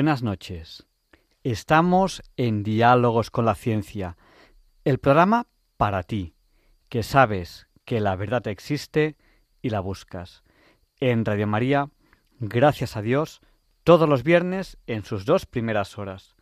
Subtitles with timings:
[0.00, 0.86] Buenas noches.
[1.44, 4.16] Estamos en Diálogos con la Ciencia,
[4.82, 5.46] el programa
[5.76, 6.32] para ti,
[6.88, 9.18] que sabes que la verdad existe
[9.60, 10.42] y la buscas.
[11.00, 11.90] En Radio María,
[12.38, 13.42] gracias a Dios,
[13.84, 16.34] todos los viernes en sus dos primeras horas.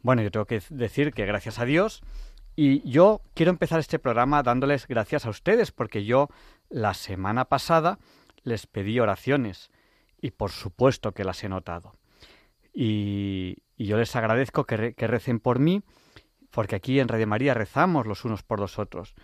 [0.00, 2.02] Bueno, yo tengo que decir que gracias a Dios
[2.56, 6.30] y yo quiero empezar este programa dándoles gracias a ustedes porque yo
[6.68, 8.00] la semana pasada
[8.42, 9.70] les pedí oraciones
[10.20, 11.92] y por supuesto que las he notado.
[12.80, 15.82] Y, yo les agradezco que, recen por mí,
[16.52, 19.16] porque aquí en Radio María rezamos los unos por los otros.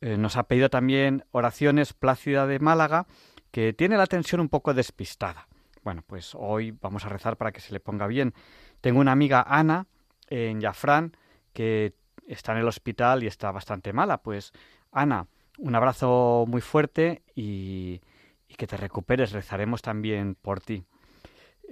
[0.00, 3.06] Eh, nos ha pedido también oraciones Plácida de Málaga,
[3.52, 5.46] que tiene la tensión un poco despistada.
[5.84, 8.34] Bueno, pues hoy vamos a rezar para que se le ponga bien.
[8.80, 9.86] Tengo una amiga, Ana,
[10.26, 11.16] en Yafrán,
[11.52, 11.94] que
[12.26, 14.20] está en el hospital y está bastante mala.
[14.20, 14.52] Pues,
[14.90, 18.00] Ana, un abrazo muy fuerte y
[18.56, 19.30] que te recuperes.
[19.30, 20.84] Rezaremos también por ti.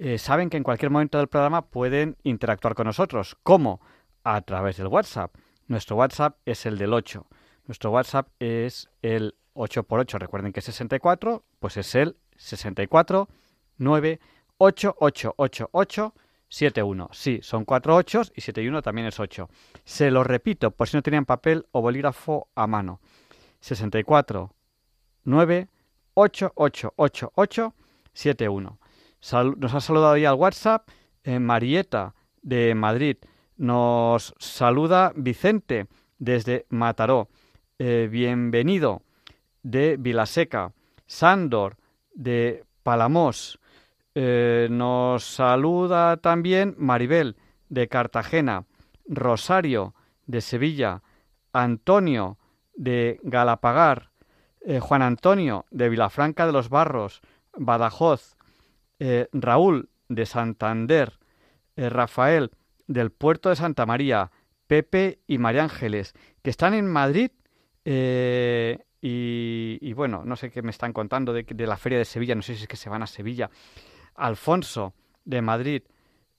[0.01, 3.37] Eh, saben que en cualquier momento del programa pueden interactuar con nosotros.
[3.43, 3.81] ¿Cómo?
[4.23, 5.35] A través del WhatsApp.
[5.67, 7.27] Nuestro WhatsApp es el del 8.
[7.67, 10.17] Nuestro WhatsApp es el 8x8.
[10.17, 13.27] Recuerden que es 64, pues es el 64
[13.77, 14.19] 9
[16.47, 17.09] 71.
[17.11, 19.49] Sí, son 4 8 y 71 también es 8.
[19.83, 23.01] Se lo repito por si no tenían papel o bolígrafo a mano.
[23.59, 24.55] 64
[25.25, 25.67] 9
[29.19, 30.89] 71 nos ha saludado ya al WhatsApp
[31.23, 33.17] eh, Marieta de Madrid.
[33.57, 35.87] Nos saluda Vicente
[36.17, 37.27] desde Mataró.
[37.77, 39.01] Eh, bienvenido
[39.63, 40.73] de Vilaseca.
[41.05, 41.77] Sandor
[42.13, 43.59] de Palamos.
[44.15, 47.35] Eh, nos saluda también Maribel
[47.67, 48.65] de Cartagena.
[49.07, 49.93] Rosario
[50.25, 51.01] de Sevilla.
[51.51, 52.37] Antonio
[52.75, 54.09] de Galapagar.
[54.81, 57.21] Juan Antonio de Vilafranca de los Barros.
[57.57, 58.37] Badajoz.
[58.99, 61.13] Eh, Raúl de Santander,
[61.77, 62.51] eh, Rafael
[62.85, 64.29] del puerto de Santa María,
[64.67, 67.31] Pepe y María Ángeles, que están en Madrid
[67.85, 72.41] eh, y, bueno, no sé qué me están contando de, la feria de Sevilla, no
[72.41, 73.49] sé si es que se van a Sevilla.
[74.15, 74.93] Alfonso
[75.23, 75.83] de Madrid,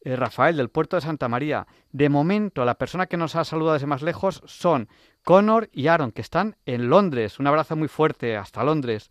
[0.04, 1.66] Rafael del puerto de Santa María.
[1.92, 4.88] De momento, la persona que nos ha saludado desde más lejos son
[5.25, 7.38] Connor y Aaron, que están en Londres.
[7.38, 9.09] Un abrazo muy fuerte hasta Londres.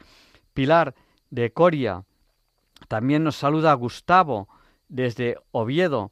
[0.54, 0.94] Pilar
[1.32, 2.06] de Coria,
[2.90, 4.50] también nos saluda Gustavo
[4.88, 6.12] desde Oviedo,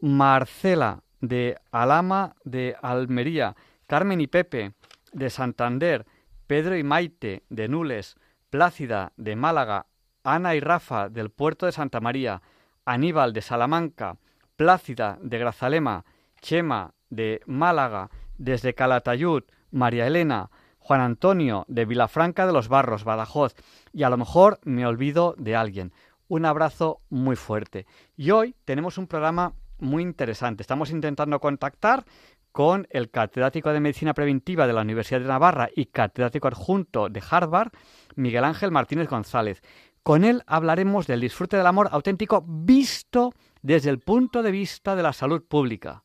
[0.00, 3.54] Marcela de Alama de Almería,
[3.86, 4.72] Carmen y Pepe
[5.12, 6.06] de Santander,
[6.46, 8.16] Pedro y Maite de Nules,
[8.48, 9.86] Plácida de Málaga,
[10.24, 12.40] Ana y Rafa del puerto de Santa María,
[12.86, 14.16] Aníbal de Salamanca,
[14.56, 16.06] Plácida de Grazalema,
[16.40, 20.48] Chema de Málaga, desde Calatayud, María Elena,
[20.86, 23.56] Juan Antonio de Vilafranca de los Barros, Badajoz,
[23.92, 25.92] y a lo mejor me olvido de alguien.
[26.28, 27.86] Un abrazo muy fuerte.
[28.16, 30.62] Y hoy tenemos un programa muy interesante.
[30.62, 32.04] Estamos intentando contactar
[32.52, 37.22] con el catedrático de Medicina Preventiva de la Universidad de Navarra y catedrático adjunto de
[37.28, 37.70] Harvard,
[38.14, 39.60] Miguel Ángel Martínez González.
[40.02, 45.02] Con él hablaremos del disfrute del amor auténtico visto desde el punto de vista de
[45.02, 46.02] la salud pública.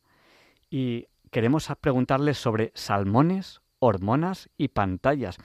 [0.68, 5.38] Y queremos preguntarle sobre salmones, hormonas y pantallas.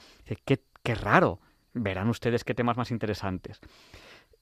[0.45, 1.39] Qué, qué raro.
[1.73, 3.61] Verán ustedes qué temas más interesantes.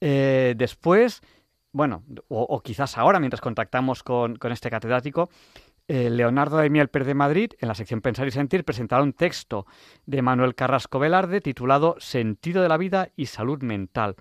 [0.01, 1.21] Eh, después,
[1.71, 5.29] bueno, o, quizás ahora, mientras contactamos con, este catedrático,
[5.87, 9.65] eh, Leonardo de Miel de Madrid, en la sección Pensar y Sentir, presentará un texto
[10.05, 14.15] de Manuel Carrasco Velarde titulado Sentido de la vida y salud mental.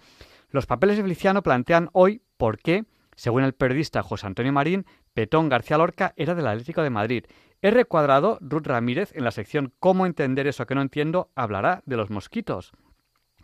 [0.51, 2.85] Los papeles de Feliciano plantean hoy por qué,
[3.17, 7.25] según el periodista José Antonio Marín, Petón García Lorca era del Atlético de Madrid.
[7.63, 11.97] R cuadrado, Ruth Ramírez, en la sección Cómo entender eso que no entiendo, hablará de
[11.97, 12.73] los mosquitos.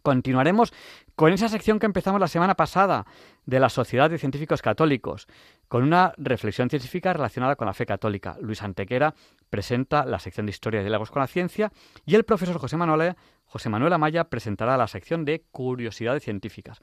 [0.02, 0.72] Continuaremos
[1.14, 3.06] con esa sección que empezamos la semana pasada
[3.44, 5.26] de la Sociedad de Científicos Católicos,
[5.68, 8.36] con una reflexión científica relacionada con la fe católica.
[8.40, 9.14] Luis Antequera
[9.50, 11.72] presenta la sección de Historia y Diálogos con la Ciencia
[12.06, 16.80] y el profesor José Manuel, José Manuel Amaya presentará la sección de Curiosidades Científicas.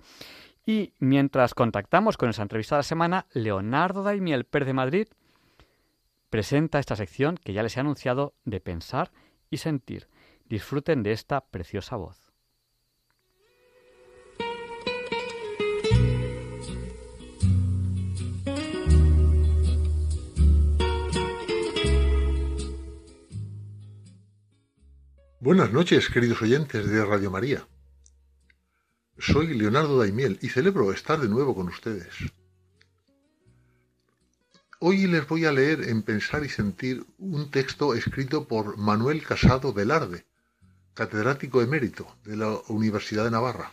[0.65, 5.07] Y mientras contactamos con esa entrevista de la semana, Leonardo Daimiel Per de Madrid
[6.29, 9.11] presenta esta sección que ya les he anunciado de pensar
[9.49, 10.09] y sentir.
[10.45, 12.26] Disfruten de esta preciosa voz.
[25.47, 27.65] Buenas noches, queridos oyentes de Radio María.
[29.17, 32.13] Soy Leonardo Daimiel y celebro estar de nuevo con ustedes.
[34.79, 39.71] Hoy les voy a leer en Pensar y Sentir un texto escrito por Manuel Casado
[39.71, 40.25] Velarde,
[40.93, 43.71] catedrático emérito de la Universidad de Navarra.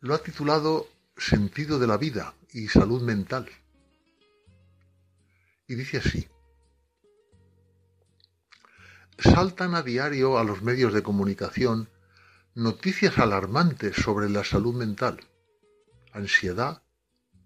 [0.00, 3.48] Lo ha titulado Sentido de la vida y salud mental.
[5.66, 6.28] Y dice así
[9.22, 11.88] saltan a diario a los medios de comunicación
[12.54, 15.20] noticias alarmantes sobre la salud mental,
[16.12, 16.82] ansiedad,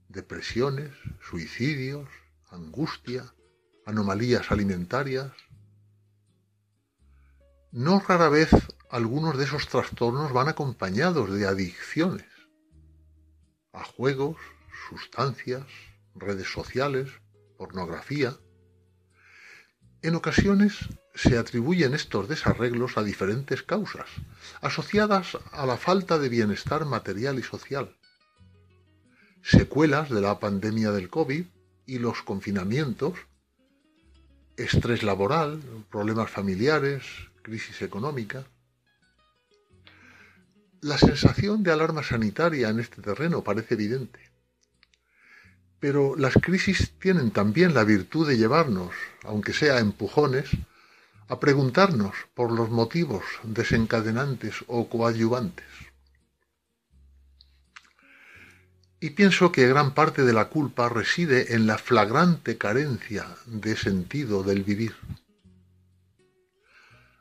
[0.09, 0.91] depresiones,
[1.21, 2.09] suicidios,
[2.51, 3.33] angustia,
[3.85, 5.33] anomalías alimentarias.
[7.71, 8.51] No rara vez
[8.91, 12.27] algunos de esos trastornos van acompañados de adicciones
[13.73, 14.39] a juegos,
[14.89, 15.67] sustancias,
[16.15, 17.11] redes sociales,
[17.59, 18.35] pornografía.
[20.03, 20.79] En ocasiones
[21.17, 24.07] se atribuyen estos desarreglos a diferentes causas,
[24.61, 27.97] asociadas a la falta de bienestar material y social,
[29.43, 31.47] secuelas de la pandemia del COVID
[31.87, 33.15] y los confinamientos,
[34.59, 35.61] estrés laboral,
[35.91, 37.05] problemas familiares,
[37.43, 38.45] crisis económica.
[40.83, 44.21] La sensación de alarma sanitaria en este terreno parece evidente.
[45.81, 48.93] Pero las crisis tienen también la virtud de llevarnos,
[49.25, 50.51] aunque sea empujones,
[51.29, 55.67] a preguntarnos por los motivos desencadenantes o coadyuvantes.
[59.01, 64.43] Y pienso que gran parte de la culpa reside en la flagrante carencia de sentido
[64.43, 64.95] del vivir.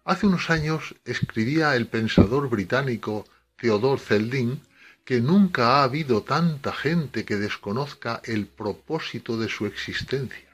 [0.06, 3.25] Hace unos años escribía el pensador británico
[3.57, 4.62] Theodore Zeldin
[5.04, 10.44] que nunca ha habido tanta gente que desconozca el propósito de su existencia.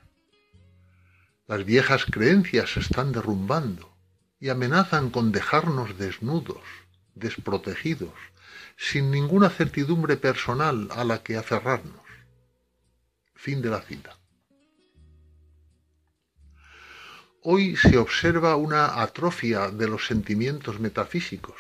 [1.51, 3.93] Las viejas creencias se están derrumbando
[4.39, 6.63] y amenazan con dejarnos desnudos,
[7.13, 8.13] desprotegidos,
[8.77, 12.05] sin ninguna certidumbre personal a la que aferrarnos.
[13.35, 14.17] Fin de la cita.
[17.43, 21.59] Hoy se observa una atrofia de los sentimientos metafísicos,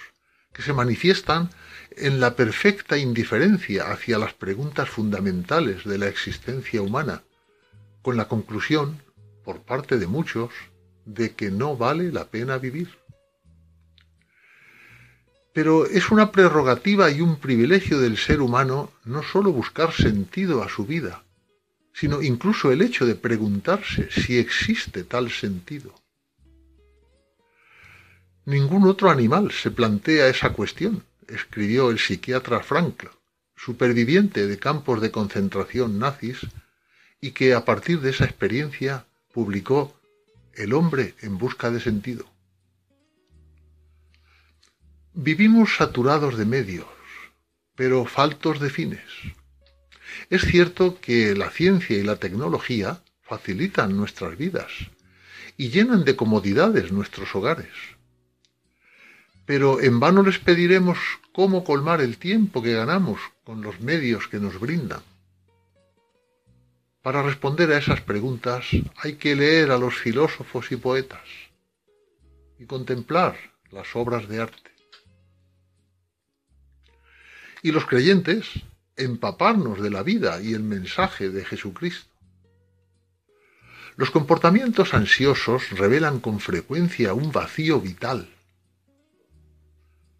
[0.53, 1.49] que se manifiestan
[1.97, 7.23] en la perfecta indiferencia hacia las preguntas fundamentales de la existencia humana,
[8.01, 9.10] con la conclusión
[9.43, 10.51] por parte de muchos
[11.05, 12.89] de que no vale la pena vivir.
[15.53, 20.69] Pero es una prerrogativa y un privilegio del ser humano no sólo buscar sentido a
[20.69, 21.23] su vida,
[21.93, 25.93] sino incluso el hecho de preguntarse si existe tal sentido.
[28.45, 33.07] Ningún otro animal se plantea esa cuestión, escribió el psiquiatra Frankl,
[33.55, 36.39] superviviente de campos de concentración nazis,
[37.19, 39.99] y que a partir de esa experiencia publicó
[40.53, 42.25] El hombre en busca de sentido.
[45.13, 46.87] Vivimos saturados de medios,
[47.75, 49.03] pero faltos de fines.
[50.29, 54.71] Es cierto que la ciencia y la tecnología facilitan nuestras vidas
[55.57, 57.71] y llenan de comodidades nuestros hogares.
[59.45, 60.97] Pero en vano les pediremos
[61.33, 65.01] cómo colmar el tiempo que ganamos con los medios que nos brindan.
[67.01, 68.65] Para responder a esas preguntas
[68.97, 71.27] hay que leer a los filósofos y poetas
[72.59, 73.35] y contemplar
[73.71, 74.71] las obras de arte.
[77.63, 78.47] Y los creyentes,
[78.97, 82.11] empaparnos de la vida y el mensaje de Jesucristo.
[83.95, 88.29] Los comportamientos ansiosos revelan con frecuencia un vacío vital.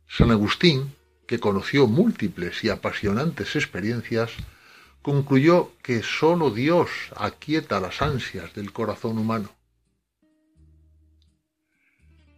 [0.08, 0.96] San Agustín,
[1.28, 4.32] que conoció múltiples y apasionantes experiencias,
[5.02, 9.50] concluyó que sólo Dios aquieta las ansias del corazón humano.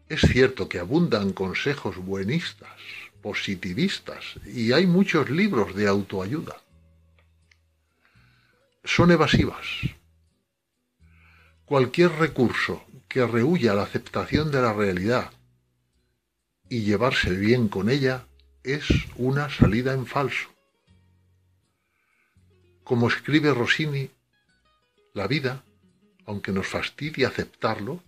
[0.07, 2.79] Es cierto que abundan consejos buenistas,
[3.21, 6.57] positivistas, y hay muchos libros de autoayuda.
[8.83, 9.65] Son evasivas.
[11.65, 15.31] Cualquier recurso que rehuya la aceptación de la realidad
[16.69, 18.27] y llevarse bien con ella
[18.63, 20.52] es una salida en falso.
[22.83, 24.09] Como escribe Rossini,
[25.13, 25.63] la vida,
[26.25, 28.03] aunque nos fastidie aceptarlo,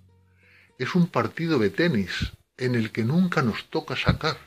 [0.78, 4.38] es un partido de tenis en el que nunca nos toca sacar.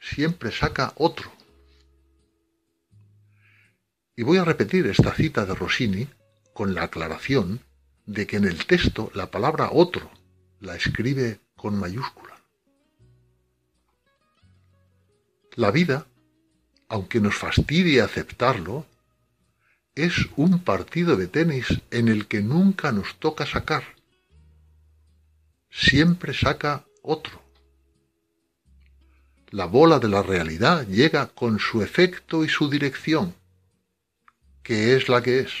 [0.00, 1.32] Siempre saca otro.
[4.16, 6.08] Y voy a repetir esta cita de Rossini
[6.52, 7.60] con la aclaración
[8.06, 10.10] de que en el texto la palabra otro
[10.60, 12.36] la escribe con mayúscula.
[15.56, 16.06] La vida,
[16.88, 18.86] aunque nos fastidie aceptarlo,
[19.94, 23.84] es un partido de tenis en el que nunca nos toca sacar.
[25.70, 27.42] siempre saca otro.
[29.50, 33.34] La bola de la realidad llega con su efecto y su dirección,
[34.62, 35.52] que es la que es.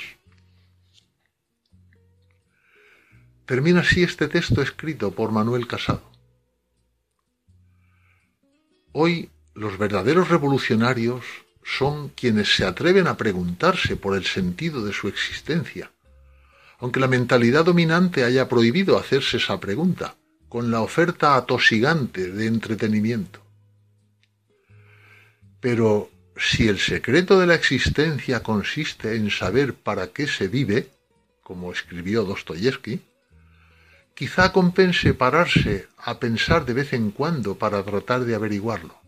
[3.44, 6.08] Termina así este texto escrito por Manuel Casado.
[8.92, 15.08] Hoy los verdaderos revolucionarios son quienes se atreven a preguntarse por el sentido de su
[15.08, 15.90] existencia,
[16.78, 20.16] aunque la mentalidad dominante haya prohibido hacerse esa pregunta,
[20.48, 23.40] con la oferta atosigante de entretenimiento.
[25.60, 30.90] Pero si el secreto de la existencia consiste en saber para qué se vive,
[31.42, 33.00] como escribió Dostoyevsky,
[34.14, 39.03] quizá compense pararse a pensar de vez en cuando para tratar de averiguarlo.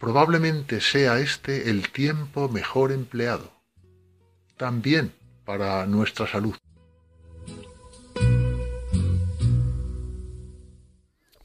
[0.00, 3.52] Probablemente sea este el tiempo mejor empleado,
[4.56, 5.12] también
[5.44, 6.54] para nuestra salud.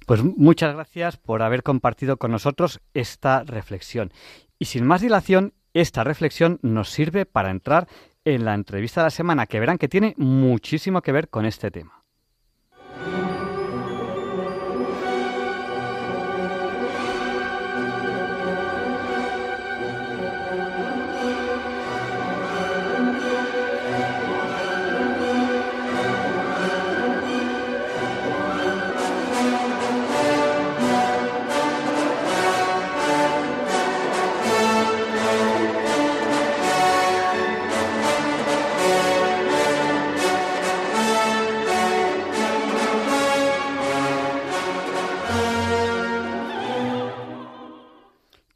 [0.06, 4.14] Pues muchas gracias por haber compartido con nosotros esta reflexión.
[4.58, 7.90] Y sin más dilación, esta reflexión nos sirve para entrar
[8.24, 11.72] en la entrevista de la semana, que verán que tiene muchísimo que ver con este
[11.72, 12.05] tema.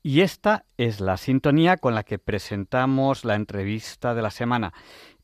[0.09, 4.73] Y esta es la sintonía con la que presentamos la entrevista de la semana.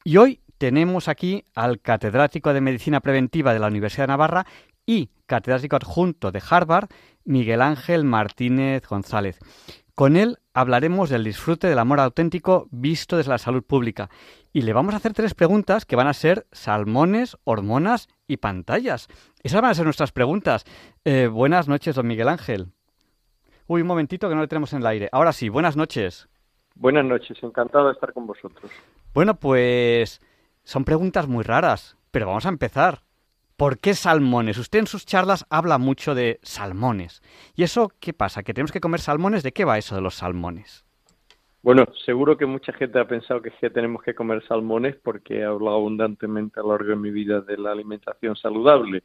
[0.04, 4.46] Y hoy tenemos aquí al catedrático de Medicina Preventiva de la Universidad de Navarra
[4.86, 6.90] y catedrático adjunto de Harvard,
[7.24, 9.40] Miguel Ángel Martínez González.
[9.96, 14.12] Con él hablaremos del disfrute del amor auténtico visto desde la salud pública.
[14.54, 19.08] Y le vamos a hacer tres preguntas que van a ser salmones, hormonas y pantallas.
[19.42, 20.64] Esas van a ser nuestras preguntas.
[21.06, 22.75] Eh, buenas noches, don Miguel Ángel.
[23.68, 25.10] Uy, un momentito que no le tenemos en el aire.
[25.12, 26.30] Ahora sí, buenas noches.
[26.76, 28.72] Buenas noches, encantado de estar con vosotros.
[29.14, 30.22] Bueno, pues
[30.64, 33.00] son preguntas muy raras, pero vamos a empezar.
[33.58, 34.58] ¿Por qué salmones?
[34.58, 37.24] Usted en sus charlas habla mucho de salmones.
[37.56, 38.44] ¿Y eso qué pasa?
[38.44, 39.42] ¿Que tenemos que comer salmones?
[39.42, 40.86] ¿De qué va eso de los salmones?
[41.64, 45.44] Bueno, seguro que mucha gente ha pensado que, que tenemos que comer salmones porque he
[45.44, 49.04] hablado abundantemente a lo largo de mi vida de la alimentación saludable.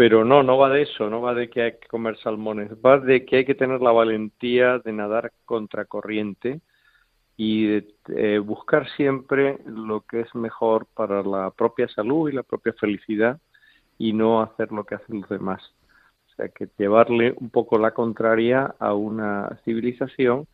[0.00, 2.98] Pero no, no va de eso, no va de que hay que comer salmones, va
[2.98, 6.62] de que hay que tener la valentía de nadar contracorriente
[7.36, 12.42] y de eh, buscar siempre lo que es mejor para la propia salud y la
[12.42, 13.38] propia felicidad
[13.98, 15.60] y no hacer lo que hacen los demás.
[16.30, 20.46] O sea, que llevarle un poco la contraria a una civilización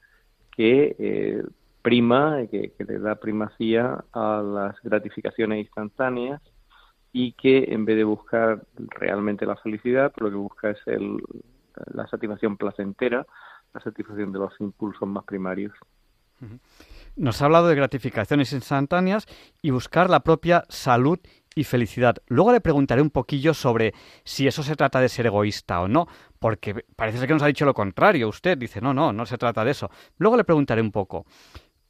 [0.56, 1.44] que eh,
[1.82, 6.42] prima, que, que le da primacía a las gratificaciones instantáneas
[7.18, 11.16] y que en vez de buscar realmente la felicidad, lo que busca es el,
[11.94, 13.26] la satisfacción placentera,
[13.72, 15.72] la satisfacción de los impulsos más primarios.
[17.16, 19.26] Nos ha hablado de gratificaciones instantáneas
[19.62, 21.18] y buscar la propia salud
[21.54, 22.16] y felicidad.
[22.26, 26.08] Luego le preguntaré un poquillo sobre si eso se trata de ser egoísta o no,
[26.38, 28.28] porque parece ser que nos ha dicho lo contrario.
[28.28, 29.88] Usted dice, no, no, no se trata de eso.
[30.18, 31.24] Luego le preguntaré un poco.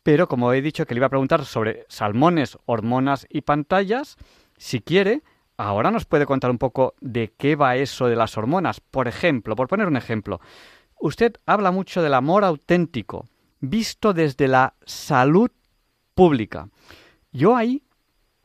[0.05, 4.17] Pero como he dicho que le iba a preguntar sobre salmones, hormonas y pantallas,
[4.57, 5.23] si quiere,
[5.57, 8.81] ahora nos puede contar un poco de qué va eso de las hormonas.
[8.81, 10.41] Por ejemplo, por poner un ejemplo,
[11.01, 13.29] usted habla mucho del amor auténtico,
[13.61, 15.51] visto desde la salud
[16.15, 16.69] pública.
[17.33, 17.83] Yo ahí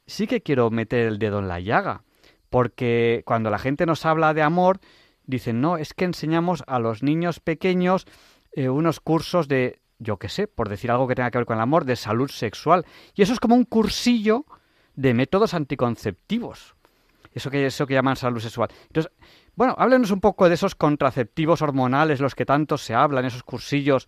[0.05, 2.03] sí que quiero meter el dedo en la llaga,
[2.49, 4.79] porque cuando la gente nos habla de amor,
[5.23, 8.05] dicen, no, es que enseñamos a los niños pequeños
[8.51, 11.57] eh, unos cursos de, yo qué sé, por decir algo que tenga que ver con
[11.57, 12.85] el amor, de salud sexual.
[13.15, 14.45] Y eso es como un cursillo
[14.95, 16.75] de métodos anticonceptivos.
[17.33, 18.69] Eso que, eso que llaman salud sexual.
[18.87, 19.11] Entonces,
[19.55, 24.07] bueno, háblenos un poco de esos contraceptivos hormonales, los que tanto se hablan, esos cursillos.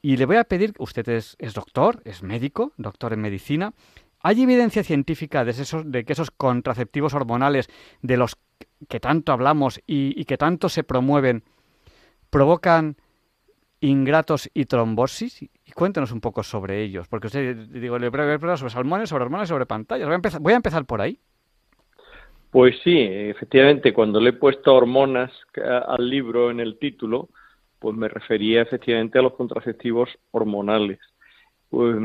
[0.00, 3.74] Y le voy a pedir, usted es, doctor, es médico, doctor en medicina.
[4.20, 7.68] ¿Hay evidencia científica de, esos, de que esos contraceptivos hormonales
[8.02, 8.36] de los
[8.88, 11.44] que tanto hablamos y, y que tanto se promueven
[12.30, 12.96] provocan
[13.82, 15.44] ingratos y trombosis.
[15.72, 19.48] Y cuéntenos un poco sobre ellos, porque usted, digo, le pregunto sobre salmones, sobre hormonas,
[19.48, 20.06] sobre pantallas.
[20.06, 21.18] Voy a, empezar, voy a por ahí.
[22.50, 25.32] Pues sí, efectivamente, cuando le he puesto hormonas
[25.86, 27.30] al libro en el título,
[27.78, 30.98] pues me refería efectivamente a los contraceptivos hormonales.
[31.70, 31.96] Pues,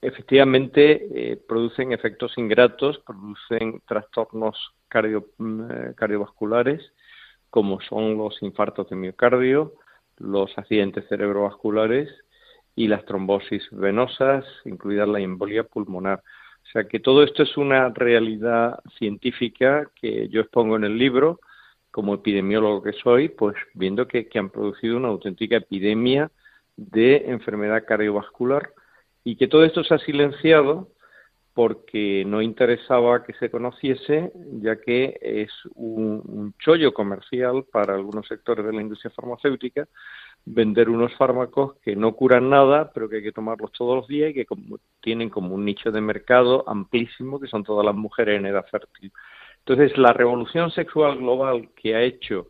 [0.00, 4.56] efectivamente eh, producen efectos ingratos, producen trastornos
[4.88, 6.80] cardio, mm, eh, cardiovasculares,
[7.50, 9.74] como son los infartos de miocardio,
[10.16, 12.08] los accidentes cerebrovasculares
[12.76, 16.22] y las trombosis venosas, incluida la embolia pulmonar.
[16.62, 21.40] O sea que todo esto es una realidad científica que yo expongo en el libro,
[21.90, 26.30] como epidemiólogo que soy, pues viendo que, han producido una auténtica epidemia
[26.76, 28.72] de enfermedad cardiovascular
[29.22, 30.90] y que todo esto se ha silenciado
[31.52, 38.66] porque no interesaba que se conociese, ya que es un, chollo comercial para algunos sectores
[38.66, 39.86] de la industria farmacéutica
[40.46, 44.30] vender unos fármacos que no curan nada, pero que hay que tomarlos todos los días
[44.30, 44.46] y que
[45.00, 49.12] tienen como un nicho de mercado amplísimo, que son todas las mujeres en edad fértil.
[49.60, 52.48] Entonces, la revolución sexual global que ha hecho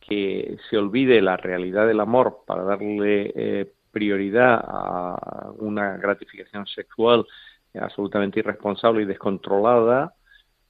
[0.00, 7.26] que se olvide la realidad del amor para darle eh, prioridad a una gratificación sexual
[7.74, 10.14] absolutamente irresponsable y descontrolada,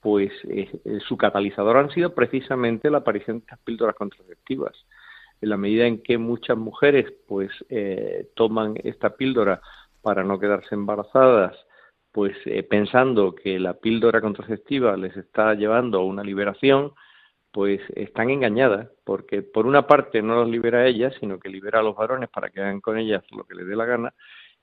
[0.01, 4.73] pues eh, eh, su catalizador han sido precisamente la aparición de estas píldoras contraceptivas.
[5.41, 9.61] En la medida en que muchas mujeres pues eh, toman esta píldora
[10.01, 11.55] para no quedarse embarazadas,
[12.11, 12.35] pues
[12.69, 16.93] pensando que la píldora contraceptiva les está llevando a una liberación,
[17.51, 21.79] pues están engañadas, porque por una parte no los libera a ellas, sino que libera
[21.79, 24.13] a los varones para que hagan con ellas lo que les dé la gana,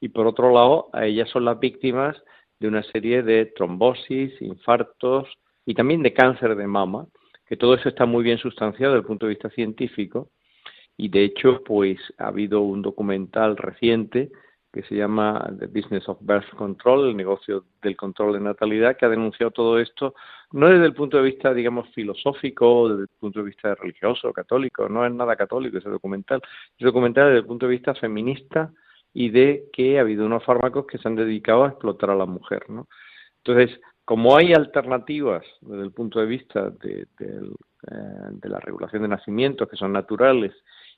[0.01, 2.17] y por otro lado, a ellas son las víctimas
[2.59, 5.29] de una serie de trombosis, infartos
[5.65, 7.07] y también de cáncer de mama,
[7.47, 10.31] que todo eso está muy bien sustanciado desde el punto de vista científico,
[10.97, 14.31] y de hecho, pues ha habido un documental reciente
[14.73, 19.07] que se llama The Business of Birth Control, el negocio del control de natalidad, que
[19.07, 20.15] ha denunciado todo esto,
[20.53, 24.87] no desde el punto de vista, digamos, filosófico, desde el punto de vista religioso, católico,
[24.89, 26.43] no es nada católico ese documental,
[26.79, 28.71] es documental desde el punto de vista feminista
[29.15, 32.27] y de que ha habido unos fármacos que se han dedicado a explotar a la
[32.27, 32.87] mujer, ¿no?
[33.43, 37.51] Entonces, como hay alternativas desde el punto de vista de, de
[37.91, 40.53] eh, la regulación de nacimientos que son naturales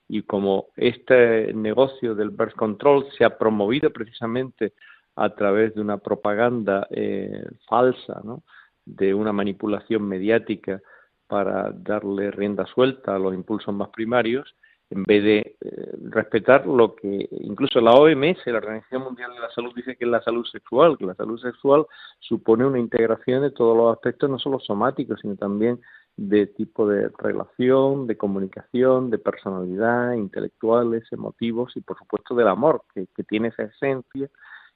[0.09, 4.73] y como este negocio del birth control se ha promovido precisamente
[5.16, 8.42] a través de una propaganda eh, falsa, ¿no?
[8.85, 10.81] de una manipulación mediática
[11.27, 14.55] para darle rienda suelta a los impulsos más primarios,
[14.90, 19.51] en vez de eh, respetar lo que incluso la OMS, la Organización Mundial de la
[19.51, 21.85] Salud, dice que es la salud sexual, que la salud sexual
[22.21, 25.79] supone una integración de todos los aspectos, no solo somáticos, sino también
[26.18, 32.83] de tipo de relación, de comunicación, de personalidad, intelectuales, emotivos y por supuesto del amor,
[32.92, 34.28] que, tiene esa esencia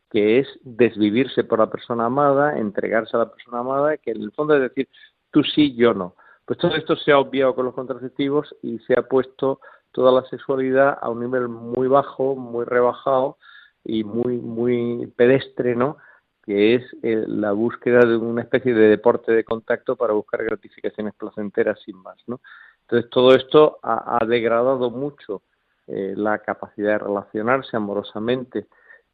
[0.09, 4.31] que es desvivirse por la persona amada, entregarse a la persona amada, que en el
[4.31, 4.89] fondo es decir,
[5.33, 6.15] tú sí, yo no.
[6.45, 9.59] Pues todo esto se ha obviado con los contraceptivos y se ha puesto
[9.91, 13.39] toda la sexualidad a un nivel muy bajo, muy rebajado
[13.85, 15.97] y muy, muy pedestre, ¿no?
[16.45, 21.15] Que es eh, la búsqueda de una especie de deporte de contacto para buscar gratificaciones
[21.15, 22.41] placenteras sin más, ¿no?
[22.83, 25.43] Entonces todo esto ha, degradado mucho
[25.87, 28.67] eh, la capacidad de relacionarse amorosamente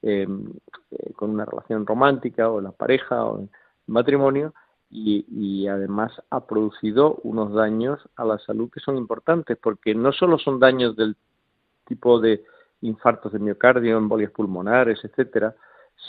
[0.03, 0.53] em,
[0.91, 3.51] eh, con una relación romántica o en la pareja o en
[3.87, 4.55] matrimonio
[4.91, 10.39] y, además ha producido unos daños a la salud que son importantes porque no solo
[10.39, 11.15] son daños del
[11.87, 12.43] tipo de
[12.81, 15.55] infartos de miocardio, embolias pulmonares, etcétera,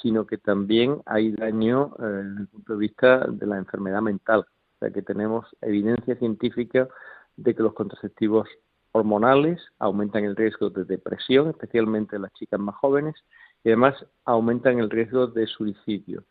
[0.01, 4.39] sino que también hay daño eh, desde el punto de vista de la enfermedad mental.
[4.41, 6.87] O sea que tenemos evidencia científica
[7.35, 8.47] de que los contraceptivos
[8.91, 13.15] hormonales aumentan el riesgo de depresión, especialmente en las chicas más jóvenes,
[13.63, 16.23] y además aumentan el riesgo de suicidio.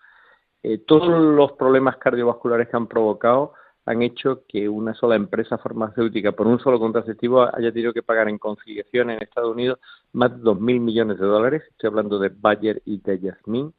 [0.63, 3.53] Eh, todos los problemas cardiovasculares que han provocado
[3.89, 8.29] han hecho que una sola empresa farmacéutica por un solo contraceptivo haya tenido que pagar
[8.29, 9.79] en conciliación en Estados Unidos
[10.13, 13.73] más de 2.000 millones de dólares, estoy hablando de Bayer y de Yasmin,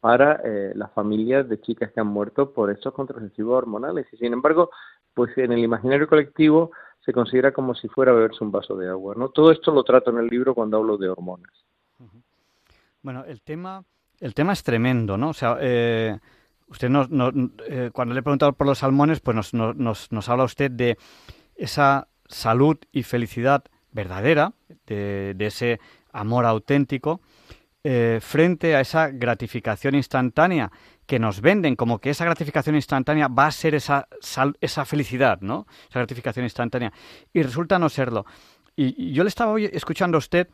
[0.00, 4.06] para eh, las familias de chicas que han muerto por estos contraceptivos hormonales.
[4.12, 4.70] Y sin embargo,
[5.12, 6.70] pues en el imaginario colectivo
[7.04, 9.14] se considera como si fuera beberse un vaso de agua.
[9.16, 9.28] ¿no?
[9.28, 11.52] Todo esto lo trato en el libro cuando hablo de hormonas.
[13.02, 13.84] Bueno, el tema,
[14.18, 15.30] el tema es tremendo, ¿no?
[15.30, 16.18] O sea, eh,
[16.72, 17.08] Usted nos,
[17.68, 20.96] eh, cuando le he preguntado por los salmones, pues nos, nos, habla usted de
[21.54, 24.54] esa salud y felicidad verdadera,
[24.86, 25.80] de, ese
[26.14, 27.20] amor auténtico,
[27.84, 30.72] eh, frente a esa gratificación instantánea
[31.04, 34.08] que nos venden, como que esa gratificación instantánea va a ser esa,
[34.60, 35.66] esa felicidad, ¿no?
[35.90, 36.90] Esa gratificación instantánea.
[37.34, 38.24] Y resulta no serlo.
[38.76, 40.48] Y, yo le estaba escuchando a usted,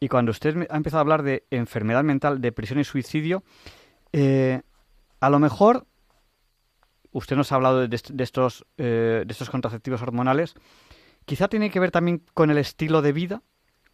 [0.00, 3.42] y cuando usted ha empezado a hablar de enfermedad mental, depresión y suicidio,
[4.12, 4.60] eh,
[5.22, 5.86] a lo mejor,
[7.12, 10.56] usted nos ha hablado de, estos, eh, de estos contraceptivos hormonales,
[11.26, 13.42] quizá tiene que ver también con el estilo de vida.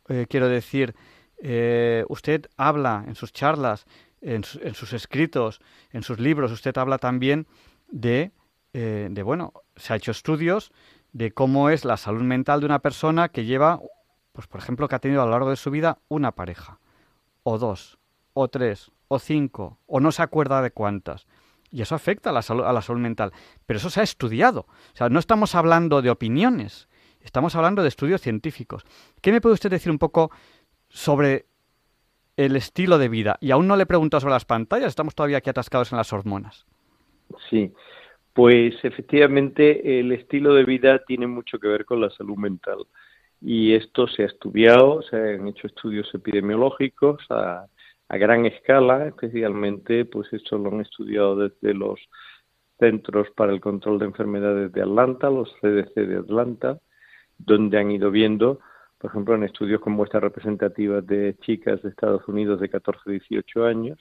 [0.08, 0.94] Eh, quiero decir,
[1.42, 3.84] eh, usted habla en sus charlas
[4.22, 5.60] en, sus escritos,
[5.92, 7.46] en sus libros, usted habla también
[7.88, 8.32] de,
[8.72, 10.72] de, bueno, se ha hecho estudios
[11.12, 13.80] de cómo es la salud mental de una persona que lleva,
[14.32, 16.80] pues por ejemplo, que ha tenido a lo largo de su vida una pareja,
[17.44, 17.98] o dos,
[18.32, 21.26] o tres, o cinco, o no se acuerda de cuántas.
[21.70, 23.32] Y eso afecta a la, salud, a la salud mental.
[23.66, 24.60] Pero eso se ha estudiado.
[24.60, 26.88] O sea, no estamos hablando de opiniones,
[27.20, 28.84] estamos hablando de estudios científicos.
[29.20, 30.30] ¿Qué me puede usted decir un poco
[30.88, 31.46] sobre
[32.36, 33.36] el estilo de vida?
[33.40, 36.12] Y aún no le he preguntado sobre las pantallas, estamos todavía aquí atascados en las
[36.12, 36.66] hormonas.
[37.50, 37.72] Sí,
[38.32, 42.86] pues efectivamente el estilo de vida tiene mucho que ver con la salud mental.
[43.40, 47.20] Y esto se ha estudiado, se han hecho estudios epidemiológicos
[48.08, 52.00] a gran escala, especialmente, pues esto lo han estudiado desde los
[52.78, 56.78] Centros para el Control de Enfermedades de Atlanta, los CDC de Atlanta,
[57.36, 58.60] donde han ido viendo,
[58.98, 63.10] por ejemplo, en estudios con muestras representativas de chicas de Estados Unidos de 14 a
[63.12, 63.98] 18 años.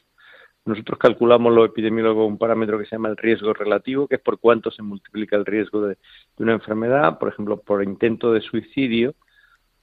[0.66, 4.40] Nosotros calculamos los epidemiólogos un parámetro que se llama el riesgo relativo, que es por
[4.40, 5.96] cuánto se multiplica el riesgo de,
[6.38, 9.16] de una enfermedad, por ejemplo, por intento de suicidio,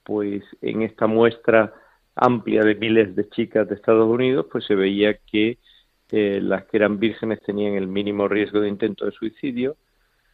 [0.05, 1.73] pues en esta muestra
[2.15, 5.59] amplia de miles de chicas de Estados Unidos, pues se veía que
[6.11, 9.77] eh, las que eran vírgenes tenían el mínimo riesgo de intento de suicidio.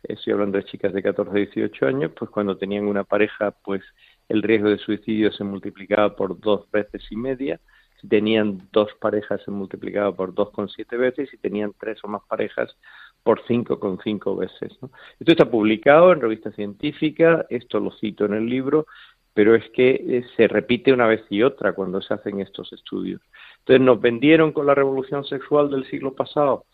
[0.03, 3.83] Estoy hablando de chicas de 14 a 18 años, pues cuando tenían una pareja, pues
[4.29, 7.61] el riesgo de suicidio se multiplicaba por dos veces y media.
[8.01, 11.29] Si tenían dos parejas, se multiplicaba por dos con siete veces.
[11.31, 12.75] Si tenían tres o más parejas,
[13.23, 14.73] por cinco con cinco veces.
[15.19, 18.87] Esto está publicado en revista científica, esto lo cito en el libro,
[19.35, 23.21] pero es que eh, se repite una vez y otra cuando se hacen estos estudios.
[23.61, 26.65] Entonces nos vendieron con la revolución sexual del siglo pasado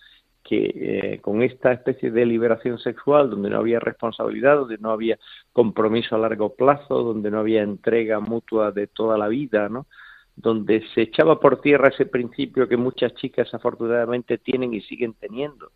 [0.42, 5.18] que eh, con esta especie de liberación sexual, donde no había responsabilidad, donde no había
[5.52, 9.86] compromiso a largo plazo, donde no había entrega mutua de toda la vida, ¿no?
[10.36, 15.72] donde se echaba por tierra ese principio que muchas chicas afortunadamente tienen y siguen teniendo,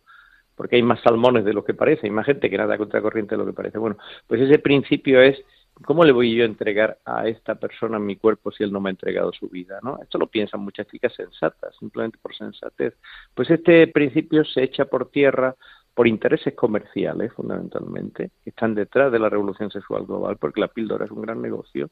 [0.55, 3.39] porque hay más salmones de lo que parece, hay más gente que nada contracorriente de
[3.39, 3.79] lo que parece.
[3.79, 5.43] Bueno, pues ese principio es
[5.85, 8.89] ¿cómo le voy yo a entregar a esta persona mi cuerpo si él no me
[8.89, 9.79] ha entregado su vida?
[9.83, 9.99] ¿no?
[10.01, 12.93] Esto lo piensan muchas chicas sensatas, simplemente por sensatez.
[13.33, 15.55] Pues este principio se echa por tierra
[15.93, 21.05] por intereses comerciales, fundamentalmente, que están detrás de la revolución sexual global, porque la píldora
[21.05, 21.89] es un gran negocio,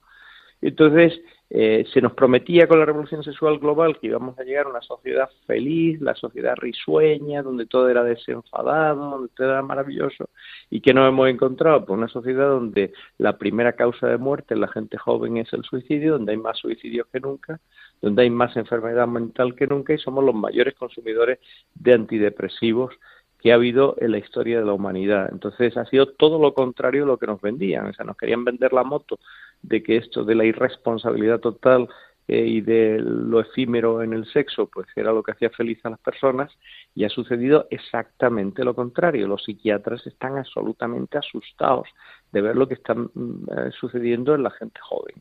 [0.61, 1.19] entonces,
[1.51, 4.81] eh, se nos prometía con la revolución sexual global que íbamos a llegar a una
[4.81, 10.29] sociedad feliz, la sociedad risueña, donde todo era desenfadado, donde todo era maravilloso,
[10.69, 14.61] y que nos hemos encontrado por una sociedad donde la primera causa de muerte en
[14.61, 17.59] la gente joven es el suicidio, donde hay más suicidios que nunca,
[18.01, 21.39] donde hay más enfermedad mental que nunca y somos los mayores consumidores
[21.73, 22.93] de antidepresivos
[23.39, 25.29] que ha habido en la historia de la humanidad.
[25.31, 27.87] Entonces ha sido todo lo contrario de lo que nos vendían.
[27.87, 29.19] O sea, nos querían vender la moto
[29.61, 31.87] de que esto de la irresponsabilidad total
[32.27, 35.89] eh, y de lo efímero en el sexo, pues era lo que hacía feliz a
[35.89, 36.51] las personas
[36.93, 39.27] y ha sucedido exactamente lo contrario.
[39.27, 41.87] Los psiquiatras están absolutamente asustados
[42.31, 45.15] de ver lo que está mm, eh, sucediendo en la gente joven,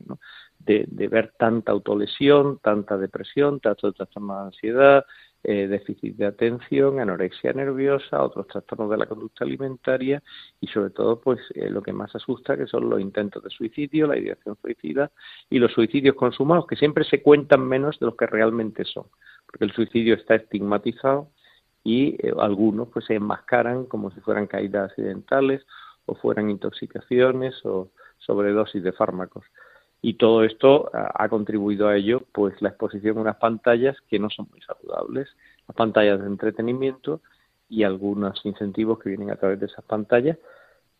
[0.59, 5.05] de ver tanta autolesión, tanta depresión, tanta, tanta ansiedad,
[5.41, 10.21] eh, déficit de atención, anorexia nerviosa, otros trastornos de la conducta alimentaria
[10.59, 14.07] y sobre todo pues eh, lo que más asusta que son los intentos de suicidio,
[14.07, 15.11] la ideación suicida
[15.49, 19.05] y los suicidios consumados que siempre se cuentan menos de los que realmente son,
[19.45, 21.29] porque el suicidio está estigmatizado
[21.85, 25.65] y eh, algunos pues se enmascaran como si fueran caídas accidentales
[26.05, 29.45] o fueran intoxicaciones o sobredosis de fármacos
[30.01, 34.29] y todo esto ha contribuido a ello pues la exposición a unas pantallas que no
[34.29, 35.27] son muy saludables,
[35.67, 37.21] las pantallas de entretenimiento
[37.69, 40.37] y algunos incentivos que vienen a través de esas pantallas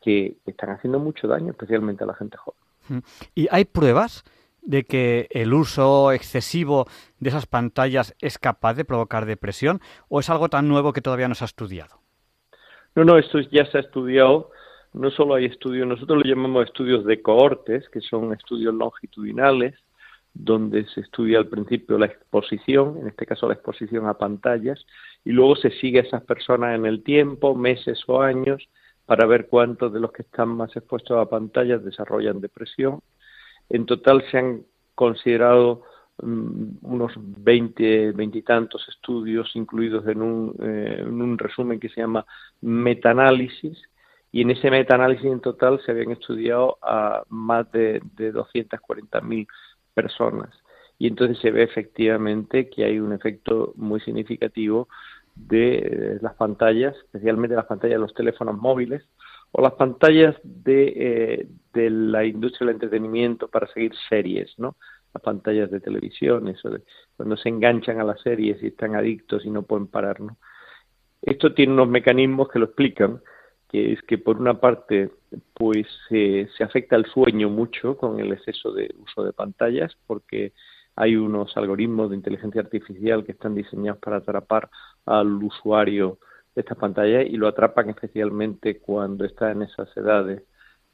[0.01, 3.03] que están haciendo mucho daño, especialmente a la gente joven.
[3.35, 4.23] ¿Y hay pruebas
[4.61, 6.85] de que el uso excesivo
[7.19, 11.27] de esas pantallas es capaz de provocar depresión o es algo tan nuevo que todavía
[11.27, 11.99] no se ha estudiado?
[12.95, 14.51] No, no, esto ya se ha estudiado
[14.93, 19.75] no solo hay estudios, nosotros lo llamamos estudios de cohortes, que son estudios longitudinales,
[20.33, 24.85] donde se estudia al principio la exposición, en este caso la exposición a pantallas,
[25.25, 28.67] y luego se sigue a esas personas en el tiempo, meses o años,
[29.05, 33.01] para ver cuántos de los que están más expuestos a pantallas desarrollan depresión.
[33.67, 34.63] En total se han
[34.95, 35.83] considerado
[36.21, 42.25] mm, unos 20, veintitantos estudios incluidos en un, eh, en un resumen que se llama
[42.61, 43.81] metaanálisis,
[44.31, 49.47] y en ese metaanálisis en total se habían estudiado a más de, de 240.000
[49.93, 50.49] personas.
[50.97, 54.87] Y entonces se ve efectivamente que hay un efecto muy significativo
[55.35, 59.03] de eh, las pantallas, especialmente las pantallas de los teléfonos móviles
[59.51, 64.75] o las pantallas de, eh, de la industria del entretenimiento para seguir series, ¿no?
[65.13, 66.81] las pantallas de televisión, eso de
[67.15, 70.37] cuando se enganchan a las series y están adictos y no pueden parar, ¿no?
[71.21, 73.21] Esto tiene unos mecanismos que lo explican,
[73.69, 75.11] que es que por una parte
[75.53, 80.53] pues se afecta el sueño mucho con el exceso de uso de pantallas porque
[80.95, 84.69] hay unos algoritmos de inteligencia artificial que están diseñados para atrapar
[85.05, 86.17] al usuario
[86.55, 90.43] de estas pantallas y lo atrapan especialmente cuando está en esas edades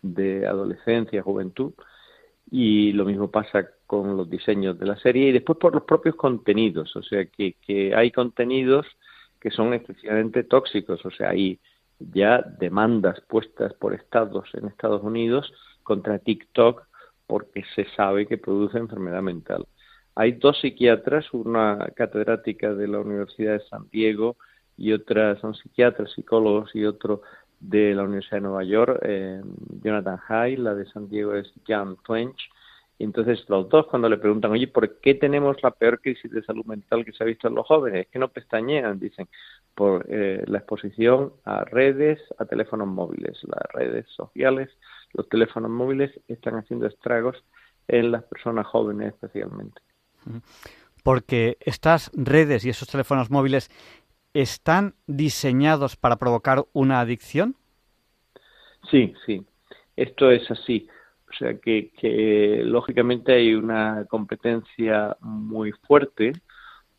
[0.04, 1.74] de adolescencia, juventud.
[2.52, 6.16] Y lo mismo pasa con los diseños de la serie y después por los propios
[6.16, 8.86] contenidos, o sea que, que hay contenidos
[9.40, 11.60] que son excesivamente tóxicos, o sea, hay
[12.00, 15.52] ya demandas puestas por estados en Estados Unidos
[15.84, 16.88] contra TikTok
[17.28, 19.66] porque se sabe que produce enfermedad mental.
[20.16, 24.38] Hay dos psiquiatras, una catedrática de la Universidad de San Diego
[24.78, 27.22] y otra son psiquiatras, psicólogos y otro
[27.60, 29.42] de la Universidad de Nueva York, eh,
[29.84, 32.50] Jonathan High, la de San Diego es Jan Twench.
[32.98, 36.44] Y entonces los dos cuando le preguntan, oye, ¿por qué tenemos la peor crisis de
[36.44, 38.06] salud mental que se ha visto en los jóvenes?
[38.06, 39.28] Es que no pestañean, dicen,
[39.76, 43.38] por eh, la exposición a redes, a teléfonos móviles.
[43.44, 44.70] Las redes sociales,
[45.14, 47.44] los teléfonos móviles están haciendo estragos
[47.88, 49.82] en las personas jóvenes especialmente.
[51.04, 53.70] Porque estas redes y esos teléfonos móviles
[54.34, 57.56] están diseñados para provocar una adicción?
[58.90, 59.46] Sí, sí,
[59.96, 60.88] esto es así.
[61.30, 66.34] O sea que, que lógicamente hay una competencia muy fuerte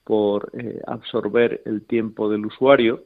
[0.07, 3.03] por eh, absorber el tiempo del usuario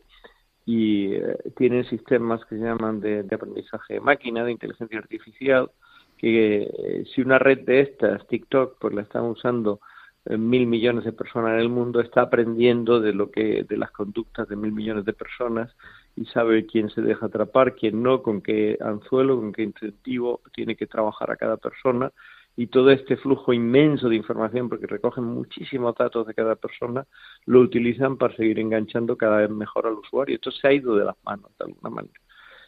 [0.67, 5.71] y eh, tienen sistemas que se llaman de, aprendizaje de máquina, de inteligencia artificial,
[6.19, 9.81] que eh, si una red de estas, TikTok, pues la están usando
[10.27, 14.47] mil millones de personas en el mundo está aprendiendo de lo que de las conductas
[14.51, 15.75] de mil millones de personas
[16.15, 20.77] y sabe quién se deja atrapar, quién no, con qué anzuelo, con qué incentivo tiene
[20.77, 22.13] que trabajar a cada persona
[22.61, 27.07] y todo este flujo inmenso de información, porque recogen muchísimos datos de cada persona,
[27.47, 30.35] lo utilizan para seguir enganchando cada vez mejor al usuario.
[30.35, 32.21] Esto se ha ido de las manos de alguna manera.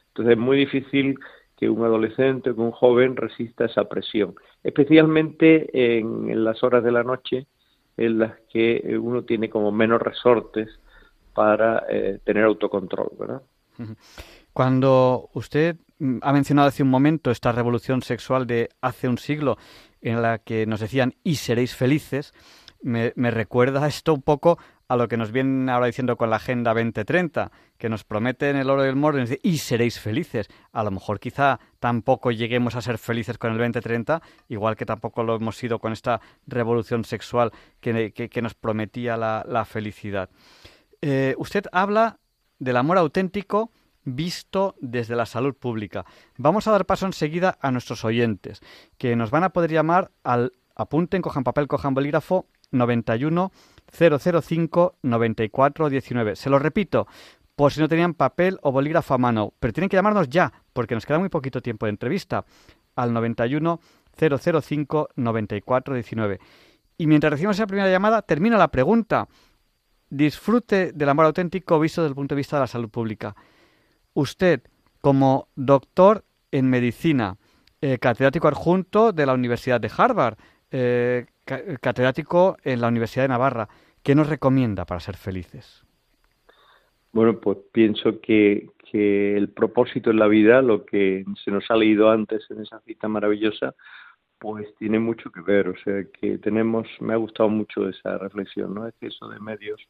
[0.09, 1.18] Entonces es muy difícil
[1.59, 6.92] que un adolescente o que un joven resista esa presión, especialmente en, las horas de
[6.92, 7.46] la noche
[7.98, 10.70] en las que uno tiene como menos resortes
[11.35, 13.42] para eh, tener autocontrol, ¿verdad?
[14.55, 15.76] Cuando usted
[16.21, 19.57] ha mencionado hace un momento esta revolución sexual de hace un siglo
[20.01, 22.35] en la que nos decían y seréis felices,
[22.83, 26.75] me, recuerda esto un poco a lo que nos vienen ahora diciendo con la Agenda
[26.75, 30.49] 2030, que nos prometen el oro del moro y, y seréis felices.
[30.73, 35.23] A lo mejor quizá tampoco lleguemos a ser felices con el 2030, igual que tampoco
[35.23, 40.29] lo hemos sido con esta revolución sexual que, que, nos prometía la, la felicidad.
[41.01, 42.19] Eh, usted habla
[42.59, 43.71] del amor auténtico
[44.05, 46.05] visto desde la salud pública.
[46.37, 48.61] Vamos a dar paso enseguida a nuestros oyentes,
[48.99, 53.53] que nos van a poder llamar al apunten, cojan papel, cojan bolígrafo 91
[53.93, 56.37] 005 94 19.
[56.37, 57.07] Se lo repito,
[57.57, 60.95] por si no tenían papel o bolígrafo a mano, pero tienen que llamarnos ya, porque
[60.95, 62.45] nos queda muy poquito tiempo de entrevista,
[62.97, 63.81] al 91
[64.19, 66.41] 005 94 19.
[66.99, 69.29] Y mientras recibimos esa primera llamada, termina la pregunta.
[70.11, 73.35] Disfrute del amor auténtico visto desde el punto de vista de la salud pública.
[74.14, 74.62] Usted,
[75.01, 77.37] como doctor en medicina,
[77.81, 80.37] eh, catedrático adjunto de la Universidad de Harvard,
[80.70, 81.27] eh,
[81.81, 83.68] catedrático en la Universidad de Navarra.
[84.03, 85.85] ¿Qué nos recomienda para ser felices?
[87.12, 91.77] Bueno, pues pienso que, que el propósito en la vida, lo que se nos ha
[91.77, 93.75] leído antes en esa cita maravillosa,
[94.38, 95.68] pues tiene mucho que ver.
[95.68, 98.88] O sea, que tenemos, me ha gustado mucho esa reflexión, ¿no?
[98.88, 99.81] Exceso de medios,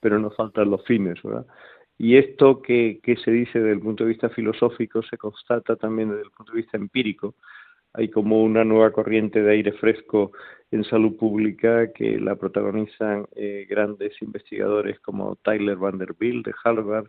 [0.00, 1.46] pero nos faltan los fines, ¿verdad?
[1.98, 6.24] Y esto que, se dice desde el punto de vista filosófico se constata también desde
[6.24, 7.34] el punto de vista empírico.
[7.94, 10.32] Hay como una nueva corriente de aire fresco
[10.70, 17.06] en salud pública que la protagonizan eh, grandes investigadores como Tyler Vanderbilt de Harvard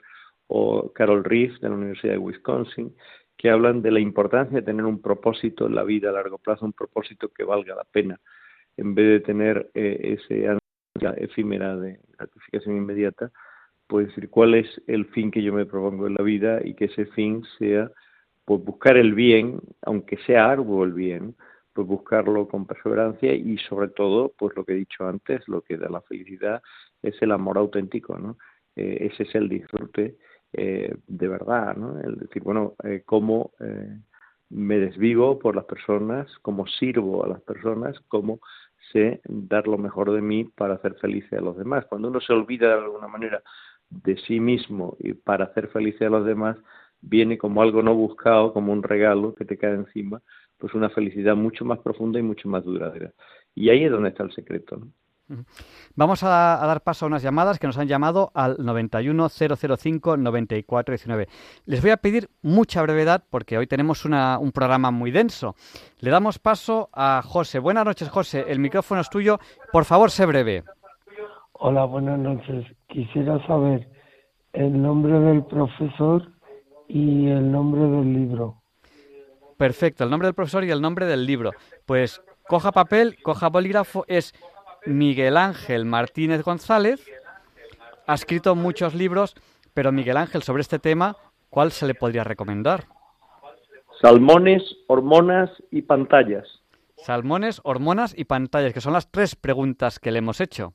[0.47, 2.95] o Carol Reef de la Universidad de Wisconsin,
[3.35, 6.65] que hablan de la importancia de tener un propósito en la vida a largo plazo,
[6.65, 8.19] un propósito que valga la pena,
[8.77, 10.47] en vez de tener eh, ese
[11.17, 13.31] efímera de gratificación inmediata,
[13.87, 16.85] pues decir cuál es el fin que yo me propongo en la vida y que
[16.85, 17.91] ese fin sea
[18.45, 21.35] pues buscar el bien, aunque sea arduo el bien,
[21.73, 25.77] pues buscarlo con perseverancia y sobre todo, pues lo que he dicho antes, lo que
[25.77, 26.61] da la felicidad
[27.01, 28.37] es el amor auténtico, ¿no?
[28.75, 30.17] Eh, ese es el disfrute
[30.53, 31.99] eh, de verdad, ¿no?
[31.99, 33.99] El decir, bueno, eh, cómo eh,
[34.49, 38.39] me desvivo por las personas, cómo sirvo a las personas, cómo
[38.91, 41.85] sé dar lo mejor de mí para hacer felices a los demás.
[41.87, 43.43] Cuando uno se olvida de alguna manera
[43.89, 46.57] de sí mismo y para hacer felices a los demás,
[47.01, 50.21] viene como algo no buscado, como un regalo que te cae encima,
[50.57, 53.13] pues una felicidad mucho más profunda y mucho más duradera.
[53.55, 54.81] y ahí es donde está el secreto.
[55.95, 61.27] Vamos a, dar paso a unas llamadas que nos han llamado al 910059419.
[61.65, 65.57] Les voy a pedir mucha brevedad porque hoy tenemos un programa muy denso.
[65.99, 67.59] Le damos paso a José.
[67.59, 68.45] Buenas noches, José.
[68.47, 69.37] El micrófono es tuyo.
[69.71, 70.63] Por favor, sé breve.
[71.59, 72.65] Hola, buenas noches.
[72.87, 73.89] Quisiera saber
[74.53, 76.31] el nombre del profesor
[76.87, 78.61] y el nombre del libro.
[79.57, 81.53] Perfecto, el nombre del profesor y el nombre del libro.
[81.87, 84.35] Pues coja papel, coja bolígrafo, es
[84.85, 87.03] Miguel Ángel Martínez González.
[88.05, 89.33] Ha escrito muchos libros,
[89.73, 91.17] pero Miguel Ángel, sobre este tema,
[91.49, 92.83] ¿cuál se le podría recomendar?
[93.99, 96.61] Salmones, hormonas y pantallas.
[96.97, 100.73] Salmones, hormonas y pantallas, que son las tres preguntas que le hemos hecho.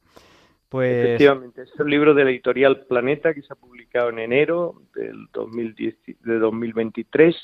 [0.72, 1.04] Pues...
[1.04, 5.26] Efectivamente, es un libro de la editorial Planeta que se ha publicado en enero del
[5.35, 7.37] 2010, de 2023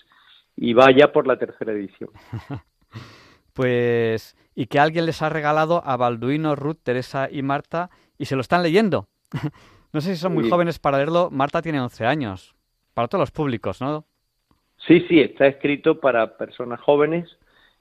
[0.57, 2.09] y va ya por la tercera edición.
[3.53, 8.35] pues, y que alguien les ha regalado a Balduino, Ruth, Teresa y Marta y se
[8.35, 9.09] lo están leyendo.
[9.93, 11.29] no sé si son muy jóvenes para leerlo.
[11.31, 12.57] Marta tiene 11 años.
[12.95, 14.07] Para todos los públicos, ¿no?
[14.87, 17.29] Sí, sí, está escrito para personas jóvenes,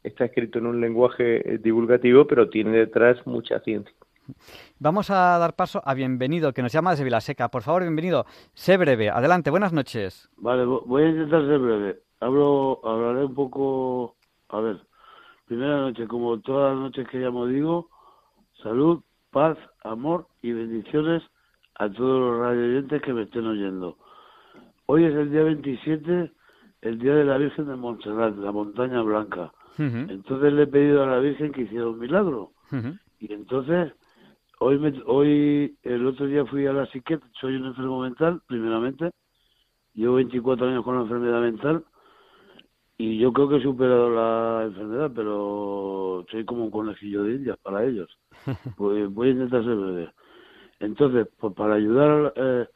[0.04, 3.96] está escrito en un lenguaje eh, divulgativo, pero tiene detrás mucha ciencia.
[4.80, 7.50] Vamos a dar paso a Bienvenido, que nos llama desde Vilaseca.
[7.50, 9.10] Por favor, Bienvenido, sé breve.
[9.10, 10.30] Adelante, buenas noches.
[10.38, 12.00] Vale, voy a intentar ser breve.
[12.20, 14.16] Hablo, hablaré un poco...
[14.50, 14.80] A ver,
[15.46, 17.90] primera noche, como todas las noches que llamo digo,
[18.64, 21.24] salud, paz, amor y bendiciones
[21.76, 23.98] a todos los radioyentes que me estén oyendo.
[24.88, 26.32] Hoy es el día 27,
[26.82, 29.52] el día de la Virgen de Montserrat, la montaña blanca.
[29.78, 32.52] Entonces le he pedido a la Virgen que hiciera un milagro.
[33.20, 33.94] Y entonces
[34.60, 39.12] Hoy, me, hoy, el otro día fui a la psiquiatra, soy un enfermo mental, primeramente.
[39.94, 41.86] Llevo 24 años con la enfermedad mental
[42.98, 47.58] y yo creo que he superado la enfermedad, pero soy como un conejillo de indias
[47.62, 48.10] para ellos.
[48.78, 50.12] Pues voy a intentar ser breve.
[50.80, 52.68] Entonces, pues para ayudar, eh,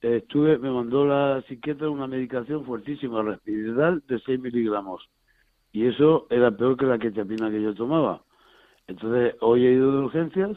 [0.00, 5.06] estuve, me mandó la psiquiatra una medicación fuertísima, respiridal, de 6 miligramos.
[5.72, 8.22] Y eso era peor que la quetiapina que yo tomaba.
[8.86, 10.56] Entonces, hoy he ido de urgencias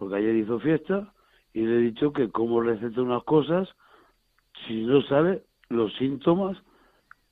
[0.00, 1.12] porque ayer hizo fiesta
[1.52, 3.68] y le he dicho que como receta unas cosas
[4.66, 6.56] si no sabe los síntomas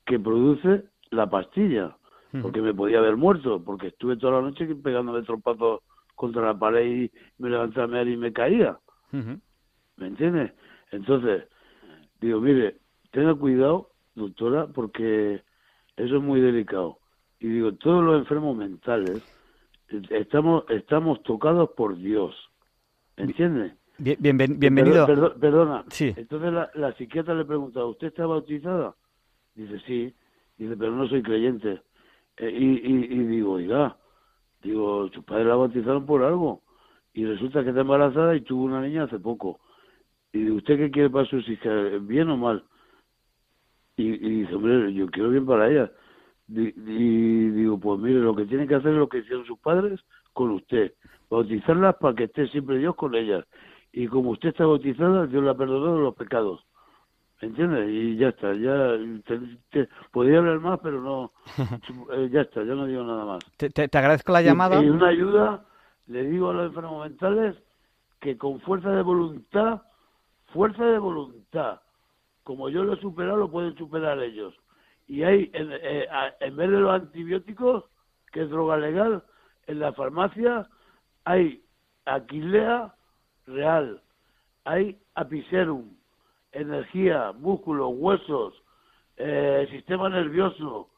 [0.05, 1.97] que produce la pastilla,
[2.43, 5.81] porque me podía haber muerto, porque estuve toda la noche pegándome trompazos
[6.13, 8.77] contra la pared y me levantaba y me caía.
[9.11, 10.53] ¿Me entiendes?
[10.91, 11.45] Entonces,
[12.21, 12.77] digo, mire,
[13.09, 15.41] tenga cuidado, doctora, porque
[15.97, 16.99] eso es muy delicado.
[17.39, 19.23] Y digo, todos los enfermos mentales
[19.89, 22.35] eh, estamos estamos tocados por Dios.
[23.19, 23.73] ¿Entiende?
[23.97, 25.05] Bien, bienvenido.
[25.39, 25.83] perdona.
[25.89, 26.13] Sí.
[26.15, 28.95] Entonces la, la, psiquiatra le pregunta, ¿usted está bautizada?
[29.55, 30.15] Dice, sí.
[30.57, 31.81] Dice, pero no soy creyente.
[32.37, 33.97] Eh, y, y, digo, oiga,
[34.63, 36.63] digo, sus padres la bautizaron por algo.
[37.13, 39.59] Y resulta que está embarazada y tuvo una niña hace poco.
[40.31, 42.07] Y dice, ¿usted qué quiere para sus hijas?
[42.07, 42.63] ¿Bien o mal?
[43.97, 45.91] Y, y dice, hombre, yo quiero bien para ella.
[46.47, 49.99] y digo, pues mire, lo que tiene que hacer es lo que hicieron sus padres
[50.33, 50.93] con usted
[51.29, 53.45] bautizarlas para que esté siempre Dios con ellas.
[53.91, 56.65] Y como usted está bautizada, Dios la ha perdonado los pecados.
[57.41, 57.89] ¿Me entiendes?
[57.89, 58.97] Y ya está, ya
[60.11, 61.31] podría hablar más, pero no,
[62.13, 63.39] eh, ya está, ya no digo nada más.
[63.55, 64.83] Te, te, agradezco la llamada.
[64.83, 65.65] Y, una ayuda,
[66.07, 67.55] le digo a los enfermos mentales
[68.19, 69.83] que con fuerza de voluntad,
[70.53, 71.79] fuerza de voluntad,
[72.43, 74.53] como yo lo he superado, lo pueden superar ellos.
[75.07, 76.07] Y hay, en, eh,
[76.41, 77.85] en vez de los antibióticos,
[78.33, 79.23] que es droga legal,
[79.69, 80.67] en la farmacia
[81.25, 81.63] hay
[82.05, 82.91] Aquilea
[83.45, 84.01] real,
[84.65, 85.91] hay Apicerum,
[86.51, 88.53] energía, músculos, huesos,
[89.17, 90.89] eh, sistema nervioso,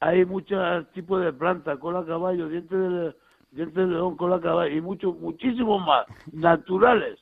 [0.00, 3.14] hay muchos tipos de plantas, cola caballo, dientes de,
[3.50, 7.18] dientes de león, cola caballo y muchos, muchísimos más, naturales,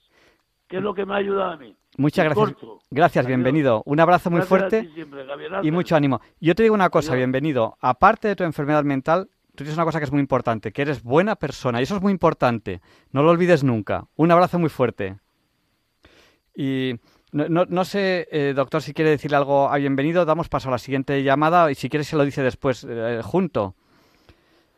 [0.69, 1.75] que es lo que me ha ayudado a mí.
[1.97, 2.57] Muchas gracias.
[2.91, 3.83] Gracias, bienvenido.
[3.85, 4.89] Un abrazo muy fuerte
[5.63, 6.21] y mucho ánimo.
[6.41, 7.77] Yo te digo una cosa, bienvenido.
[7.81, 11.03] Aparte de tu enfermedad mental, tú tienes una cosa que es muy importante, que eres
[11.03, 12.81] buena persona, y eso es muy importante.
[13.13, 14.07] No lo olvides nunca.
[14.17, 15.17] Un abrazo muy fuerte.
[16.57, 16.95] Y
[17.33, 20.79] no, no, sé, eh, doctor, si quiere decirle algo a bienvenido, damos paso a la
[20.79, 23.75] siguiente llamada y si quiere se lo dice después eh, junto.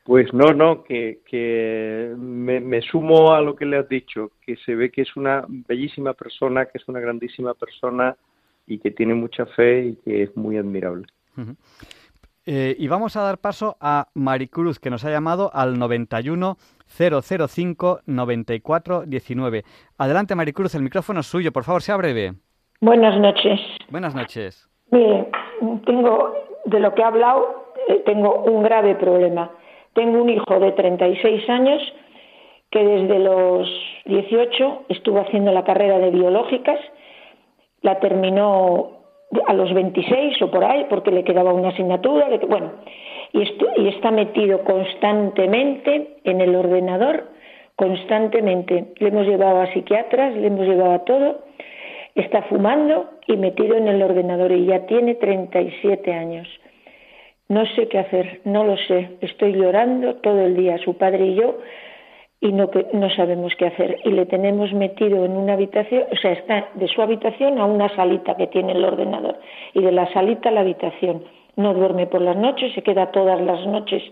[0.05, 4.57] Pues no, no, que, que me, me, sumo a lo que le has dicho, que
[4.57, 8.16] se ve que es una bellísima persona, que es una grandísima persona
[8.66, 11.07] y que tiene mucha fe y que es muy admirable.
[12.47, 18.01] Eh, y vamos a dar paso a Maricruz, que nos ha llamado al 91 005
[18.07, 19.64] 94 19.
[19.99, 21.53] Adelante, Maricruz, el micrófono es suyo.
[21.53, 22.34] Por favor, sea breve.
[22.80, 23.59] Buenas noches.
[23.90, 24.68] Buenas noches.
[24.92, 25.28] Mire,
[25.84, 26.34] tengo,
[26.66, 29.51] de lo que he hablado, eh, tengo un grave problema.
[29.94, 31.82] Tengo un hijo de 36 años
[32.70, 33.68] que desde los
[34.05, 36.78] 18 estuvo haciendo la carrera de biológicas,
[37.80, 38.95] la terminó
[39.47, 42.72] a los 26 o por ahí, porque le quedaba una asignatura, bueno,
[43.33, 43.43] y,
[43.77, 47.29] y está metido constantemente en el ordenador,
[47.74, 48.93] constantemente.
[48.99, 51.45] Le hemos llevado a psiquiatras, le hemos llevado a todo,
[52.14, 56.49] está fumando y metido en el ordenador y ya tiene 37 años.
[57.49, 59.18] No sé qué hacer, no lo sé.
[59.20, 61.59] Estoy llorando todo el día, su padre y yo,
[62.47, 63.99] y no, no sabemos qué hacer.
[64.05, 67.88] Y le tenemos metido en una habitación, o sea, está de su habitación a una
[67.97, 69.36] salita que tiene el ordenador,
[69.74, 71.24] y de la salita a la habitación.
[71.57, 74.03] No duerme por las noches, se queda todas las noches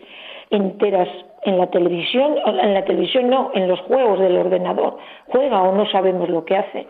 [0.51, 1.09] enteras
[1.43, 4.99] en la televisión, en la televisión no, en los juegos del ordenador.
[5.26, 6.87] Juega o no sabemos lo que hace.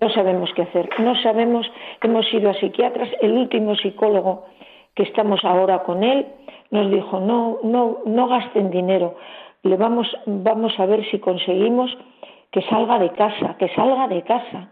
[0.00, 0.90] No sabemos qué hacer.
[0.98, 1.66] No sabemos,
[2.02, 3.08] hemos ido a psiquiatras.
[3.22, 4.44] El último psicólogo
[4.94, 6.26] que estamos ahora con él
[6.70, 9.16] nos dijo, no, no, no gasten dinero
[9.62, 11.96] le vamos, vamos a ver si conseguimos
[12.50, 14.68] que salga de casa, que salga de casa.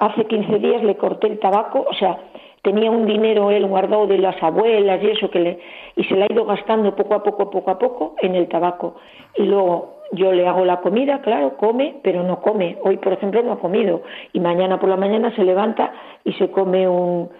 [0.00, 2.18] hace 15 días le corté el tabaco, o sea,
[2.62, 5.58] tenía un dinero él guardado de las abuelas y eso que le
[5.96, 8.96] y se le ha ido gastando poco a poco, poco a poco en el tabaco.
[9.36, 12.76] Y luego yo le hago la comida, claro, come, pero no come.
[12.82, 14.02] Hoy, por ejemplo, no ha comido
[14.32, 15.92] y mañana por la mañana se levanta
[16.24, 17.30] y se come un,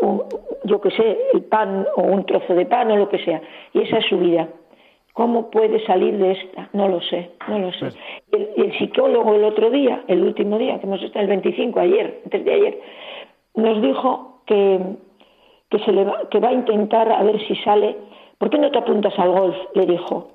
[0.00, 0.22] un
[0.64, 3.40] yo qué sé, el pan o un trozo de pan o lo que sea.
[3.72, 4.48] Y esa es su vida.
[5.16, 6.68] ¿Cómo puede salir de esta?
[6.74, 7.88] No lo sé, no lo sé.
[8.30, 12.20] Pues el, psicólogo el otro día, el último día, que hemos estado el 25, ayer,
[12.24, 12.78] antes ayer,
[13.54, 14.78] nos dijo que,
[15.70, 17.96] que, se le va, que va a intentar a ver si sale.
[18.36, 19.56] ¿Por qué no te apuntas al golf?
[19.74, 20.32] Le dijo.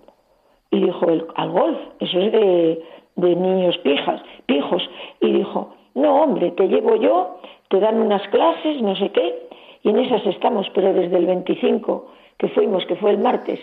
[0.72, 2.84] Y dijo él, al golf, eso es de,
[3.18, 4.82] de niños pijas, pijos.
[5.20, 9.48] Y dijo, no, hombre, te llevo yo, te dan unas clases, no sé qué,
[9.84, 12.08] y en esas estamos, pero desde el 25
[12.40, 13.60] que fuimos, que fue el martes,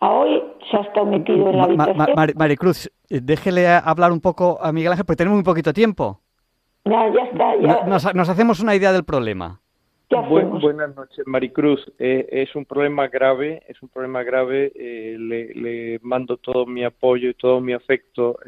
[0.00, 2.34] a hoy se ha estado metido en la habitación.
[2.36, 6.20] Maricruz, eh, déjele hablar un poco a Miguel Ángel, porque tenemos muy poquito tiempo.
[6.84, 7.56] Ya, ya está.
[7.56, 8.12] Ya.
[8.12, 9.60] Nos, hacemos una idea del problema.
[10.10, 11.84] buenas noches, Maricruz.
[11.98, 14.72] Eh, es un problema grave, es un problema grave.
[14.74, 18.38] Eh, le, mando todo mi apoyo y todo mi afecto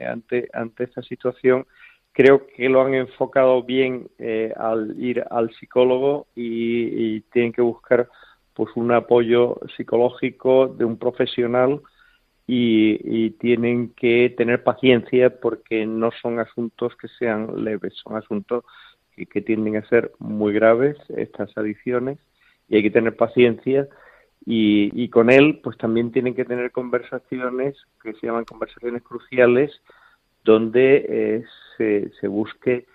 [0.00, 1.66] ante, ante esta situación.
[2.12, 4.08] Creo que lo han enfocado bien
[4.56, 8.08] al ir al psicólogo y, y tienen que buscar
[8.54, 11.80] pues un apoyo psicológico de un profesional
[12.46, 18.64] y, tienen que tener paciencia porque no son asuntos que sean leves, son asuntos
[19.14, 22.18] que, tienden a ser muy graves, estas adicciones,
[22.68, 23.88] y hay que tener paciencia.
[24.46, 29.80] Y, con él, pues también tienen que tener conversaciones que se llaman conversaciones cruciales,
[30.44, 31.44] donde eh,
[31.76, 32.86] se, se busque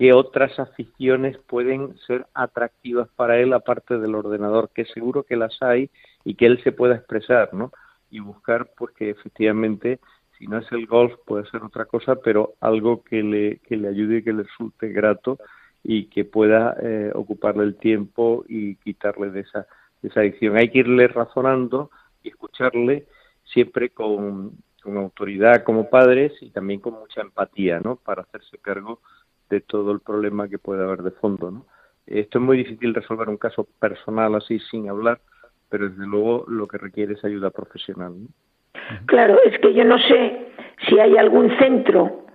[0.00, 5.60] qué otras aficiones pueden ser atractivas para él aparte del ordenador, que seguro que las
[5.60, 5.90] hay
[6.24, 7.70] y que él se pueda expresar, ¿no?
[8.10, 10.00] Y buscar, pues que efectivamente,
[10.38, 13.88] si no es el golf, puede ser otra cosa, pero algo que le, que le
[13.88, 15.38] ayude y que le resulte grato
[15.84, 19.66] y que pueda eh, ocuparle el tiempo y quitarle de esa,
[20.00, 20.56] de esa adicción.
[20.56, 21.90] Hay que irle razonando
[22.22, 23.04] y escucharle
[23.44, 27.96] siempre con, con autoridad como padres y también con mucha empatía, ¿no?
[27.96, 29.00] Para hacerse cargo
[29.50, 31.50] de todo el problema que puede haber de fondo.
[31.50, 31.66] ¿no?
[32.06, 35.20] Esto es muy difícil resolver un caso personal así sin hablar,
[35.68, 38.14] pero desde luego lo que requiere es ayuda profesional.
[39.06, 40.48] Claro, es que yo no sé
[40.88, 42.26] si hay algún centro,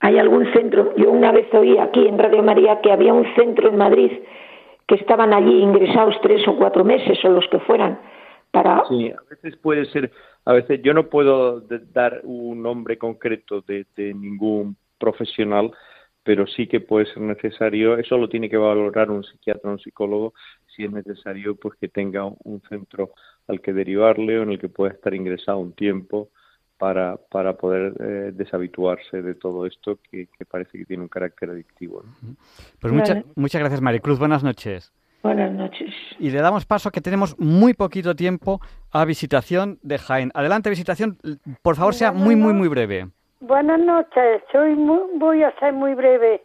[0.00, 0.94] hay algún centro.
[0.96, 4.12] Yo una vez oí aquí en Radio María que había un centro en Madrid
[4.86, 7.98] que estaban allí ingresados tres o cuatro meses o los que fueran
[8.52, 8.84] para.
[8.88, 10.10] Sí, a veces puede ser.
[10.44, 11.60] A veces yo no puedo
[11.92, 15.72] dar un nombre concreto de, de ningún profesional,
[16.26, 19.78] pero sí que puede ser necesario, eso lo tiene que valorar un psiquiatra o un
[19.78, 20.34] psicólogo,
[20.74, 23.12] si es necesario pues que tenga un centro
[23.46, 26.30] al que derivarle o en el que pueda estar ingresado un tiempo
[26.78, 32.02] para, para poder eh, deshabituarse de todo esto que, parece que tiene un carácter adictivo.
[32.80, 34.18] Pues muchas muchas gracias, Maricruz.
[34.18, 34.92] Buenas noches.
[35.22, 35.94] Buenas noches.
[36.18, 38.60] Y le damos paso que tenemos muy poquito tiempo
[38.90, 40.32] a visitación de Jaén.
[40.34, 41.18] Adelante, visitación.
[41.62, 43.10] Por favor, sea muy, muy, muy breve.
[43.40, 44.74] Buenas noches, soy
[45.16, 46.42] voy a ser muy breve.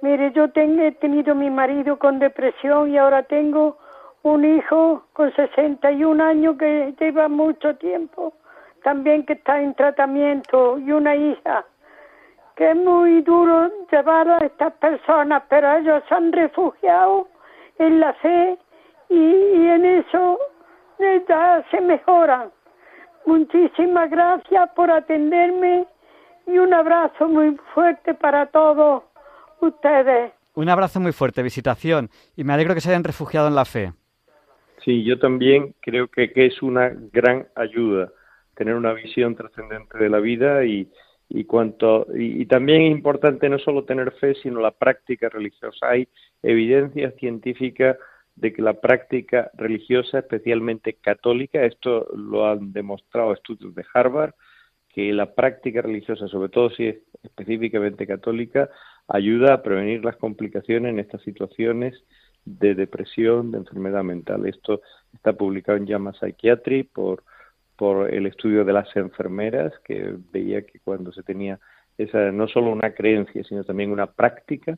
[0.00, 3.76] Mire, yo he tenido mi marido con depresión y ahora tengo
[4.22, 8.32] un hijo con 61 años que lleva mucho tiempo,
[8.82, 11.66] también que está en tratamiento y una hija
[12.56, 17.28] que es muy duro llevar a estas personas, pero ellos se han refugiado
[17.78, 18.58] en la fe
[19.10, 20.38] y, en eso
[21.28, 22.50] ya se mejoran.
[23.26, 25.86] Muchísimas gracias por atenderme
[26.52, 29.04] y un abrazo muy fuerte para todos
[29.60, 30.32] ustedes.
[30.54, 33.92] Un abrazo muy fuerte, visitación, y me alegro que se hayan refugiado en la fe.
[34.84, 38.10] Sí, yo también creo que, que es una gran ayuda
[38.54, 40.90] tener una visión trascendente de la vida y,
[41.30, 46.08] y cuanto y, también es importante no solo tener fe sino la práctica religiosa hay
[46.42, 47.96] evidencia científica
[48.34, 54.34] de que la práctica religiosa especialmente católica esto lo han demostrado estudios de Harvard
[54.92, 58.68] que la práctica religiosa sobre todo si es específicamente católica
[59.08, 61.94] ayuda a prevenir las complicaciones en estas situaciones
[62.44, 64.46] de depresión, de enfermedad mental.
[64.46, 64.80] Esto
[65.14, 67.22] está publicado en JAMA Psychiatry por
[67.80, 71.58] por el estudio de las enfermeras, que veía que cuando se tenía
[71.96, 74.76] esa no solo una creencia, sino también una práctica,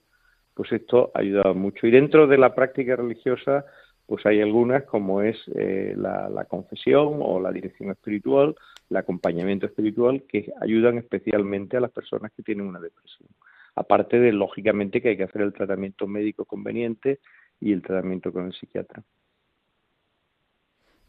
[0.55, 1.89] pues esto ayudaba mucho.
[1.89, 3.65] Y dentro de la práctica religiosa,
[4.13, 8.55] pues hay algunas como es eh, la, la, confesión o la dirección espiritual,
[8.91, 13.31] el acompañamiento espiritual, que ayudan especialmente a las personas que tienen una depresión.
[13.75, 17.21] Aparte de, lógicamente, que hay que hacer el tratamiento médico conveniente
[17.59, 19.03] y el tratamiento con el psiquiatra.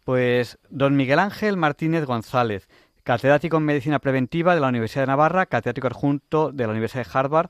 [0.06, 2.70] Pues don Miguel Ángel Martínez González,
[3.04, 7.20] catedrático en Medicina Preventiva de la Universidad de Navarra, catedrático adjunto de la Universidad de
[7.20, 7.50] Harvard.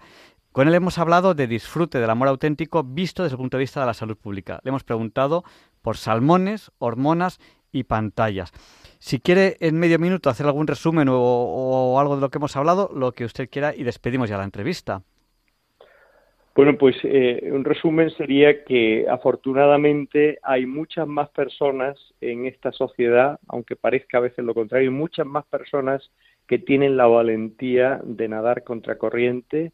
[0.54, 3.80] Con él hemos hablado de disfrute del amor auténtico visto desde el punto de vista
[3.80, 4.60] de la salud pública.
[4.64, 5.44] Le hemos preguntado
[5.82, 7.40] por salmones, hormonas
[7.72, 8.52] y pantallas.
[9.00, 12.92] Si quiere en medio minuto hacer algún resumen o, algo de lo que hemos hablado,
[12.96, 15.02] lo que usted quiera y despedimos ya la entrevista.
[16.54, 23.40] Bueno, pues eh, un resumen sería que afortunadamente hay muchas más personas en esta sociedad,
[23.48, 26.12] aunque parezca a veces lo contrario, muchas más personas
[26.48, 29.72] que tienen la valentía de nadar contracorriente,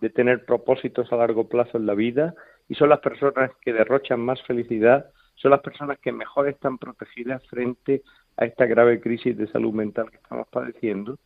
[0.00, 2.34] de tener propósitos a largo plazo en la vida
[2.68, 7.46] y son las personas que derrochan más felicidad, son las personas que mejor están protegidas
[7.48, 8.02] frente
[8.36, 11.18] a esta grave crisis de salud mental que estamos padeciendo.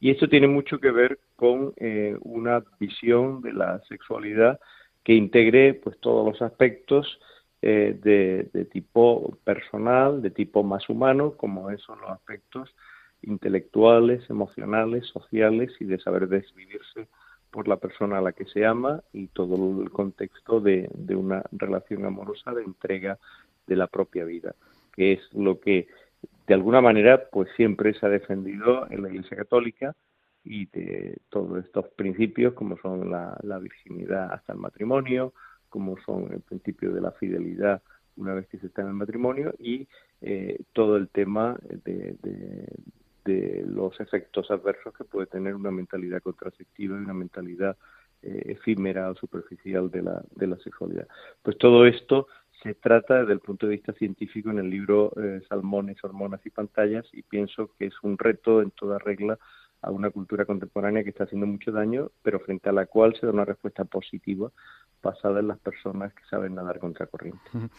[0.00, 4.60] Y esto tiene mucho que ver con eh, una visión de la sexualidad
[5.04, 7.18] que integre pues todos los aspectos
[7.62, 12.74] eh, de, tipo personal, de tipo más humano, como son los aspectos
[13.22, 17.08] intelectuales, emocionales, sociales y de saber desvivirse
[17.56, 21.42] por la persona a la que se ama y todo el contexto de, de una
[21.52, 23.18] relación amorosa de entrega
[23.66, 24.54] de la propia vida,
[24.94, 25.88] que es lo que
[26.46, 29.96] de alguna manera pues siempre se ha defendido en la Iglesia Católica
[30.44, 35.32] y de todos estos principios como son la, virginidad hasta el matrimonio,
[35.70, 37.80] como son el principio de la fidelidad
[38.18, 39.88] una vez que se está en el matrimonio y
[40.20, 42.68] eh, todo el tema de, de,
[43.26, 47.76] los efectos adversos que puede tener una mentalidad contraceptiva y una mentalidad
[48.22, 51.06] eh, efímera o superficial de la, de la sexualidad.
[51.42, 52.28] Pues todo esto
[52.62, 56.50] se trata desde el punto de vista científico en el libro eh, Salmones, Hormonas y
[56.50, 59.38] Pantallas y pienso que es un reto en toda regla
[59.82, 63.26] a una cultura contemporánea que está haciendo mucho daño, pero frente a la cual se
[63.26, 64.50] da una respuesta positiva
[65.02, 67.40] basada en las personas que saben nadar contra corriente.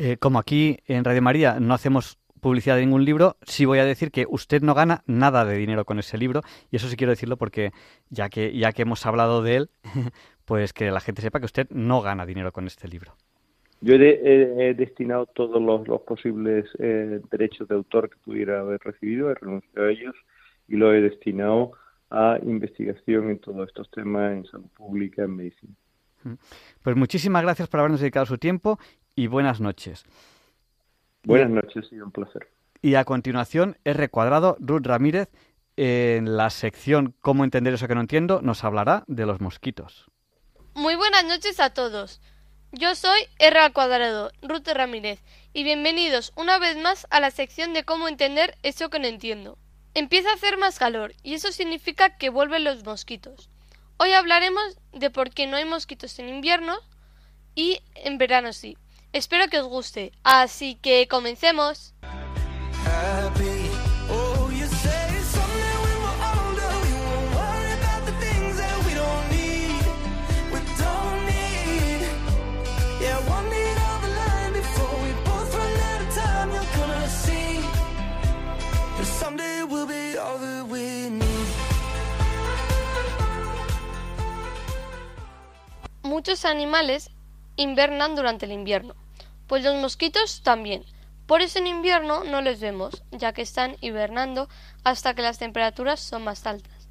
[0.00, 3.84] Eh, como aquí en Radio María no hacemos publicidad de ningún libro, sí voy a
[3.84, 7.10] decir que usted no gana nada de dinero con ese libro y eso sí quiero
[7.10, 7.72] decirlo porque
[8.10, 9.70] ya que ya que hemos hablado de él,
[10.44, 13.14] pues que la gente sepa que usted no gana dinero con este libro.
[13.80, 19.34] Yo he, destinado todos los, posibles eh, derechos de autor que pudiera haber recibido, he
[19.34, 20.16] renunciado a ellos
[20.66, 21.72] y lo he destinado
[22.10, 25.74] a investigación en todos estos temas en salud pública, en medicina.
[26.82, 28.78] Pues muchísimas gracias por habernos dedicado su tiempo
[29.14, 30.04] y buenas noches.
[31.24, 32.48] Buenas noches y un placer.
[32.80, 35.28] Y a continuación, R cuadrado, Ruth Ramírez,
[35.76, 40.10] en la sección Cómo entender eso que no entiendo, nos hablará de los mosquitos.
[40.74, 42.20] Muy buenas noches a todos.
[42.72, 47.72] Yo soy R al cuadrado, Ruth Ramírez, y bienvenidos una vez más a la sección
[47.72, 49.58] de cómo entender eso que no entiendo.
[49.94, 53.50] Empieza a hacer más calor, y eso significa que vuelven los mosquitos.
[53.96, 56.76] Hoy hablaremos de por qué no hay mosquitos en invierno
[57.54, 58.76] y en verano sí.
[59.12, 61.94] Espero que os guste, así que comencemos.
[86.02, 87.10] Muchos animales
[87.58, 88.94] invernan durante el invierno,
[89.46, 90.84] pues los mosquitos también.
[91.26, 94.48] Por eso en invierno no les vemos, ya que están hibernando
[94.84, 96.88] hasta que las temperaturas son más altas.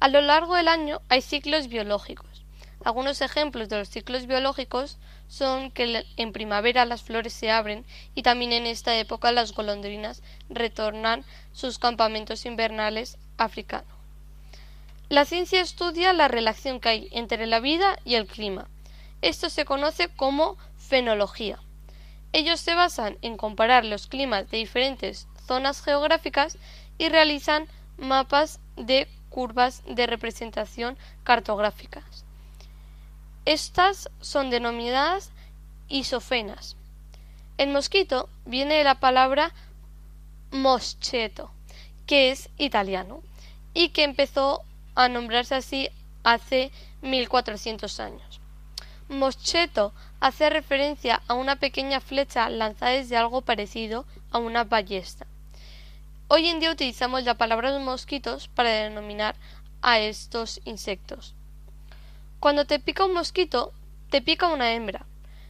[0.00, 2.44] A lo largo del año hay ciclos biológicos.
[2.84, 7.84] Algunos ejemplos de los ciclos biológicos son que en primavera las flores se abren
[8.14, 13.88] y también en esta época las golondrinas retornan sus campamentos invernales africanos.
[15.08, 18.68] La ciencia estudia la relación que hay entre la vida y el clima.
[19.24, 21.58] Esto se conoce como fenología.
[22.34, 26.58] Ellos se basan en comparar los climas de diferentes zonas geográficas
[26.98, 27.66] y realizan
[27.96, 32.26] mapas de curvas de representación cartográficas.
[33.46, 35.30] Estas son denominadas
[35.88, 36.76] isofenas.
[37.56, 39.54] El mosquito viene de la palabra
[40.50, 41.50] moscheto,
[42.06, 43.22] que es italiano,
[43.72, 44.60] y que empezó
[44.94, 45.88] a nombrarse así
[46.24, 46.70] hace
[47.00, 48.33] 1400 años.
[49.08, 55.26] Moscheto hace referencia a una pequeña flecha lanzada desde algo parecido a una ballesta.
[56.28, 59.36] Hoy en día utilizamos la palabra mosquitos para denominar
[59.82, 61.34] a estos insectos.
[62.40, 63.72] Cuando te pica un mosquito,
[64.08, 65.04] te pica una hembra,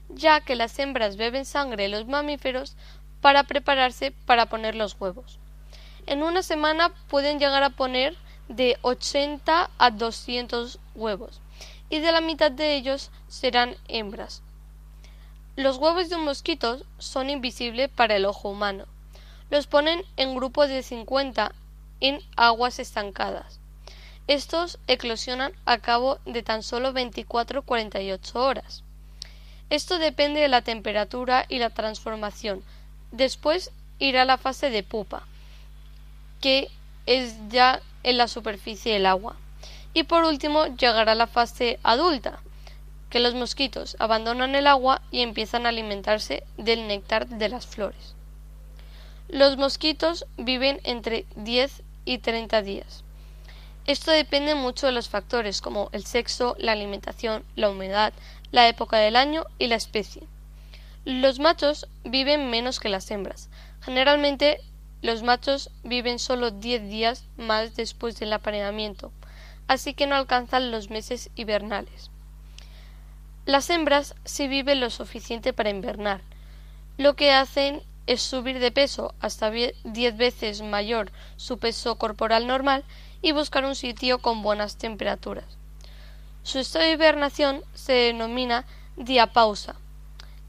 [0.08, 2.76] ya que las hembras beben sangre de los mamíferos
[3.20, 5.38] para prepararse para poner los huevos.
[6.06, 8.16] En una semana pueden llegar a poner
[8.48, 11.40] de 80 a 200 huevos,
[11.94, 14.42] y de la mitad de ellos serán hembras.
[15.54, 18.86] Los huevos de un mosquito son invisibles para el ojo humano.
[19.48, 21.52] Los ponen en grupos de 50
[22.00, 23.60] en aguas estancadas.
[24.26, 28.82] Estos eclosionan a cabo de tan solo 24-48 horas.
[29.70, 32.64] Esto depende de la temperatura y la transformación.
[33.12, 33.70] Después
[34.00, 35.28] irá la fase de pupa,
[36.40, 36.72] que
[37.06, 39.36] es ya en la superficie del agua.
[39.94, 42.40] Y por último llegará la fase adulta,
[43.08, 48.14] que los mosquitos abandonan el agua y empiezan a alimentarse del néctar de las flores.
[49.28, 53.04] Los mosquitos viven entre 10 y 30 días.
[53.86, 58.12] Esto depende mucho de los factores como el sexo, la alimentación, la humedad,
[58.50, 60.22] la época del año y la especie.
[61.04, 63.50] Los machos viven menos que las hembras.
[63.80, 64.60] Generalmente
[65.02, 69.12] los machos viven solo 10 días más después del apareamiento,
[69.68, 72.10] así que no alcanzan los meses hibernales.
[73.46, 76.22] Las hembras sí viven lo suficiente para invernar.
[76.96, 82.84] Lo que hacen es subir de peso hasta 10 veces mayor su peso corporal normal
[83.22, 85.44] y buscar un sitio con buenas temperaturas.
[86.42, 89.76] Su estado de hibernación se denomina diapausa,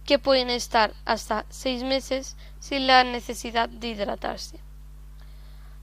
[0.03, 4.59] que pueden estar hasta seis meses sin la necesidad de hidratarse.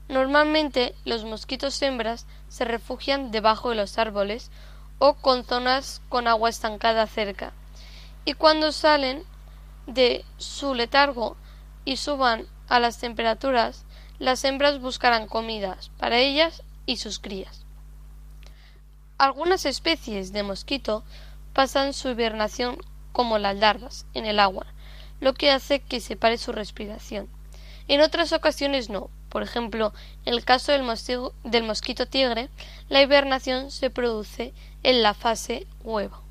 [0.09, 4.51] Normalmente los mosquitos hembras se refugian debajo de los árboles
[4.99, 7.53] o con zonas con agua estancada cerca,
[8.25, 9.23] y cuando salen
[9.87, 11.35] de su letargo
[11.85, 13.85] y suban a las temperaturas,
[14.19, 17.65] las hembras buscarán comidas para ellas y sus crías.
[19.17, 21.03] Algunas especies de mosquito
[21.53, 22.77] pasan su hibernación
[23.11, 24.65] como las larvas en el agua,
[25.19, 27.29] lo que hace que se pare su respiración.
[27.87, 29.09] En otras ocasiones no.
[29.33, 29.93] Por ejemplo,
[30.25, 32.49] en el caso del, mosquito tigre,
[32.87, 34.53] la hibernación se produce
[34.83, 36.21] en la fase huevo.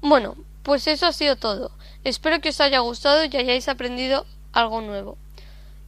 [0.00, 1.70] Bueno, pues eso ha sido todo.
[2.02, 4.24] Espero que os haya gustado y hayáis aprendido
[4.54, 5.18] algo nuevo.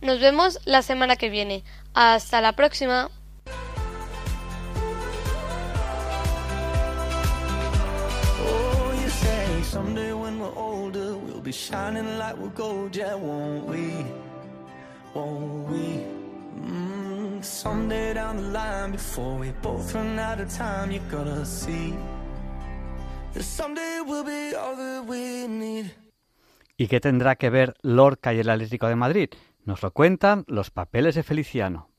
[0.02, 1.64] Nos vemos la semana que viene.
[1.94, 3.08] Hasta la próxima.
[13.66, 14.31] We?
[15.14, 17.42] Mm,
[18.14, 20.92] down the line, before we both run out of time,
[21.44, 21.94] see
[23.74, 25.90] that be all that we need.
[26.76, 29.28] ¿Y qué tendrá que ver Lorca y el Atlético de Madrid?
[29.64, 31.91] Nos lo cuentan los papeles de Feliciano.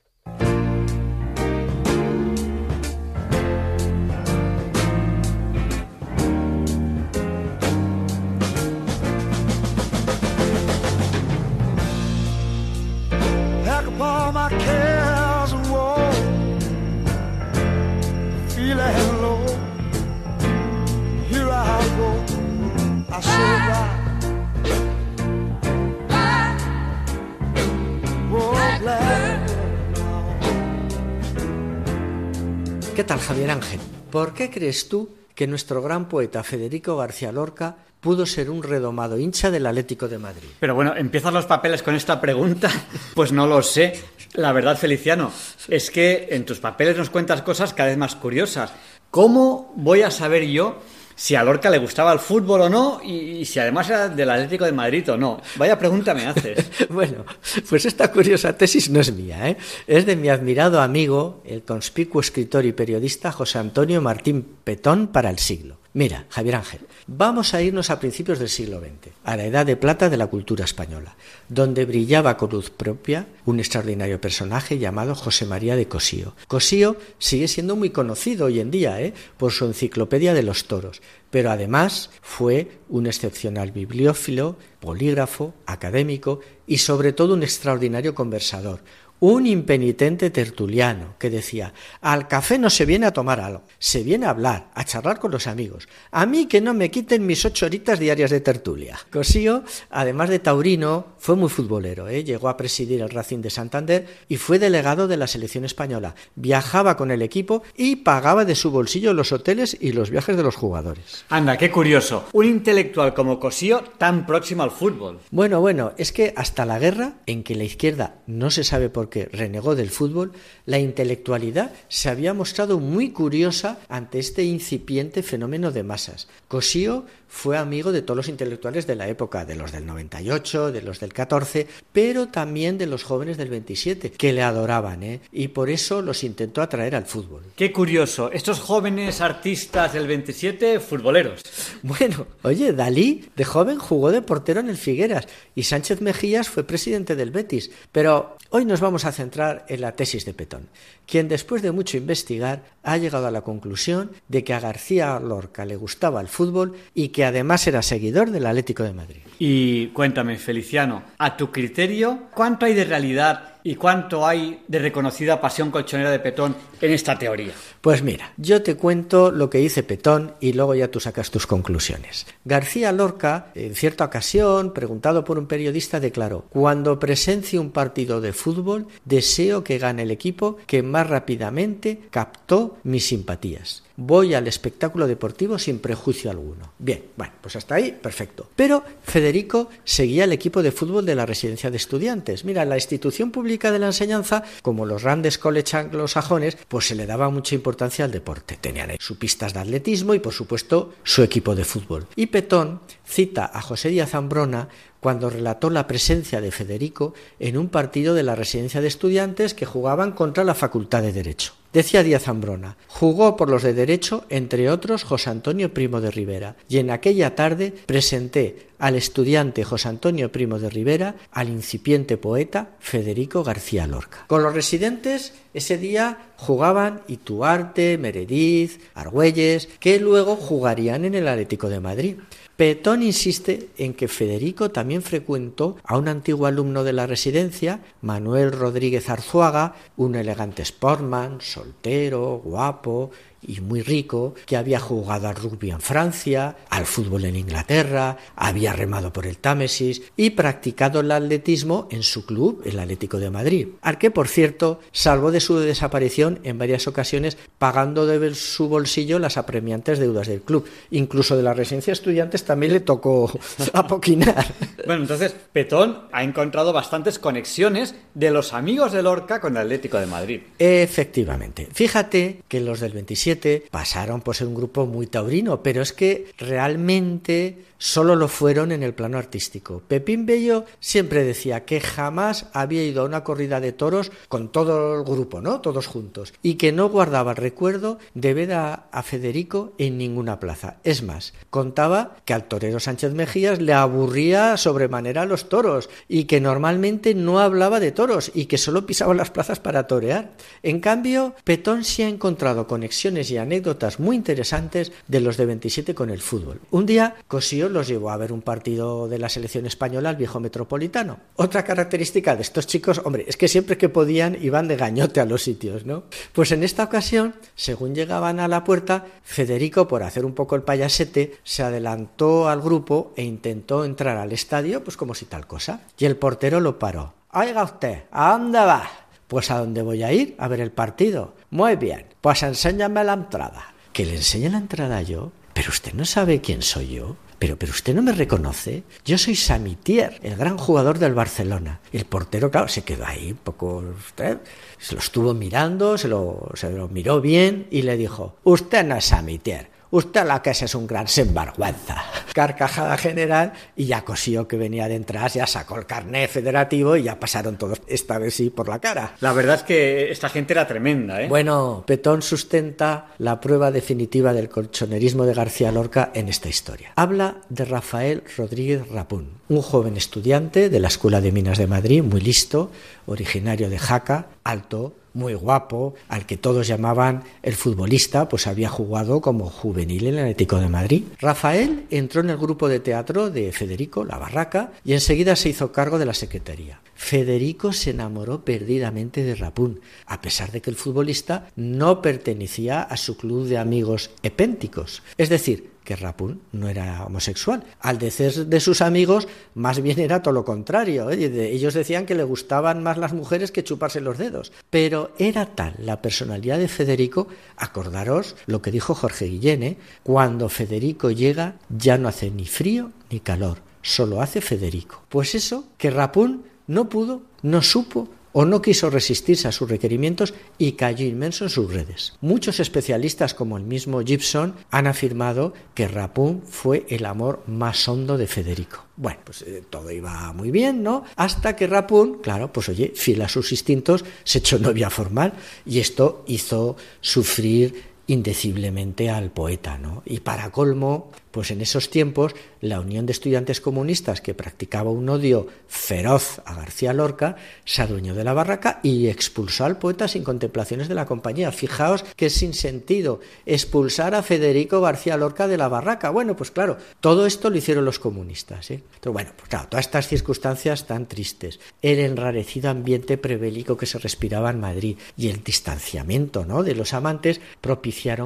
[32.96, 33.80] ¿Qué tal, Javier Ángel?
[34.10, 39.20] ¿Por qué crees tú que nuestro gran poeta Federico García Lorca pudo ser un redomado
[39.20, 40.48] hincha del Atlético de Madrid?
[40.60, 42.70] Pero bueno, empiezan los papeles con esta pregunta.
[43.14, 43.94] Pues no lo sé.
[44.34, 45.32] La verdad, Feliciano,
[45.68, 48.74] es que en tus papeles nos cuentas cosas cada vez más curiosas.
[49.12, 50.82] ¿Cómo voy a saber yo
[51.16, 54.66] si a Lorca le gustaba el fútbol o no y, si además era del Atlético
[54.66, 55.42] de Madrid o no.
[55.56, 56.70] Vaya pregunta me haces.
[56.90, 57.26] bueno,
[57.70, 59.58] pues esta curiosa tesis no es mía, ¿eh?
[59.88, 65.30] es de mi admirado amigo, el conspicuo escritor y periodista José Antonio Martín Petón para
[65.30, 65.78] el siglo.
[65.94, 69.76] Mira, Javier Ángel, vamos a irnos a principios del siglo XX, a la edad de
[69.76, 71.16] plata de la cultura española,
[71.50, 76.36] donde brillaba con luz propia un extraordinario personaje llamado José María de Cosío.
[76.48, 79.14] Cosío sigue siendo muy conocido hoy en día ¿eh?
[79.38, 86.78] por su enciclopedia de los toros, pero además fue un excepcional bibliófilo, polígrafo, académico y
[86.78, 88.82] sobre todo un extraordinario conversador,
[89.26, 94.26] un impenitente tertuliano que decía, al café no se viene a tomar algo, se viene
[94.26, 95.88] a hablar, a charlar con los amigos.
[96.12, 99.00] A mí que no me quiten mis ocho horitas diarias de tertulia.
[99.14, 102.10] Cosío, además de taurino, fue muy futbolero.
[102.10, 102.26] ¿eh?
[102.26, 106.16] Llegó a presidir el Racing de Santander y fue delegado de la selección española.
[106.36, 110.44] Viajaba con el equipo y pagaba de su bolsillo los hoteles y los viajes de
[110.44, 111.24] los jugadores.
[111.30, 112.26] Anda, qué curioso.
[112.34, 115.22] Un intelectual como Cosío tan próximo al fútbol.
[115.32, 119.10] Bueno, bueno, es que hasta la guerra, en que la izquierda no se sabe por
[119.10, 120.34] qué renegó del fútbol,
[120.66, 126.28] la intelectualidad se había mostrado muy curiosa ante este incipiente fenómeno de masas.
[126.48, 130.84] Cosío fue amigo de todos los intelectuales de la época, de los del 98, de
[130.84, 135.20] los del 14, pero también de los jóvenes del 27, que le adoraban, ¿eh?
[135.32, 137.42] y por eso los intentó atraer al fútbol.
[137.56, 141.42] Qué curioso, estos jóvenes artistas del 27, futboleros.
[141.86, 146.64] Bueno, oye, Dalí de joven jugó de portero en el Figueras y Sánchez Mejías fue
[146.64, 150.70] presidente del Betis, pero hoy nos vamos a centrar en la tesis de Petón,
[151.06, 155.66] quien después de mucho investigar ha llegado a la conclusión de que a García Lorca
[155.66, 159.22] le gustaba el fútbol y que además era seguidor del Atlético de Madrid.
[159.40, 165.40] Y cuéntame, Feliciano, a tu criterio, ¿cuánto hay de realidad ¿Y cuánto hay de reconocida
[165.40, 167.54] pasión colchonera de Petón en esta teoría?
[167.80, 171.48] Pues mira, yo te cuento lo que dice Petón y luego ya tú sacas tus
[171.48, 172.26] conclusiones.
[172.44, 178.34] García Lorca, en cierta ocasión, preguntado por un periodista, declaró, cuando presencie un partido de
[178.34, 185.08] fútbol, deseo que gane el equipo que más rápidamente captó mis simpatías voy al espectáculo
[185.08, 186.74] deportivo sin prejuicio alguno.
[186.80, 188.50] Bien, bueno, pues hasta ahí, perfecto.
[188.56, 192.44] Pero Federico seguía el equipo de fútbol de la residencia de estudiantes.
[192.44, 197.06] Mira, la institución pública de la enseñanza, como los grandes college anglosajones, pues se le
[197.06, 198.58] daba mucha importancia al deporte.
[198.60, 202.08] Tenían sus pistas de atletismo y, por supuesto, su equipo de fútbol.
[202.16, 204.70] Y Petón cita a José Díaz Zambrona
[205.04, 209.68] cuando relató la presencia de Federico en un partido de la residencia de estudiantes que
[209.68, 211.54] jugaban contra la Facultad de Derecho.
[211.74, 216.56] Decía Díaz Zambrona, jugó por los de Derecho, entre otros José Antonio Primo de Rivera,
[216.70, 222.76] y en aquella tarde presenté al estudiante José Antonio Primo de Rivera al incipiente poeta
[222.80, 224.26] Federico García Lorca.
[224.28, 231.70] Con los residentes ese día jugaban Ituarte, Meredith, Argüelles, que luego jugarían en el Atlético
[231.70, 232.16] de Madrid.
[232.56, 238.52] Petón insiste en que Federico también frecuentó a un antiguo alumno de la residencia, Manuel
[238.52, 243.10] Rodríguez Arzuaga, un elegante sportman, soltero, guapo,
[243.48, 248.74] y muy rico, que había jugado al rugby en Francia, al fútbol en Inglaterra, había
[248.74, 253.68] remado por el Támesis y practicado el atletismo en su club, el Atlético de Madrid,
[253.82, 259.20] al que, por cierto, salvó de su desaparición en varias ocasiones pagando de su bolsillo
[259.20, 260.66] las apremiantes deudas del club.
[260.92, 263.32] Incluso de la residencia de estudiantes también le tocó
[263.74, 264.46] apoquinar.
[264.86, 270.00] Bueno, entonces Petón ha encontrado bastantes conexiones de los amigos de Lorca con el Atlético
[270.00, 270.42] de Madrid.
[270.60, 271.68] Efectivamente.
[271.72, 273.33] Fíjate que los del 27
[273.72, 278.82] pasaron por ser un grupo muy taurino, pero es que realmente solo lo fueron en
[278.82, 279.84] el plano artístico.
[279.86, 284.96] Pepín Bello siempre decía que jamás había ido a una corrida de toros con todo
[284.96, 285.60] el grupo, ¿no?
[285.60, 290.78] Todos juntos, y que no guardaba recuerdo de ver a, Federico en ninguna plaza.
[290.86, 296.40] Es más, contaba que al torero Sánchez Mejías le aburría sobremanera los toros y que
[296.40, 300.32] normalmente no hablaba de toros y que solo pisaba las plazas para torear.
[300.64, 305.94] En cambio, Petón sí ha encontrado conexiones y anécdotas muy interesantes de los de 27
[305.94, 306.62] con el fútbol.
[306.72, 310.40] Un día Cosío los llevó a ver un partido de la selección española al viejo
[310.40, 311.20] metropolitano.
[311.36, 315.26] Otra característica de estos chicos, hombre, es que siempre que podían iban de gañote a
[315.26, 316.04] los sitios, ¿no?
[316.32, 320.62] Pues en esta ocasión, según llegaban a la puerta, Federico, por hacer un poco el
[320.62, 325.82] payasete, se adelantó al grupo e intentó entrar al estadio, pues como si tal cosa.
[325.98, 327.14] Y el portero lo paró.
[327.34, 328.88] Oiga usted, ¿a dónde va?
[329.28, 331.34] Pues a dónde voy a ir, a ver el partido.
[331.50, 333.74] Muy bien, pues enséñame la entrada.
[333.92, 335.32] ¿Que le enseñe la entrada yo?
[335.54, 337.16] Pero usted no sabe quién soy yo.
[337.44, 338.84] Pero, pero usted no me reconoce.
[339.04, 341.82] Yo soy Samitier, el gran jugador del Barcelona.
[341.92, 343.84] El portero, claro, se quedó ahí un poco.
[343.98, 344.38] Usted
[344.80, 348.96] se lo estuvo mirando, se lo, se lo miró bien y le dijo: Usted no
[348.96, 349.73] es Samitier.
[349.94, 352.04] Usted la que es un gran sinvergüenza.
[352.34, 357.04] Carcajada general y ya Cosío que venía de detrás ya sacó el carné federativo y
[357.04, 359.14] ya pasaron todos esta vez sí por la cara.
[359.20, 361.28] La verdad es que esta gente era tremenda, ¿eh?
[361.28, 366.92] Bueno, Petón sustenta la prueba definitiva del colchonerismo de García Lorca en esta historia.
[366.96, 372.02] Habla de Rafael Rodríguez Rapún, un joven estudiante de la Escuela de Minas de Madrid,
[372.02, 372.72] muy listo,
[373.06, 379.22] originario de Jaca, alto, muy guapo, al que todos llamaban el futbolista, pues había jugado
[379.22, 381.04] como juvenil en el Atlético de Madrid.
[381.20, 385.72] Rafael entró en el grupo de teatro de Federico, La Barraca, y enseguida se hizo
[385.72, 386.82] cargo de la secretaría.
[386.96, 392.98] Federico se enamoró perdidamente de Rapún, a pesar de que el futbolista no pertenecía a
[392.98, 395.04] su club de amigos epénticos.
[395.18, 397.64] Es decir, que Rapún no era homosexual.
[397.80, 401.10] Al decir de sus amigos, más bien era todo lo contrario.
[401.10, 401.52] ¿eh?
[401.54, 404.52] Ellos decían que le gustaban más las mujeres que chuparse los dedos.
[404.70, 407.28] Pero era tal la personalidad de Federico,
[407.58, 409.78] acordaros lo que dijo Jorge Guillén, ¿eh?
[410.04, 415.04] cuando Federico llega ya no hace ni frío ni calor, solo hace Federico.
[415.10, 420.34] Pues eso, que Rapún no pudo, no supo o no quiso resistirse a sus requerimientos
[420.58, 422.14] y cayó inmenso en sus redes.
[422.20, 428.18] Muchos especialistas como el mismo Gibson han afirmado que Rapun fue el amor más hondo
[428.18, 428.86] de Federico.
[428.96, 431.04] Bueno, pues eh, todo iba muy bien, ¿no?
[431.16, 435.34] Hasta que Rapun, claro, pues oye, fiel a sus instintos, se echó novia formal
[435.66, 440.04] y esto hizo sufrir indeciblemente al poeta, ¿no?
[440.06, 445.10] Y para colmo, pues en esos tiempos la Unión de Estudiantes Comunistas, que practicaba un
[445.10, 447.36] odio feroz a García Lorca,
[447.66, 451.52] se adueñó de la barraca y expulsó al poeta sin contemplaciones de la compañía.
[451.52, 456.10] Fijaos que es sin sentido expulsar a Federico García Lorca de la barraca.
[456.12, 458.72] Bueno, pues claro, todo esto lo hicieron los comunistas.
[458.72, 458.82] ¿eh?
[459.02, 464.00] Pero bueno, pues claro, todas estas circunstancias tan tristes, el enrarecido ambiente prebélico que se
[464.00, 466.64] respiraba en Madrid y el distanciamiento ¿no?
[466.64, 467.42] de los amantes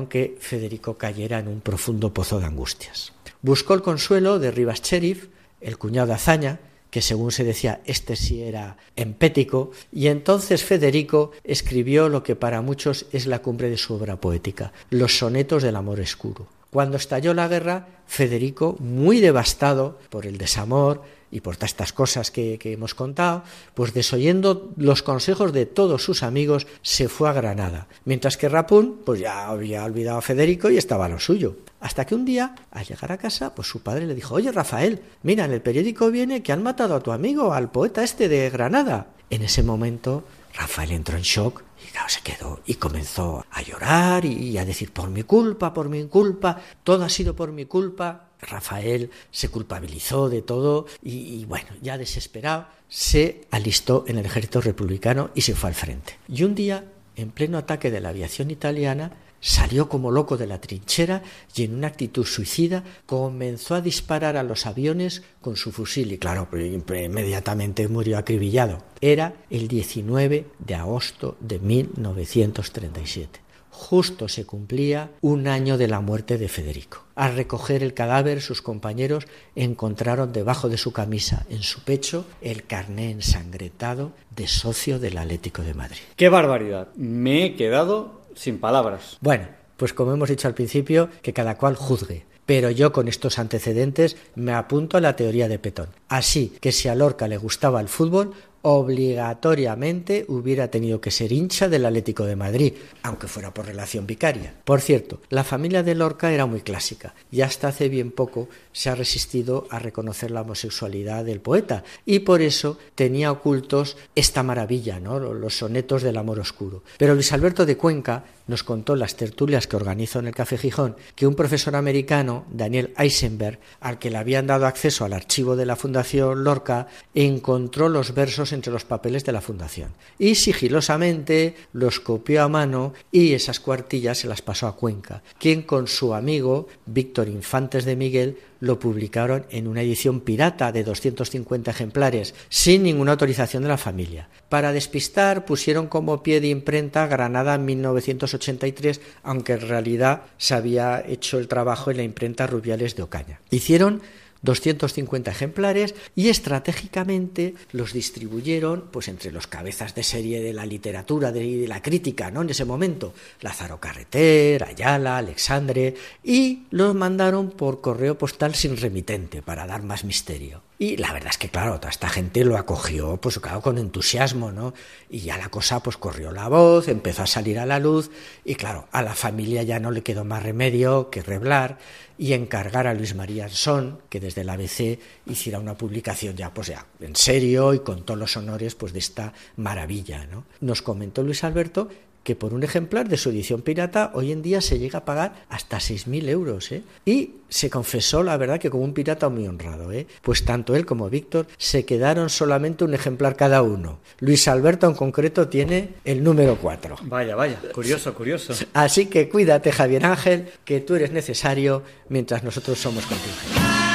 [0.09, 3.13] que Federico cayera en un profundo pozo de angustias.
[3.43, 5.27] Buscó el consuelo de Rivas Cherif,
[5.61, 6.59] el cuñado de Azaña,
[6.89, 12.61] que según se decía este sí era empético, y entonces Federico escribió lo que para
[12.63, 16.47] muchos es la cumbre de su obra poética, los sonetos del amor escuro.
[16.71, 22.31] Cuando estalló la guerra, Federico, muy devastado por el desamor, y por todas estas cosas
[22.31, 27.87] que, hemos contado, pues desoyendo los consejos de todos sus amigos, se fue a Granada,
[28.05, 31.57] mientras que Rapún pues ya había olvidado a Federico y estaba a lo suyo.
[31.79, 35.01] Hasta que un día, al llegar a casa, pues su padre le dijo, oye Rafael,
[35.23, 38.49] mira, en el periódico viene que han matado a tu amigo, al poeta este de
[38.49, 39.07] Granada.
[39.29, 40.23] En ese momento,
[40.53, 41.66] Rafael entró en shock
[41.97, 46.05] claro, se quedó y comenzó a llorar y a decir, por mi culpa, por mi
[46.05, 48.29] culpa, todo ha sido por mi culpa.
[48.39, 55.31] Rafael se culpabilizó de todo y, bueno, ya desesperado, se alistó en el ejército republicano
[55.33, 56.19] y se fue al frente.
[56.27, 56.85] Y un día,
[57.15, 59.13] en pleno ataque de la aviación italiana,
[59.47, 61.23] salió como loco de la trinchera
[61.55, 66.17] y en una actitud suicida comenzó a disparar a los aviones con su fusil y
[66.17, 68.83] claro, inmediatamente murió acribillado.
[68.99, 76.39] Era el 19 de agosto de 1937 justo se cumplía un año de la muerte
[76.39, 77.05] de Federico.
[77.13, 82.65] Al recoger el cadáver, sus compañeros encontraron debajo de su camisa, en su pecho, el
[82.65, 85.99] carné ensangrentado de socio del Atlético de Madrid.
[86.15, 86.87] ¡Qué barbaridad!
[86.95, 89.17] Me he quedado sin palabras.
[89.21, 92.25] Bueno, pues como hemos dicho al principio, que cada cual juzgue.
[92.45, 95.89] Pero yo con estos antecedentes me apunto a la teoría de Petón.
[96.07, 101.69] Así que si a Lorca le gustaba el fútbol, obligatoriamente hubiera tenido que ser hincha
[101.69, 104.53] del Atlético de Madrid, aunque fuera por relación vicaria.
[104.63, 108.89] Por cierto, la familia de Lorca era muy clásica y hasta hace bien poco se
[108.89, 114.99] ha resistido a reconocer la homosexualidad del poeta y por eso tenía ocultos esta maravilla,
[114.99, 115.19] ¿no?
[115.19, 116.83] los sonetos del amor oscuro.
[116.97, 120.57] Pero Luis Alberto de Cuenca nos contó en las tertulias que organizó en el Café
[120.57, 125.55] Gijón que un profesor americano, Daniel Eisenberg, al que le habían dado acceso al archivo
[125.55, 131.55] de la Fundación Lorca, encontró los versos entre los papeles de la Fundación y sigilosamente
[131.73, 136.13] los copió a mano y esas cuartillas se las pasó a Cuenca, quien con su
[136.13, 142.83] amigo Víctor Infantes de Miguel lo publicaron en una edición pirata de 250 ejemplares, sin
[142.83, 144.29] ninguna autorización de la familia.
[144.49, 151.37] Para despistar pusieron como pie de imprenta Granada 1983, aunque en realidad se había hecho
[151.39, 153.41] el trabajo en la imprenta Rubiales de Ocaña.
[153.49, 154.01] Hicieron
[154.47, 161.31] 250 ejemplares y estratégicamente los distribuyeron pues entre los cabezas de serie de la literatura
[161.35, 162.41] y de, la crítica ¿no?
[162.41, 169.41] en ese momento Lázaro Carreter, Ayala, Alexandre y los mandaron por correo postal sin remitente
[169.41, 170.66] para dar más misterio.
[170.79, 174.51] Y la verdad es que, claro, toda esta gente lo acogió, pues claro, con entusiasmo,
[174.51, 174.75] ¿no?
[175.09, 178.11] Y ya la cosa, pues corrió la voz, empezó a salir a la luz,
[178.45, 181.79] y claro, a la familia ya no le quedó más remedio que reblar
[182.19, 186.67] y encargar a Luis María Ansón, que desde la ABC hiciera una publicación ya, pues
[186.67, 190.45] ya, en serio y con todos los honores, pues de esta maravilla, ¿no?
[190.61, 191.89] Nos comentó Luis Alberto
[192.27, 195.45] que por un ejemplar de su edición pirata hoy en día se llega a pagar
[195.47, 196.73] hasta 6.000 euros.
[196.73, 196.83] ¿eh?
[197.05, 199.93] Y se confesó, la verdad, que como un pirata muy honrado.
[199.93, 200.07] ¿eh?
[200.23, 203.99] Pues tanto él como Víctor se quedaron solamente un ejemplar cada uno.
[204.19, 206.97] Luis Alberto en concreto tiene el número 4.
[207.03, 208.53] Vaya, vaya, curioso, curioso.
[208.73, 213.86] Así que cuídate, Javier Ángel, que tú eres necesario mientras nosotros somos contingentes.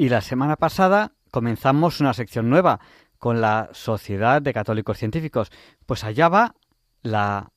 [0.00, 2.80] Y la semana pasada comenzamos una sección nueva
[3.18, 5.52] con la Sociedad de Católicos Científicos.
[5.84, 6.54] Pues allá va
[7.02, 7.52] la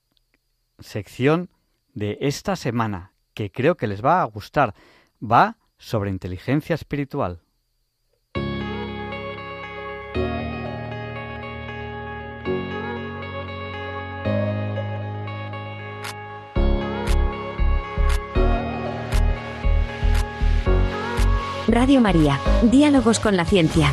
[0.77, 1.49] sección
[1.93, 4.75] de esta semana, que creo que les va a gustar.
[5.23, 7.39] Va sobre inteligencia espiritual.
[21.73, 23.91] Radio María, Diálogos con la Ciencia.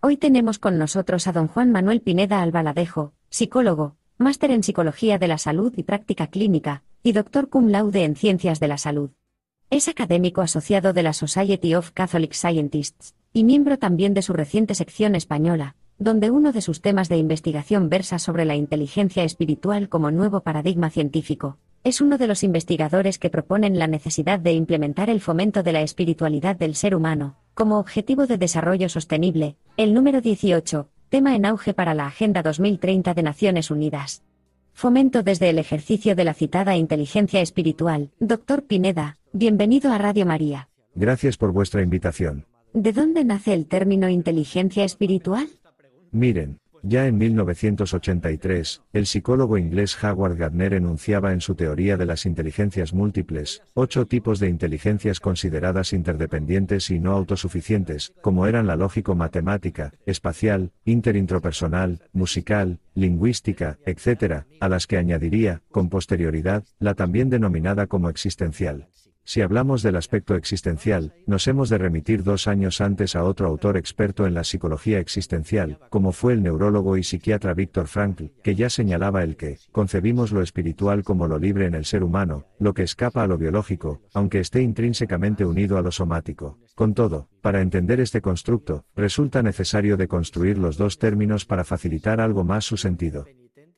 [0.00, 5.28] Hoy tenemos con nosotros a don Juan Manuel Pineda Albaladejo, psicólogo, máster en Psicología de
[5.28, 9.10] la Salud y Práctica Clínica, y doctor cum laude en Ciencias de la Salud.
[9.68, 14.74] Es académico asociado de la Society of Catholic Scientists, y miembro también de su reciente
[14.74, 20.10] sección española, donde uno de sus temas de investigación versa sobre la inteligencia espiritual como
[20.10, 21.58] nuevo paradigma científico.
[21.84, 25.82] Es uno de los investigadores que proponen la necesidad de implementar el fomento de la
[25.82, 31.74] espiritualidad del ser humano, como objetivo de desarrollo sostenible, el número 18, tema en auge
[31.74, 34.22] para la Agenda 2030 de Naciones Unidas.
[34.72, 38.10] Fomento desde el ejercicio de la citada inteligencia espiritual.
[38.18, 40.68] Doctor Pineda, bienvenido a Radio María.
[40.94, 42.46] Gracias por vuestra invitación.
[42.72, 45.48] ¿De dónde nace el término inteligencia espiritual?
[46.12, 52.26] Miren, ya en 1983, el psicólogo inglés Howard Gardner enunciaba en su teoría de las
[52.26, 59.94] inteligencias múltiples, ocho tipos de inteligencias consideradas interdependientes y no autosuficientes, como eran la lógico-matemática,
[60.04, 68.10] espacial, interintropersonal, musical, lingüística, etc., a las que añadiría, con posterioridad, la también denominada como
[68.10, 68.88] existencial.
[69.24, 73.76] Si hablamos del aspecto existencial, nos hemos de remitir dos años antes a otro autor
[73.76, 78.68] experto en la psicología existencial, como fue el neurólogo y psiquiatra Víctor Frankl, que ya
[78.68, 82.82] señalaba el que, concebimos lo espiritual como lo libre en el ser humano, lo que
[82.82, 86.58] escapa a lo biológico, aunque esté intrínsecamente unido a lo somático.
[86.74, 92.20] Con todo, para entender este constructo, resulta necesario de construir los dos términos para facilitar
[92.20, 93.26] algo más su sentido.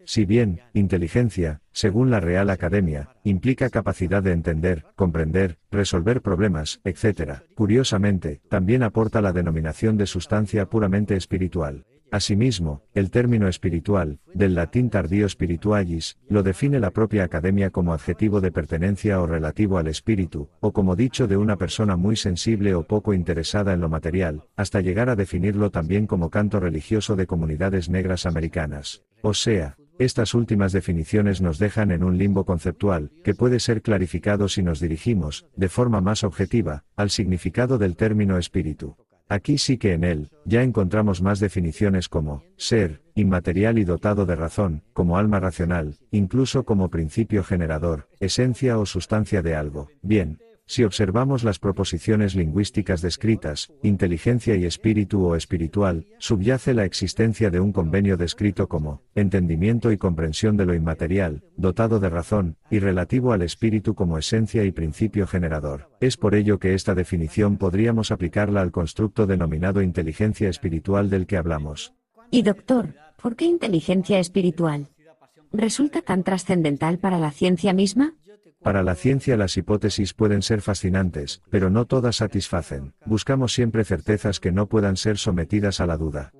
[0.07, 7.41] Si bien, inteligencia, según la Real Academia, implica capacidad de entender, comprender, resolver problemas, etc.,
[7.55, 11.87] curiosamente, también aporta la denominación de sustancia puramente espiritual.
[12.15, 18.41] Asimismo, el término espiritual, del latín tardío spiritualis, lo define la propia academia como adjetivo
[18.41, 22.85] de pertenencia o relativo al espíritu, o como dicho de una persona muy sensible o
[22.85, 27.89] poco interesada en lo material, hasta llegar a definirlo también como canto religioso de comunidades
[27.89, 29.03] negras americanas.
[29.23, 34.49] O sea, estas últimas definiciones nos dejan en un limbo conceptual, que puede ser clarificado
[34.49, 38.97] si nos dirigimos, de forma más objetiva, al significado del término espíritu.
[39.29, 44.37] Aquí sí que en él, ya encontramos más definiciones como, ser, inmaterial y dotado de
[44.37, 49.89] razón, como alma racional, incluso como principio generador, esencia o sustancia de algo.
[50.03, 57.51] Bien, si observamos las proposiciones lingüísticas descritas, inteligencia y espíritu o espiritual, subyace la existencia
[57.51, 62.79] de un convenio descrito como entendimiento y comprensión de lo inmaterial, dotado de razón, y
[62.79, 65.91] relativo al espíritu como esencia y principio generador.
[66.01, 71.37] Es por ello que esta definición podríamos aplicarla al constructo denominado inteligencia espiritual del que
[71.37, 71.93] hablamos.
[72.31, 74.89] Y doctor, ¿por qué inteligencia espiritual?
[75.53, 78.15] ¿Resulta tan trascendental para la ciencia misma?
[78.65, 82.95] Para la ciencia las hipótesis pueden ser fascinantes, pero no todas satisfacen.
[83.05, 86.33] Buscamos siempre certezas que no puedan ser sometidas a la duda.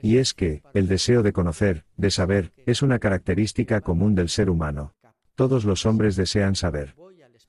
[0.00, 4.50] Y es que, el deseo de conocer, de saber, es una característica común del ser
[4.50, 4.94] humano.
[5.34, 6.94] Todos los hombres desean saber.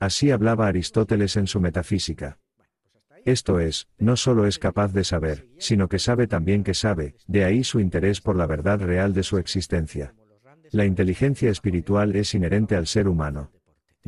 [0.00, 2.40] Así hablaba Aristóteles en su metafísica.
[3.24, 7.44] Esto es, no solo es capaz de saber, sino que sabe también que sabe, de
[7.44, 10.14] ahí su interés por la verdad real de su existencia.
[10.72, 13.52] La inteligencia espiritual es inherente al ser humano.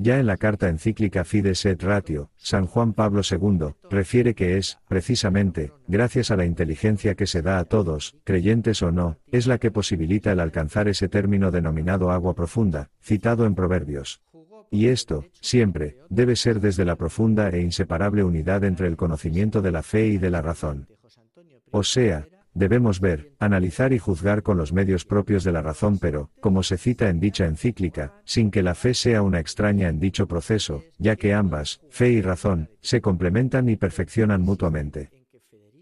[0.00, 4.78] Ya en la carta encíclica Fides et Ratio, San Juan Pablo II, refiere que es,
[4.86, 9.58] precisamente, gracias a la inteligencia que se da a todos, creyentes o no, es la
[9.58, 14.22] que posibilita el alcanzar ese término denominado agua profunda, citado en Proverbios.
[14.70, 19.72] Y esto, siempre, debe ser desde la profunda e inseparable unidad entre el conocimiento de
[19.72, 20.86] la fe y de la razón.
[21.72, 22.24] O sea,
[22.58, 26.76] debemos ver, analizar y juzgar con los medios propios de la razón, pero, como se
[26.76, 31.16] cita en dicha encíclica, sin que la fe sea una extraña en dicho proceso, ya
[31.16, 35.10] que ambas, fe y razón, se complementan y perfeccionan mutuamente.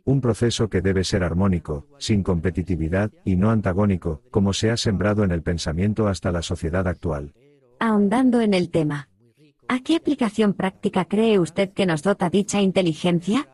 [0.05, 5.25] Un proceso que debe ser armónico, sin competitividad, y no antagónico, como se ha sembrado
[5.25, 7.33] en el pensamiento hasta la sociedad actual.
[7.81, 9.09] Ahondando en el tema.
[9.69, 13.49] ¿A qué aplicación práctica cree usted que nos dota dicha inteligencia?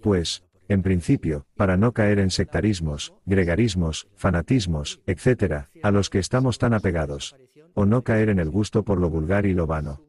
[0.00, 6.58] Pues, en principio, para no caer en sectarismos, gregarismos, fanatismos, etc., a los que estamos
[6.58, 7.36] tan apegados.
[7.74, 10.00] O no caer en el gusto por lo vulgar y lo vano.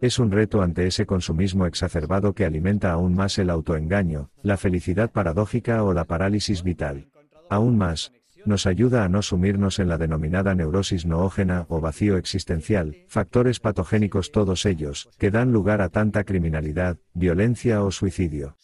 [0.00, 5.10] Es un reto ante ese consumismo exacerbado que alimenta aún más el autoengaño, la felicidad
[5.10, 7.08] paradójica o la parálisis vital.
[7.48, 8.12] Aún más,
[8.44, 14.32] nos ayuda a no sumirnos en la denominada neurosis noógena o vacío existencial, factores patogénicos
[14.32, 18.56] todos ellos, que dan lugar a tanta criminalidad, violencia o suicidio.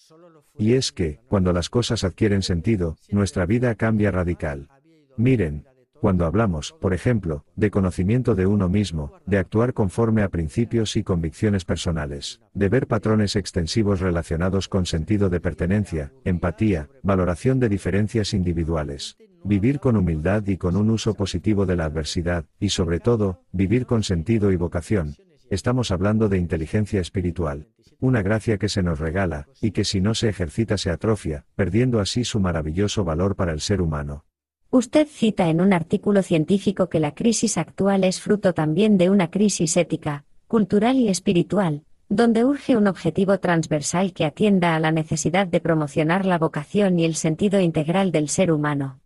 [0.56, 4.68] Y es que, cuando las cosas adquieren sentido, nuestra vida cambia radical.
[5.16, 5.64] Miren,
[6.00, 11.02] cuando hablamos, por ejemplo, de conocimiento de uno mismo, de actuar conforme a principios y
[11.02, 18.32] convicciones personales, de ver patrones extensivos relacionados con sentido de pertenencia, empatía, valoración de diferencias
[18.32, 23.42] individuales, vivir con humildad y con un uso positivo de la adversidad, y sobre todo,
[23.52, 25.16] vivir con sentido y vocación,
[25.50, 27.66] estamos hablando de inteligencia espiritual
[28.00, 32.00] una gracia que se nos regala, y que si no se ejercita se atrofia, perdiendo
[32.00, 34.24] así su maravilloso valor para el ser humano.
[34.70, 39.30] Usted cita en un artículo científico que la crisis actual es fruto también de una
[39.30, 45.46] crisis ética, cultural y espiritual, donde urge un objetivo transversal que atienda a la necesidad
[45.46, 49.00] de promocionar la vocación y el sentido integral del ser humano.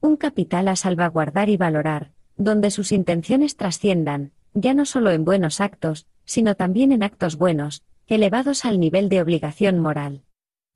[0.00, 5.60] Un capital a salvaguardar y valorar, donde sus intenciones trasciendan, ya no solo en buenos
[5.60, 10.24] actos, sino también en actos buenos, elevados al nivel de obligación moral.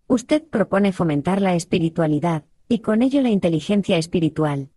[0.07, 4.71] Usted propone fomentar la espiritualidad, y con ello la inteligencia espiritual.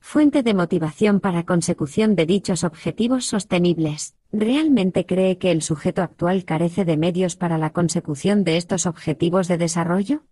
[0.00, 4.14] Fuente de motivación para consecución de dichos objetivos sostenibles.
[4.32, 9.48] ¿Realmente cree que el sujeto actual carece de medios para la consecución de estos objetivos
[9.48, 10.24] de desarrollo?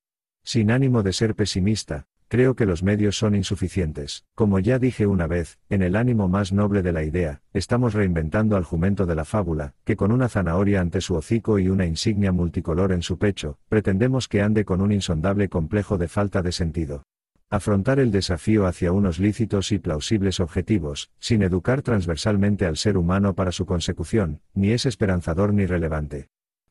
[0.43, 4.25] Sin ánimo de ser pesimista, Creo que los medios son insuficientes.
[4.35, 8.57] Como ya dije una vez, en el ánimo más noble de la idea, estamos reinventando
[8.57, 12.33] al jumento de la fábula, que con una zanahoria ante su hocico y una insignia
[12.33, 17.05] multicolor en su pecho, pretendemos que ande con un insondable complejo de falta de sentido.
[17.51, 23.35] Afrontar el desafío hacia unos lícitos y plausibles objetivos, sin educar transversalmente al ser humano
[23.35, 26.31] para su consecución, ni es esperanzador ni relevante.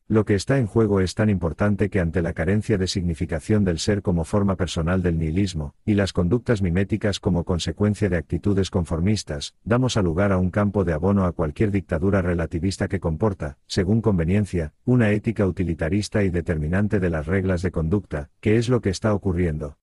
[0.10, 3.80] Lo que está en juego es tan importante que ante la carencia de significación del
[3.80, 9.56] ser como forma personal del nihilismo, y las conductas miméticas como consecuencia de actitudes conformistas,
[9.64, 14.02] damos a lugar a un campo de abono a cualquier dictadura relativista que comporta, según
[14.02, 18.90] conveniencia, una ética utilitarista y determinante de las reglas de conducta, que es lo que
[18.90, 19.78] está ocurriendo.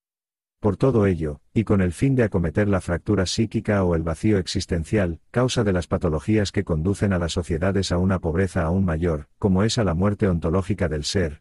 [0.61, 4.37] Por todo ello, y con el fin de acometer la fractura psíquica o el vacío
[4.37, 9.29] existencial, causa de las patologías que conducen a las sociedades a una pobreza aún mayor,
[9.39, 11.41] como es a la muerte ontológica del ser,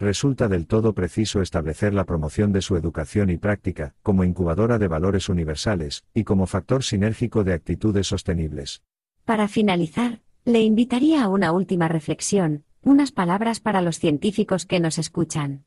[0.00, 4.88] resulta del todo preciso establecer la promoción de su educación y práctica, como incubadora de
[4.88, 8.82] valores universales, y como factor sinérgico de actitudes sostenibles.
[9.24, 14.98] Para finalizar, le invitaría a una última reflexión, unas palabras para los científicos que nos
[14.98, 15.65] escuchan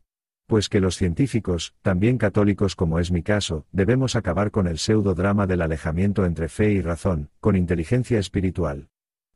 [0.50, 5.46] pues que los científicos, también católicos como es mi caso, debemos acabar con el pseudo-drama
[5.46, 8.88] del alejamiento entre fe y razón, con inteligencia espiritual.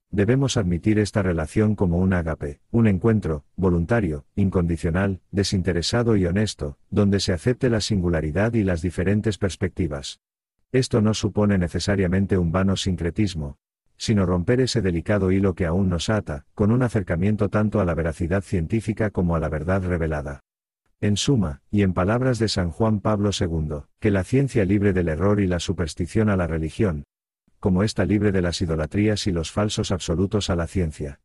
[0.09, 7.19] Debemos admitir esta relación como un ágape, un encuentro, voluntario, incondicional, desinteresado y honesto, donde
[7.19, 10.19] se acepte la singularidad y las diferentes perspectivas.
[10.71, 13.59] Esto no supone necesariamente un vano sincretismo,
[13.97, 17.93] sino romper ese delicado hilo que aún nos ata, con un acercamiento tanto a la
[17.93, 20.41] veracidad científica como a la verdad revelada.
[21.03, 25.09] En suma, y en palabras de San Juan Pablo II, que la ciencia libre del
[25.09, 27.03] error y la superstición a la religión,
[27.59, 31.19] como está libre de las idolatrías y los falsos absolutos a la ciencia.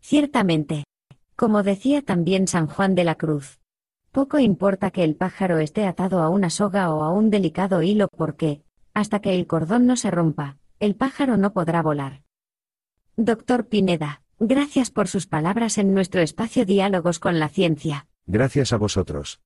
[0.00, 0.82] Ciertamente.
[1.36, 3.60] Como decía también San Juan de la Cruz.
[4.10, 8.08] Poco importa que el pájaro esté atado a una soga o a un delicado hilo
[8.08, 12.22] porque, hasta que el cordón no se rompa, el pájaro no podrá volar.
[13.16, 18.08] Doctor Pineda, gracias por sus palabras en nuestro espacio Diálogos con la Ciencia.
[18.26, 19.40] Gracias a vosotros.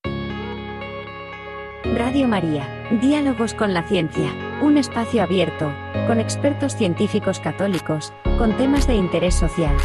[1.85, 4.33] Radio María, Diálogos con la Ciencia,
[4.63, 5.73] un espacio abierto,
[6.07, 9.77] con expertos científicos católicos, con temas de interés social.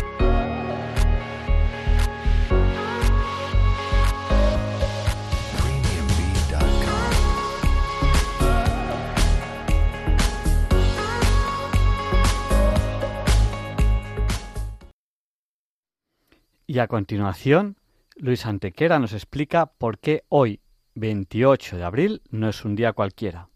[16.65, 17.78] Y a continuación,
[18.21, 20.59] Luis Antequera nos explica por qué hoy,
[20.95, 23.47] 28 de abril, no es un día cualquiera.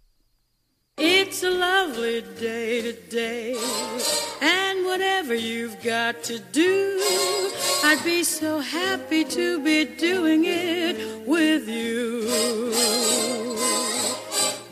[0.98, 3.58] It's a lovely day today,
[4.42, 6.98] and whatever you've got to do,
[7.84, 13.43] I'd be so happy to be doing it with you.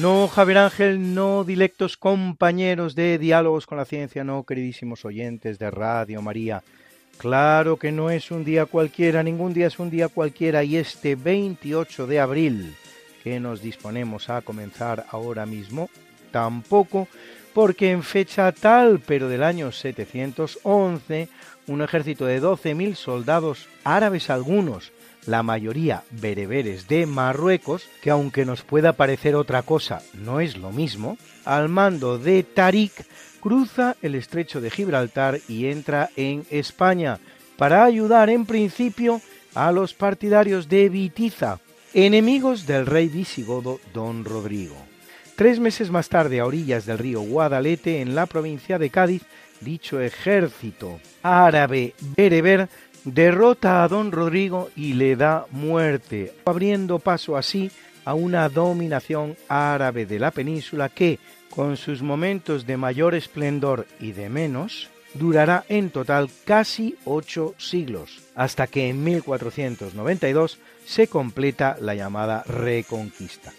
[0.00, 5.72] No, Javier Ángel, no, dilectos compañeros de Diálogos con la Ciencia, no, queridísimos oyentes de
[5.72, 6.62] Radio María.
[7.16, 11.16] Claro que no es un día cualquiera, ningún día es un día cualquiera y este
[11.16, 12.76] 28 de abril
[13.24, 15.90] que nos disponemos a comenzar ahora mismo,
[16.30, 17.08] tampoco,
[17.52, 21.28] porque en fecha tal, pero del año 711,
[21.66, 24.92] un ejército de 12.000 soldados árabes algunos,
[25.28, 30.72] la mayoría bereberes de Marruecos, que aunque nos pueda parecer otra cosa, no es lo
[30.72, 32.92] mismo, al mando de Tarik,
[33.40, 37.18] cruza el estrecho de Gibraltar y entra en España
[37.58, 39.20] para ayudar en principio
[39.54, 41.60] a los partidarios de Vitiza,
[41.92, 44.76] enemigos del rey visigodo Don Rodrigo.
[45.36, 49.22] Tres meses más tarde, a orillas del río Guadalete, en la provincia de Cádiz,
[49.60, 52.68] dicho ejército árabe bereber
[53.04, 57.70] derrota a don Rodrigo y le da muerte, abriendo paso así
[58.04, 61.18] a una dominación árabe de la península que,
[61.50, 68.20] con sus momentos de mayor esplendor y de menos, durará en total casi ocho siglos,
[68.34, 73.52] hasta que en 1492 se completa la llamada Reconquista.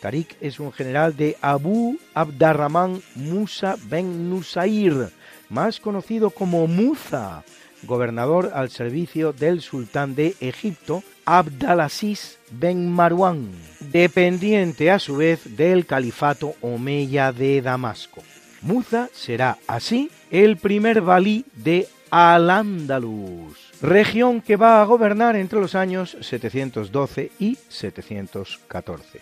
[0.00, 5.10] Tariq es un general de Abu Abdarrahman Musa ben Nusair,
[5.48, 7.44] más conocido como Musa,
[7.84, 13.50] gobernador al servicio del sultán de Egipto, Abdalaziz ben Marwan,
[13.80, 18.22] dependiente a su vez del califato omeya de Damasco.
[18.62, 25.74] Muza será así el primer valí de Al-Ándalus, región que va a gobernar entre los
[25.74, 29.20] años 712 y 714.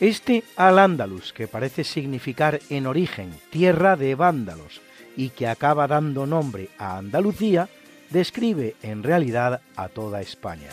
[0.00, 4.80] Este Al-Ándalus, que parece significar en origen tierra de vándalos
[5.16, 7.68] y que acaba dando nombre a Andalucía,
[8.12, 10.68] describe en realidad a toda España.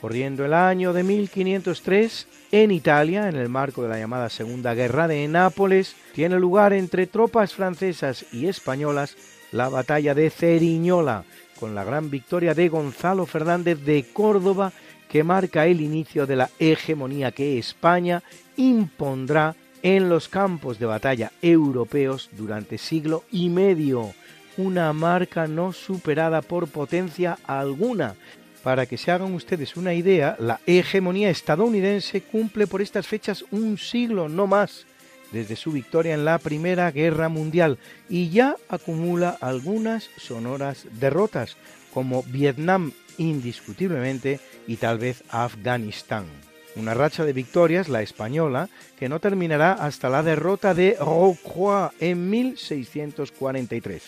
[0.00, 5.08] Corriendo el año de 1503, en Italia, en el marco de la llamada Segunda Guerra
[5.08, 9.16] de Nápoles, tiene lugar entre tropas francesas y españolas
[9.50, 11.24] la batalla de Ceriñola,
[11.58, 14.72] con la gran victoria de Gonzalo Fernández de Córdoba
[15.08, 18.22] que marca el inicio de la hegemonía que España
[18.58, 24.12] impondrá en los campos de batalla europeos durante siglo y medio,
[24.58, 28.16] una marca no superada por potencia alguna.
[28.62, 33.78] Para que se hagan ustedes una idea, la hegemonía estadounidense cumple por estas fechas un
[33.78, 34.84] siglo no más
[35.30, 37.78] desde su victoria en la Primera Guerra Mundial
[38.08, 41.56] y ya acumula algunas sonoras derrotas,
[41.92, 46.47] como Vietnam indiscutiblemente y tal vez Afganistán.
[46.78, 52.30] Una racha de victorias, la española, que no terminará hasta la derrota de Rocroi en
[52.30, 54.02] 1643.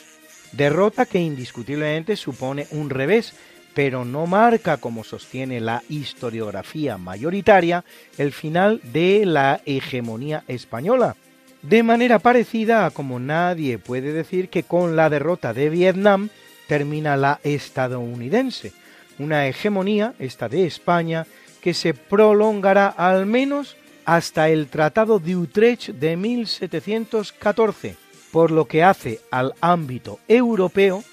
[0.53, 3.35] Derrota que indiscutiblemente supone un revés,
[3.75, 7.85] pero no marca, como sostiene la historiografía mayoritaria,
[8.19, 11.17] el final de la hegemonía española.
[11.63, 16.29] De manera parecida a como nadie puede decir que con la derrota de Vietnam
[16.69, 18.73] termina la estadounidense,
[19.19, 21.27] una hegemonía, esta de España,
[21.61, 27.97] que se prolongará al menos hasta el Tratado de Utrecht de 1714,
[28.33, 31.05] por lo que hace al ámbito europeo,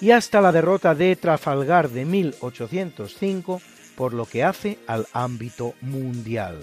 [0.00, 3.60] y hasta la derrota de Trafalgar de 1805,
[3.96, 6.58] por lo que hace al ámbito mundial.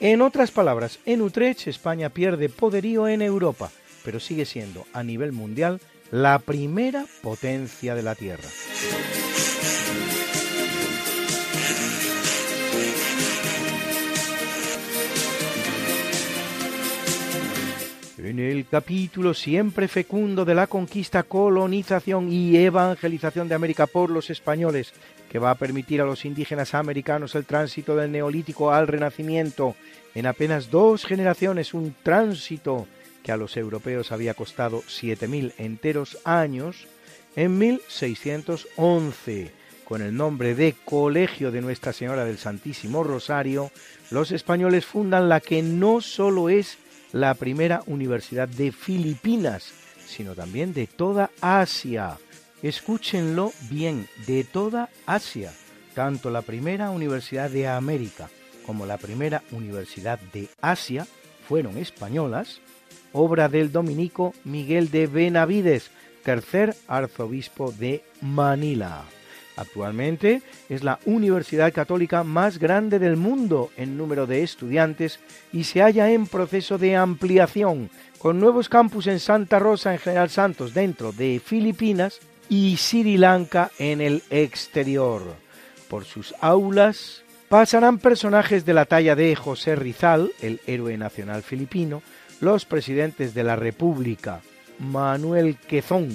[0.00, 3.70] En otras palabras, en Utrecht España pierde poderío en Europa,
[4.04, 5.80] pero sigue siendo a nivel mundial
[6.10, 8.48] la primera potencia de la Tierra.
[18.22, 24.30] En el capítulo siempre fecundo de la conquista, colonización y evangelización de América por los
[24.30, 24.92] españoles,
[25.28, 29.74] que va a permitir a los indígenas americanos el tránsito del neolítico al renacimiento
[30.14, 32.86] en apenas dos generaciones, un tránsito
[33.24, 36.86] que a los europeos había costado 7.000 enteros años,
[37.34, 39.50] en 1611.
[39.82, 43.72] Con el nombre de Colegio de Nuestra Señora del Santísimo Rosario,
[44.12, 46.78] los españoles fundan la que no solo es
[47.12, 49.72] la primera universidad de Filipinas,
[50.06, 52.18] sino también de toda Asia.
[52.62, 55.52] Escúchenlo bien, de toda Asia.
[55.94, 58.30] Tanto la primera universidad de América
[58.66, 61.06] como la primera universidad de Asia
[61.48, 62.60] fueron españolas,
[63.12, 65.90] obra del dominico Miguel de Benavides,
[66.22, 69.04] tercer arzobispo de Manila.
[69.56, 75.20] Actualmente es la universidad católica más grande del mundo en número de estudiantes
[75.52, 80.30] y se halla en proceso de ampliación, con nuevos campus en Santa Rosa, en General
[80.30, 85.22] Santos, dentro de Filipinas, y Sri Lanka en el exterior.
[85.88, 92.02] Por sus aulas pasarán personajes de la talla de José Rizal, el héroe nacional filipino,
[92.40, 94.40] los presidentes de la República,
[94.78, 96.10] Manuel Quezón,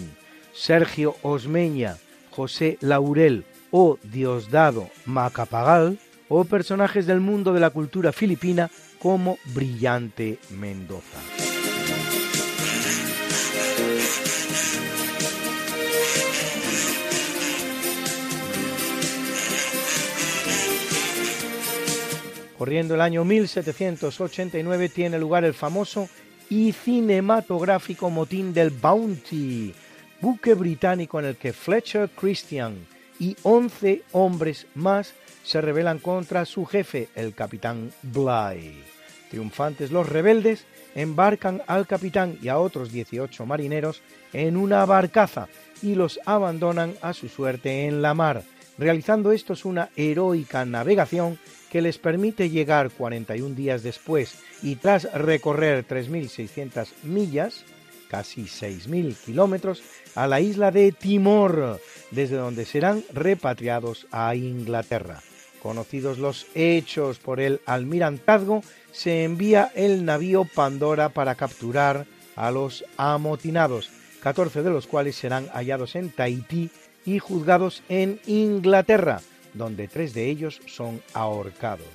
[0.53, 1.97] Sergio Osmeña,
[2.37, 5.97] José Laurel o Diosdado Macapagal,
[6.29, 8.69] o personajes del mundo de la cultura filipina
[8.99, 11.17] como Brillante Mendoza.
[22.55, 26.07] Corriendo el año 1789 tiene lugar el famoso
[26.51, 29.73] y cinematográfico motín del Bounty,
[30.21, 32.87] buque británico en el que Fletcher Christian
[33.19, 35.13] y 11 hombres más
[35.43, 38.83] se rebelan contra su jefe, el capitán Bligh.
[39.29, 40.65] Triunfantes los rebeldes
[40.95, 44.01] embarcan al capitán y a otros 18 marineros
[44.33, 45.47] en una barcaza
[45.81, 48.43] y los abandonan a su suerte en la mar,
[48.77, 51.37] realizando estos una heroica navegación
[51.71, 57.65] que les permite llegar 41 días después y tras recorrer 3.600 millas,
[58.07, 59.81] casi 6.000 kilómetros,
[60.15, 61.79] a la isla de Timor,
[62.11, 65.21] desde donde serán repatriados a Inglaterra.
[65.61, 72.05] Conocidos los hechos por el almirantazgo, se envía el navío Pandora para capturar
[72.35, 73.89] a los amotinados,
[74.21, 76.69] 14 de los cuales serán hallados en Tahití
[77.05, 79.21] y juzgados en Inglaterra,
[79.53, 81.87] donde tres de ellos son ahorcados.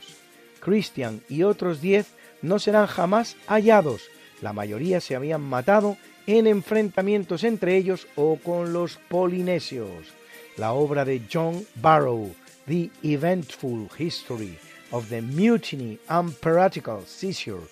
[0.61, 2.07] Christian y otros diez
[2.41, 4.03] no serán jamás hallados,
[4.43, 5.97] la mayoría se habían matado
[6.27, 10.09] en enfrentamientos entre ellos o con los polinesios.
[10.57, 12.35] La obra de John Barrow,
[12.67, 14.59] The Eventful History
[14.91, 17.63] of the Mutiny and Piratical Seizure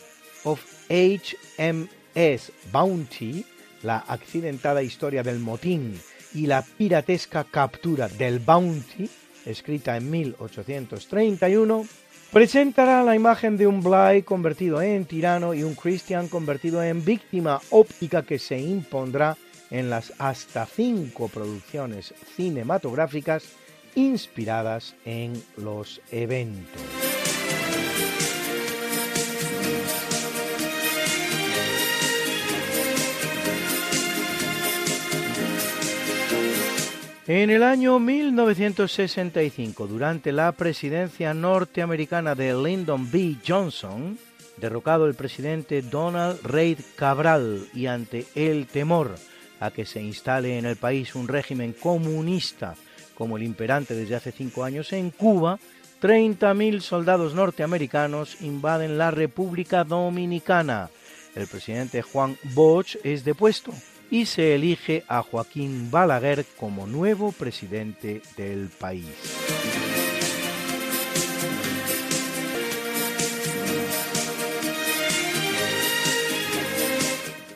[0.44, 3.44] of HMS Bounty,
[3.82, 6.00] la accidentada historia del motín
[6.34, 9.08] y la piratesca captura del Bounty,
[9.44, 11.86] escrita en 1831,
[12.32, 17.60] presentará la imagen de un Bligh convertido en tirano y un Christian convertido en víctima
[17.70, 19.36] óptica que se impondrá
[19.70, 23.44] en las hasta cinco producciones cinematográficas
[23.94, 27.09] inspiradas en los eventos.
[37.32, 43.36] En el año 1965, durante la presidencia norteamericana de Lyndon B.
[43.46, 44.18] Johnson,
[44.56, 49.14] derrocado el presidente Donald Reid Cabral y ante el temor
[49.60, 52.74] a que se instale en el país un régimen comunista
[53.14, 55.60] como el imperante desde hace cinco años en Cuba,
[56.02, 60.90] 30.000 soldados norteamericanos invaden la República Dominicana.
[61.36, 63.72] El presidente Juan Bosch es depuesto
[64.10, 69.06] y se elige a Joaquín Balaguer como nuevo presidente del país.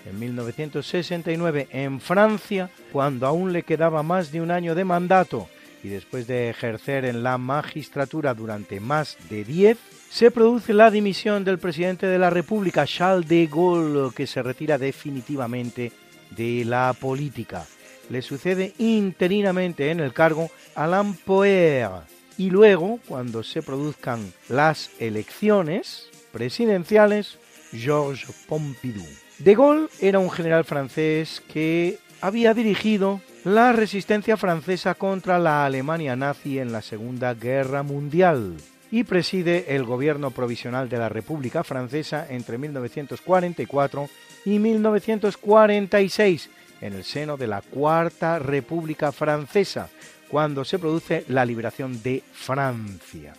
[0.06, 5.48] En 1969, en Francia, cuando aún le quedaba más de un año de mandato
[5.82, 9.78] y después de ejercer en la magistratura durante más de diez,
[10.08, 14.78] se produce la dimisión del presidente de la República, Charles de Gaulle, que se retira
[14.78, 15.92] definitivamente
[16.30, 17.66] de la política.
[18.10, 21.90] Le sucede interinamente en el cargo Alain Poher
[22.36, 27.38] y luego, cuando se produzcan las elecciones presidenciales,
[27.72, 29.06] Georges Pompidou.
[29.38, 36.16] De Gaulle era un general francés que había dirigido la resistencia francesa contra la Alemania
[36.16, 38.56] nazi en la Segunda Guerra Mundial
[38.90, 44.08] y preside el gobierno provisional de la República Francesa entre 1944
[44.44, 46.50] y 1946
[46.80, 49.88] en el seno de la Cuarta República Francesa,
[50.28, 53.34] cuando se produce la liberación de Francia.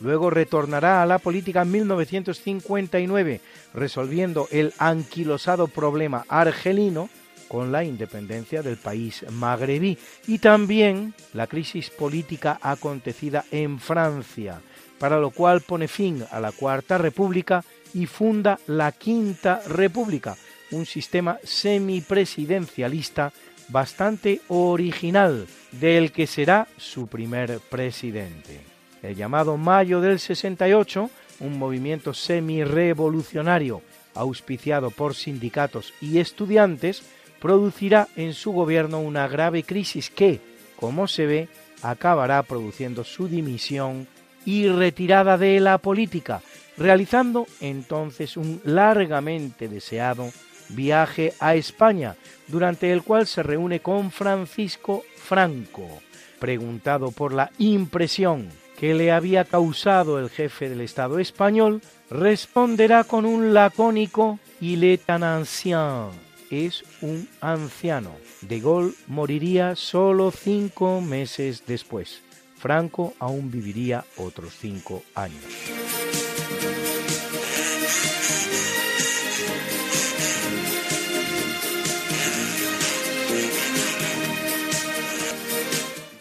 [0.00, 3.40] Luego retornará a la política en 1959,
[3.72, 7.08] resolviendo el anquilosado problema argelino
[7.48, 9.96] con la independencia del país magrebí
[10.26, 14.60] y también la crisis política acontecida en Francia,
[14.98, 17.64] para lo cual pone fin a la Cuarta República
[17.96, 20.36] y funda la Quinta República,
[20.70, 23.32] un sistema semipresidencialista
[23.68, 28.60] bastante original, del que será su primer presidente.
[29.02, 31.10] El llamado Mayo del 68,
[31.40, 33.80] un movimiento semi-revolucionario
[34.14, 37.02] auspiciado por sindicatos y estudiantes,
[37.40, 40.40] producirá en su gobierno una grave crisis que,
[40.76, 41.48] como se ve,
[41.82, 44.06] acabará produciendo su dimisión
[44.46, 46.40] y retirada de la política,
[46.78, 50.30] realizando entonces un largamente deseado
[50.70, 52.16] viaje a España,
[52.48, 56.00] durante el cual se reúne con Francisco Franco.
[56.38, 58.48] Preguntado por la impresión
[58.78, 65.08] que le había causado el jefe del Estado español, responderá con un lacónico Il est
[65.10, 66.08] un ancien,
[66.50, 68.12] es un anciano.
[68.42, 72.25] De Gaulle moriría solo cinco meses después.
[72.56, 75.42] Franco aún viviría otros cinco años.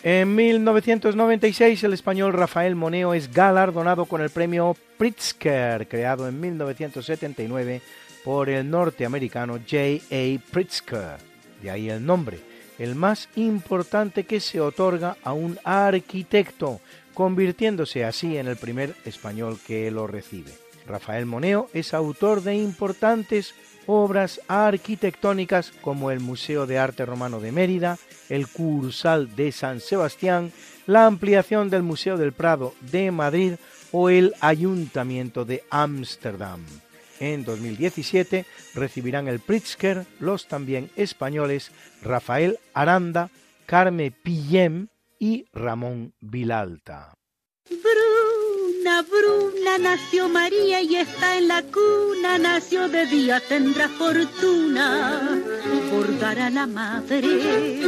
[0.03, 7.82] En 1996 el español Rafael Moneo es galardonado con el premio Pritzker, creado en 1979
[8.24, 10.40] por el norteamericano J.A.
[10.52, 11.18] Pritzker,
[11.64, 12.40] de ahí el nombre,
[12.80, 16.81] el más importante que se otorga a un arquitecto,
[17.14, 20.52] convirtiéndose así en el primer español que lo recibe.
[20.88, 23.56] Rafael Moneo es autor de importantes
[23.88, 27.97] obras arquitectónicas como el Museo de Arte Romano de Mérida,
[28.30, 30.52] el Cursal de San Sebastián,
[30.88, 33.53] la ampliación del Museo del Prado de Madrid
[33.91, 36.61] o el Ayuntamiento de Ámsterdam.
[37.19, 41.71] En 2017 recibirán el Pritzker los también españoles
[42.01, 43.29] Rafael Aranda,
[43.65, 44.87] Carme Pillem
[45.19, 47.13] y Ramón Vilalta.
[47.69, 55.41] Bruna, Bruna, nació María y está en la cuna, nació de día, tendrá fortuna.
[55.91, 57.81] Bordará la madre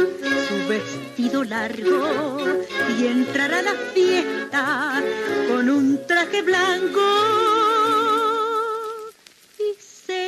[0.48, 2.38] su vestido largo
[2.98, 5.02] y entrará a la fiesta
[5.48, 7.67] con un traje blanco.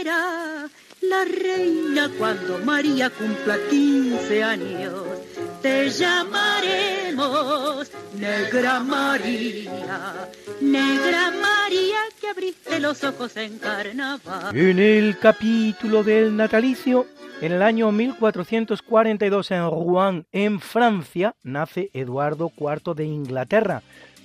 [0.01, 0.66] Será
[1.02, 4.94] la reina cuando María cumpla 15 años
[5.60, 10.31] te llamaremos Negra María,
[10.62, 14.56] Negra María que abriste los ojos en carnaval.
[14.56, 17.06] En el capítulo del natalicio,
[17.43, 23.82] en el año 1442 en Rouen, en Francia, nace Eduardo IV de Inglaterra,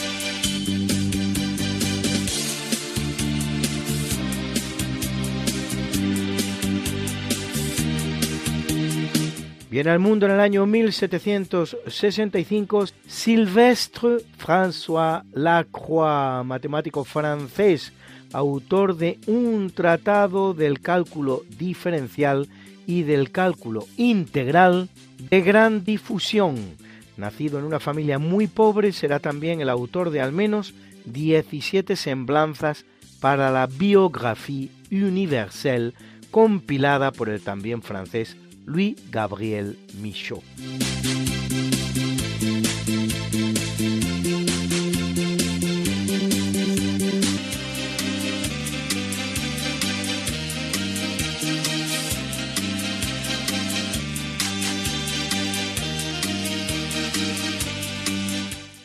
[9.69, 17.93] Viene al mundo en el año 1765 Sylvestre François Lacroix, matemático francés,
[18.33, 22.49] autor de un tratado del cálculo diferencial
[22.87, 24.89] y del cálculo integral
[25.29, 26.55] de gran difusión.
[27.15, 30.73] Nacido en una familia muy pobre, será también el autor de al menos
[31.05, 32.85] 17 semblanzas
[33.19, 35.93] para la biographie universelle
[36.31, 38.35] compilada por el también francés
[38.69, 40.43] Louis Gabriel Michaud.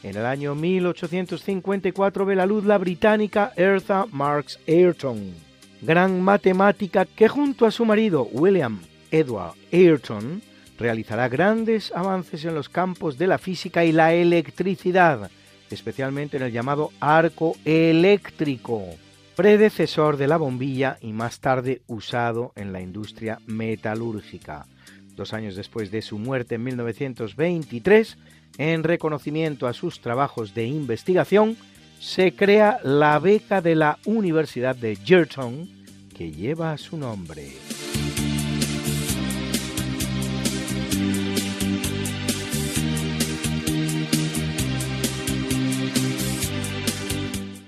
[0.02, 5.34] En el año 1854 ve la luz la británica Eartha Marks Ayrton,
[5.82, 8.80] gran matemática que junto a su marido William
[9.14, 10.42] Edward Ayrton
[10.76, 15.30] realizará grandes avances en los campos de la física y la electricidad,
[15.70, 18.82] especialmente en el llamado arco eléctrico.
[19.36, 24.66] predecesor de la bombilla y más tarde usado en la industria metalúrgica.
[25.16, 28.16] Dos años después de su muerte en 1923,
[28.58, 31.56] en reconocimiento a sus trabajos de investigación,
[32.00, 35.68] se crea la beca de la Universidad de Girton,
[36.16, 37.52] que lleva su nombre.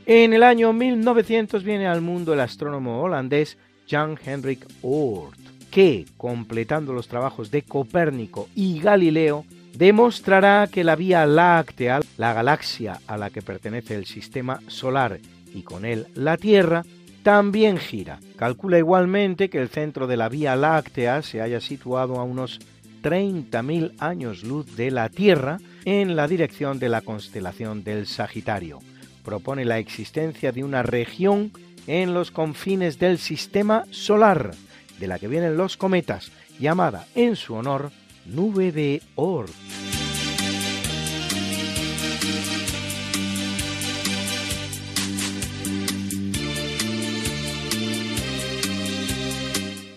[0.08, 3.58] En el año 1900 viene al mundo el astrónomo holandés
[3.88, 5.36] Jan Henrik Oort,
[5.68, 13.00] que, completando los trabajos de Copérnico y Galileo, demostrará que la Vía Láctea, la galaxia
[13.08, 15.18] a la que pertenece el sistema solar
[15.52, 16.84] y con él la Tierra,
[17.24, 18.20] también gira.
[18.36, 22.60] Calcula igualmente que el centro de la Vía Láctea se haya situado a unos
[23.02, 28.78] 30.000 años luz de la Tierra en la dirección de la constelación del Sagitario
[29.26, 31.50] propone la existencia de una región
[31.88, 34.52] en los confines del sistema solar,
[35.00, 36.30] de la que vienen los cometas,
[36.60, 37.90] llamada en su honor
[38.24, 39.50] nube de Oort.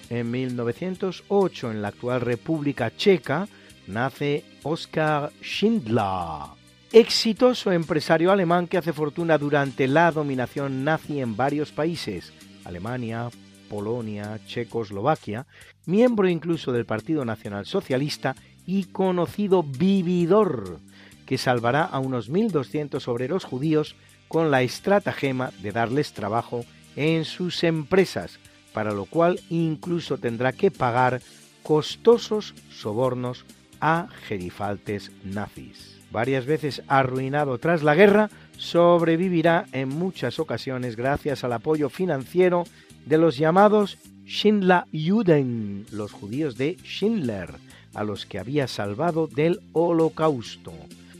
[0.10, 3.47] En 1908, en la actual República Checa,
[3.85, 6.59] nace Oskar Schindler,
[6.91, 12.34] exitoso empresario alemán que hace fortuna durante la dominación nazi en varios países,
[12.66, 13.30] Alemania,
[13.70, 15.45] Polonia, Checoslovaquia,
[15.86, 18.36] miembro incluso del Partido Nacional Socialista
[18.66, 20.80] y conocido vividor,
[21.28, 23.95] que salvará a unos 1.200 obreros judíos
[24.28, 28.40] con la estratagema de darles trabajo en sus empresas,
[28.74, 31.22] para lo cual incluso tendrá que pagar
[31.61, 33.45] costosos sobornos
[33.80, 41.53] a gerifaltes nazis varias veces arruinado tras la guerra, sobrevivirá en muchas ocasiones gracias al
[41.53, 42.64] apoyo financiero
[43.06, 47.56] de los llamados Schindler-Juden, los judíos de Schindler,
[47.94, 50.73] a los que había salvado del holocausto.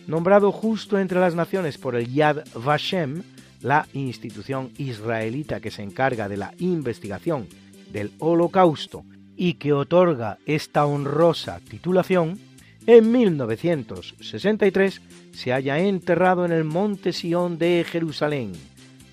[0.08, 3.24] Nombrado justo entre las naciones por el Yad Vashem,
[3.62, 7.48] la institución israelita que se encarga de la investigación
[7.92, 9.04] del holocausto
[9.36, 12.40] y que otorga esta honrosa titulación,
[12.98, 15.02] en 1963
[15.32, 18.54] se haya enterrado en el monte Sión de Jerusalén.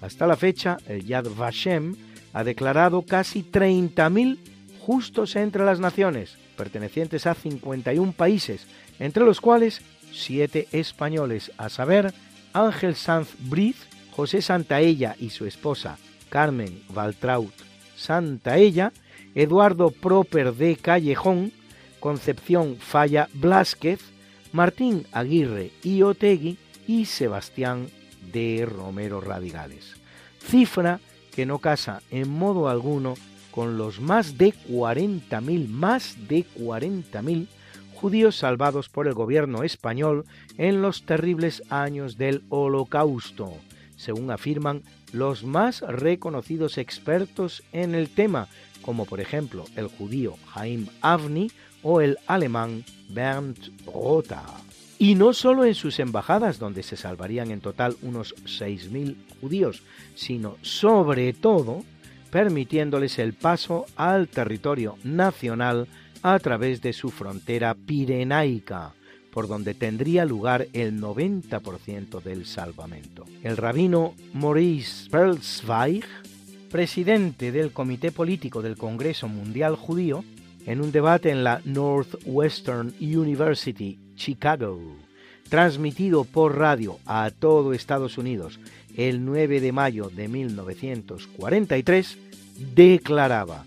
[0.00, 1.94] Hasta la fecha, el Yad Vashem
[2.32, 4.38] ha declarado casi 30.000
[4.80, 8.66] justos entre las naciones, pertenecientes a 51 países,
[8.98, 12.14] entre los cuales siete españoles, a saber,
[12.54, 13.76] Ángel Sanz Briz,
[14.12, 15.98] José Santaella y su esposa
[16.30, 17.52] Carmen Valtraut
[17.94, 18.94] Santaella,
[19.34, 21.52] Eduardo Proper de Callejón,
[22.06, 23.98] Concepción Falla Blázquez,
[24.52, 26.56] Martín Aguirre y Otegui
[26.86, 27.88] y Sebastián
[28.32, 29.96] de Romero Radigales.
[30.38, 31.00] Cifra
[31.34, 33.14] que no casa en modo alguno
[33.50, 37.48] con los más de 40.000, más de 40.000
[37.96, 40.26] judíos salvados por el gobierno español
[40.58, 43.52] en los terribles años del Holocausto,
[43.96, 48.46] según afirman los más reconocidos expertos en el tema,
[48.80, 51.50] como por ejemplo el judío Jaim Avni
[51.82, 54.44] o el alemán Bernd Rotha.
[54.98, 59.82] Y no solo en sus embajadas, donde se salvarían en total unos 6.000 judíos,
[60.14, 61.84] sino sobre todo
[62.30, 65.86] permitiéndoles el paso al territorio nacional
[66.22, 68.94] a través de su frontera pirenaica,
[69.30, 73.24] por donde tendría lugar el 90% del salvamento.
[73.42, 76.04] El rabino Maurice Perlsweig,
[76.70, 80.24] presidente del Comité Político del Congreso Mundial Judío,
[80.66, 84.78] en un debate en la Northwestern University, Chicago,
[85.48, 88.58] transmitido por radio a todo Estados Unidos
[88.96, 92.18] el 9 de mayo de 1943,
[92.74, 93.64] declaraba,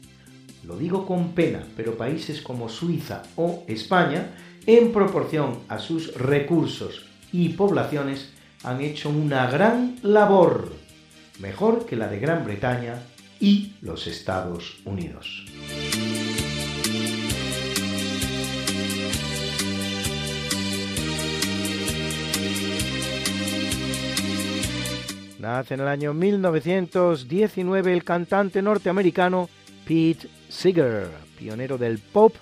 [0.65, 4.31] lo digo con pena, pero países como Suiza o España,
[4.65, 10.73] en proporción a sus recursos y poblaciones, han hecho una gran labor,
[11.39, 13.03] mejor que la de Gran Bretaña
[13.39, 15.45] y los Estados Unidos.
[25.39, 29.49] Nace en el año 1919 el cantante norteamericano
[29.85, 31.07] Pete Seeger,
[31.37, 32.35] pionero del pop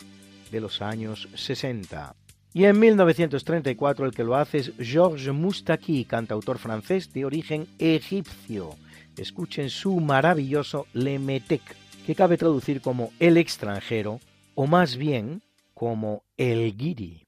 [0.52, 2.16] de los años 60.
[2.54, 8.72] Y en 1934 el que lo hace es Georges Moustaki, cantautor francés de origen egipcio.
[9.16, 11.62] Escuchen su maravilloso Le Metec,
[12.08, 14.20] que cabe traducir como el extranjero,
[14.56, 15.44] o más bien
[15.76, 17.28] como el guiri.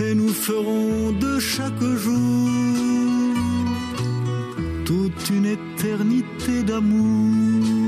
[0.00, 2.48] et nous ferons de chaque jour
[4.84, 7.85] toute une éternité d'amour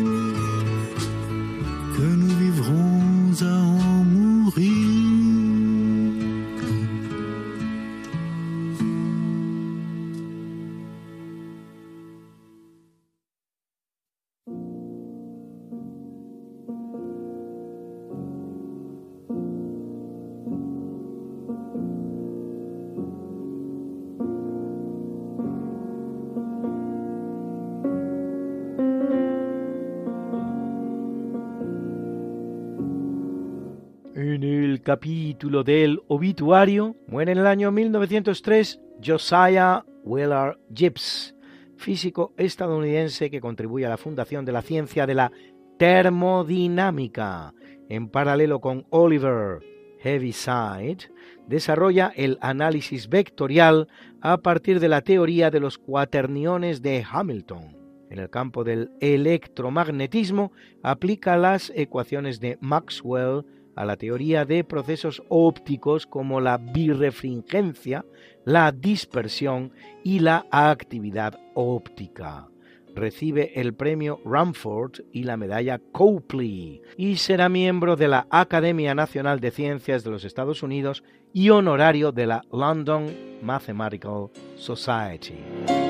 [34.88, 41.34] capítulo del obituario muere en el año 1903 Josiah Wheeler Gibbs,
[41.76, 45.30] físico estadounidense que contribuye a la fundación de la ciencia de la
[45.78, 47.52] termodinámica.
[47.90, 49.58] En paralelo con Oliver
[50.02, 51.10] Heaviside,
[51.46, 53.88] desarrolla el análisis vectorial
[54.22, 57.76] a partir de la teoría de los cuaterniones de Hamilton.
[58.08, 60.50] En el campo del electromagnetismo
[60.82, 63.44] aplica las ecuaciones de Maxwell
[63.78, 68.04] a la teoría de procesos ópticos como la birefringencia,
[68.44, 69.72] la dispersión
[70.02, 72.48] y la actividad óptica.
[72.96, 79.38] Recibe el premio Ramford y la medalla Copley y será miembro de la Academia Nacional
[79.38, 83.06] de Ciencias de los Estados Unidos y honorario de la London
[83.42, 85.87] Mathematical Society.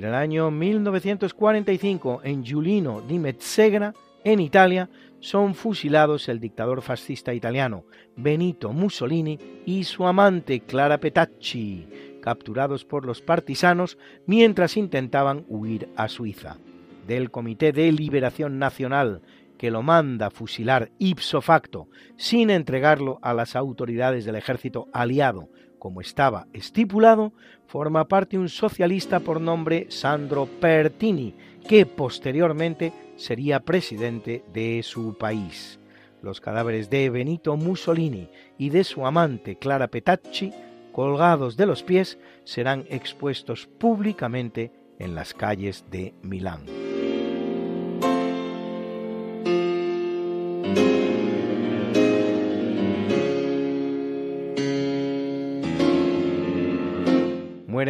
[0.00, 3.92] En el año 1945, en Giulino di Mezzegra,
[4.24, 7.84] en Italia, son fusilados el dictador fascista italiano
[8.16, 11.86] Benito Mussolini y su amante Clara Petacci,
[12.22, 16.56] capturados por los partisanos mientras intentaban huir a Suiza.
[17.06, 19.20] Del Comité de Liberación Nacional,
[19.58, 25.50] que lo manda fusilar ipso facto, sin entregarlo a las autoridades del ejército aliado,
[25.80, 27.32] como estaba estipulado,
[27.66, 31.34] forma parte un socialista por nombre Sandro Pertini,
[31.68, 35.80] que posteriormente sería presidente de su país.
[36.22, 38.28] Los cadáveres de Benito Mussolini
[38.58, 40.52] y de su amante Clara Petacci,
[40.92, 46.89] colgados de los pies, serán expuestos públicamente en las calles de Milán.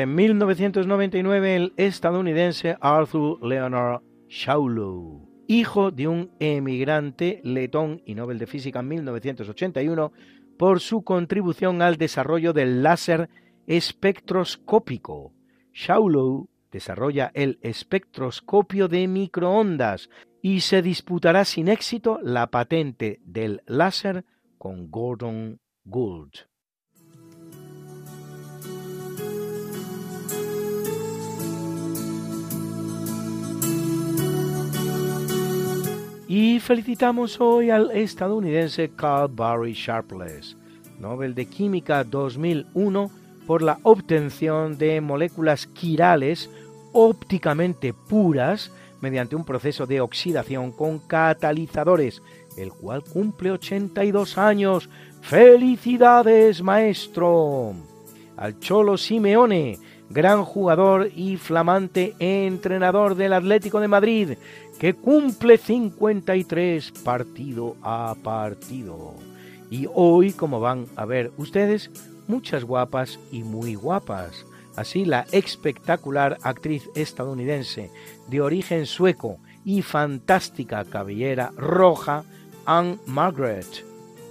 [0.00, 4.00] En 1999 el estadounidense Arthur Leonard
[4.30, 10.10] Shaulow, hijo de un emigrante letón y Nobel de Física en 1981
[10.58, 13.28] por su contribución al desarrollo del láser
[13.66, 15.34] espectroscópico.
[15.74, 20.08] Shaulow desarrolla el espectroscopio de microondas
[20.40, 24.24] y se disputará sin éxito la patente del láser
[24.56, 26.49] con Gordon Gould.
[36.32, 40.56] Y felicitamos hoy al estadounidense Carl Barry Sharpless,
[41.00, 43.10] Nobel de Química 2001,
[43.48, 46.48] por la obtención de moléculas quirales
[46.92, 48.70] ópticamente puras
[49.00, 52.22] mediante un proceso de oxidación con catalizadores,
[52.56, 54.88] el cual cumple 82 años.
[55.22, 57.74] ¡Felicidades, maestro!
[58.36, 59.80] Al Cholo Simeone,
[60.10, 64.32] gran jugador y flamante entrenador del Atlético de Madrid,
[64.78, 69.14] que cumple 53 partido a partido.
[69.70, 71.90] Y hoy, como van a ver ustedes,
[72.26, 74.44] muchas guapas y muy guapas.
[74.76, 77.90] Así la espectacular actriz estadounidense
[78.28, 82.24] de origen sueco y fantástica cabellera roja,
[82.66, 83.84] Anne Margaret,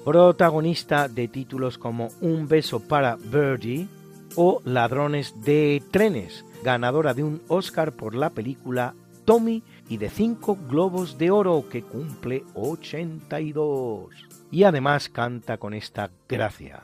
[0.04, 3.88] protagonista de títulos como Un beso para Birdie
[4.36, 8.96] o Ladrones de trenes, ganadora de un Oscar por la película
[9.26, 14.10] Tommy y de cinco globos de oro que cumple 82.
[14.52, 16.84] Y además canta con esta gracia.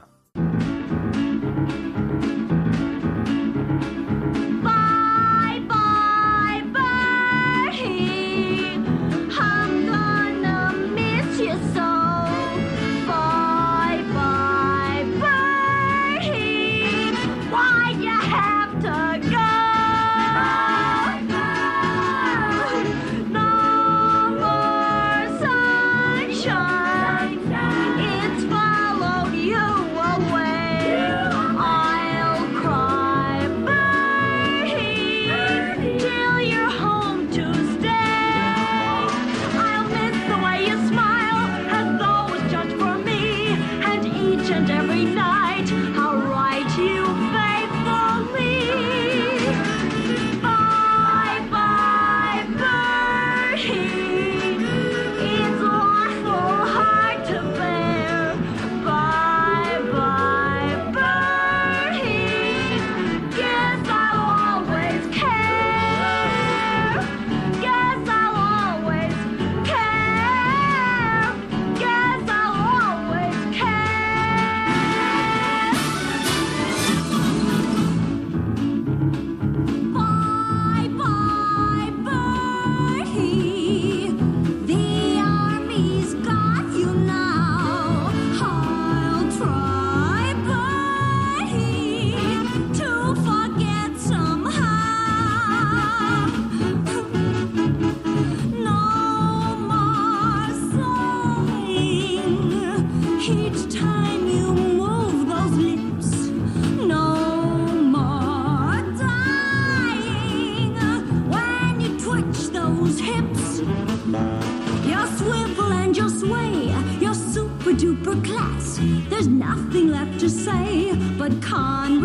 [119.10, 122.05] There's nothing left to say but con.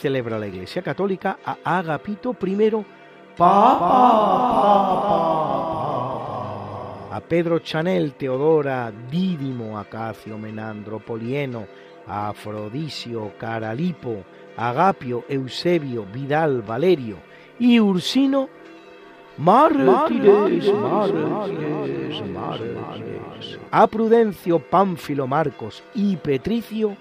[0.00, 2.70] Celebra la Iglesia Católica a Agapito I,
[3.36, 3.90] Papa,
[7.12, 11.66] a Pedro Chanel, Teodora, Dídimo, Acacio, Menandro, Polieno,
[12.06, 14.24] a Afrodisio, Caralipo,
[14.56, 17.18] Agapio, Eusebio, Vidal, Valerio
[17.58, 18.48] y Ursino,
[19.36, 26.96] mártires, mártires, mártires, a Prudencio, Pánfilo, Marcos y Petricio,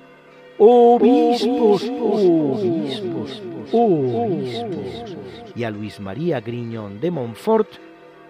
[0.59, 3.41] obispos, obispos,
[3.71, 5.15] obispos,
[5.55, 7.69] y a Luis María Griñón de Montfort,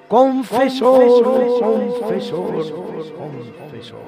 [0.08, 1.24] confesor,
[1.60, 2.74] confesor,
[3.18, 4.00] confesor.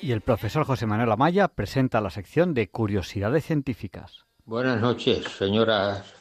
[0.00, 4.24] Y el profesor José Manuel Amaya presenta la sección de Curiosidades Científicas.
[4.44, 6.14] Buenas noches, señoras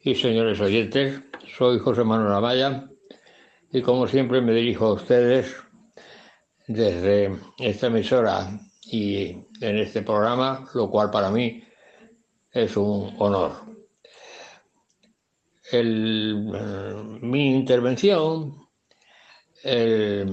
[0.00, 1.20] y señores oyentes.
[1.56, 2.88] Soy José Manuel Amaya
[3.72, 5.54] y como siempre me dirijo a ustedes
[6.66, 8.48] desde esta emisora
[8.84, 9.28] y
[9.60, 11.62] en este programa, lo cual para mí
[12.50, 13.52] es un honor.
[15.72, 18.54] Mi intervención
[19.62, 20.26] se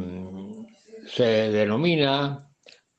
[1.26, 2.50] denomina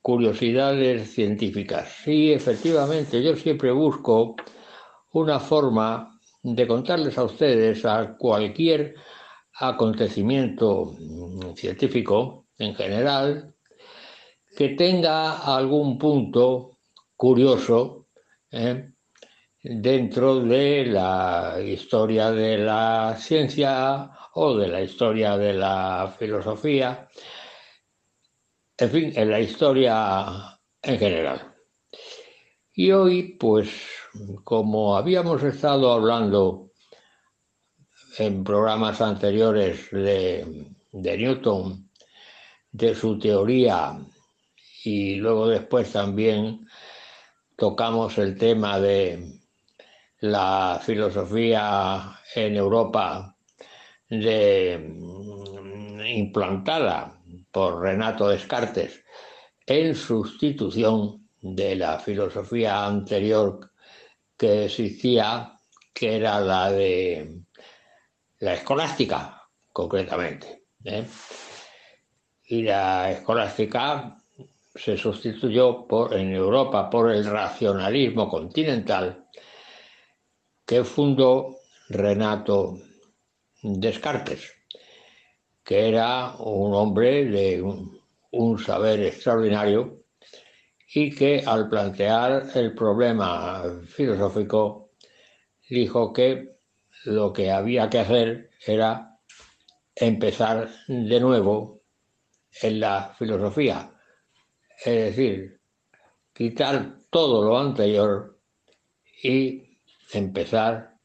[0.03, 1.89] curiosidades científicas.
[2.05, 4.37] Sí, efectivamente, yo siempre busco
[5.13, 8.95] una forma de contarles a ustedes a cualquier
[9.59, 10.95] acontecimiento
[11.57, 13.55] científico en general
[14.57, 16.79] que tenga algún punto
[17.17, 18.09] curioso
[18.51, 18.91] ¿eh?
[19.63, 27.09] dentro de la historia de la ciencia o de la historia de la filosofía,
[28.77, 31.55] en fin, en la historia en general.
[32.75, 33.71] Y hoy, pues,
[34.45, 36.66] como habíamos estado hablando
[38.19, 41.91] en programas anteriores de, Newton,
[42.73, 43.99] de su teoría
[44.85, 46.67] y luego después también
[47.57, 49.41] tocamos el tema de
[50.21, 53.37] la filosofía en Europa
[54.11, 57.21] mm, implantada
[57.51, 59.03] por Renato Descartes
[59.67, 63.73] en sustitución de la filosofía anterior
[64.37, 65.59] que existía,
[65.93, 67.46] que era la de
[68.41, 69.43] la escolástica,
[69.73, 70.65] concretamente.
[70.85, 71.07] ¿eh?
[72.45, 74.17] Y la escolástica
[74.75, 79.27] se sustituyó por, en Europa por el racionalismo continental
[80.65, 81.57] que fundó
[81.89, 82.79] Renato
[83.63, 84.53] Descartes,
[85.65, 88.01] que era un hombre de un,
[88.33, 90.03] un saber extraordinario
[90.93, 94.91] y que al plantear el problema filosófico
[95.69, 96.56] dijo que
[97.07, 99.19] lo que había que hacer era
[99.95, 101.83] empezar de nuevo
[102.63, 103.91] en la filosofía,
[104.85, 105.61] es decir,
[106.33, 108.39] quitar todo lo anterior
[109.23, 109.79] y
[110.13, 110.97] empezar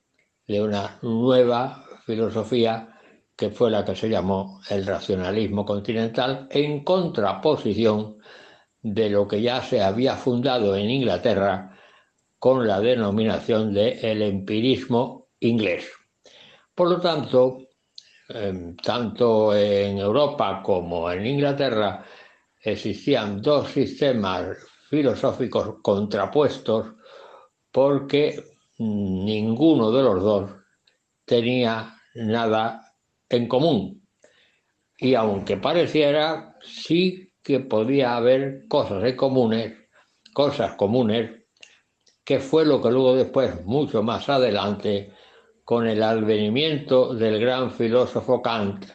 [0.48, 3.00] de una nueva filosofía
[3.36, 8.18] que fue la que se llamó el racionalismo continental en contraposición
[8.82, 11.78] de lo que ya se había fundado en Inglaterra
[12.40, 15.92] con la denominación de el empirismo inglés.
[16.74, 17.68] Por lo tanto,
[18.30, 22.06] em, tanto en Europa como en Inglaterra
[22.64, 24.58] existían dos sistemas
[24.90, 26.94] filosóficos contrapuestos
[27.72, 28.44] porque
[28.80, 30.52] ninguno de los dos
[31.26, 32.94] tenía nada
[33.30, 34.08] en común.
[34.98, 39.74] Y aunque pareciera, sí que podía haber cosas en comunes,
[40.34, 41.42] cosas comunes,
[42.24, 45.12] que fue lo que luego después, mucho más adelante,
[45.72, 48.88] con el advenimiento del gran filósofo Kant,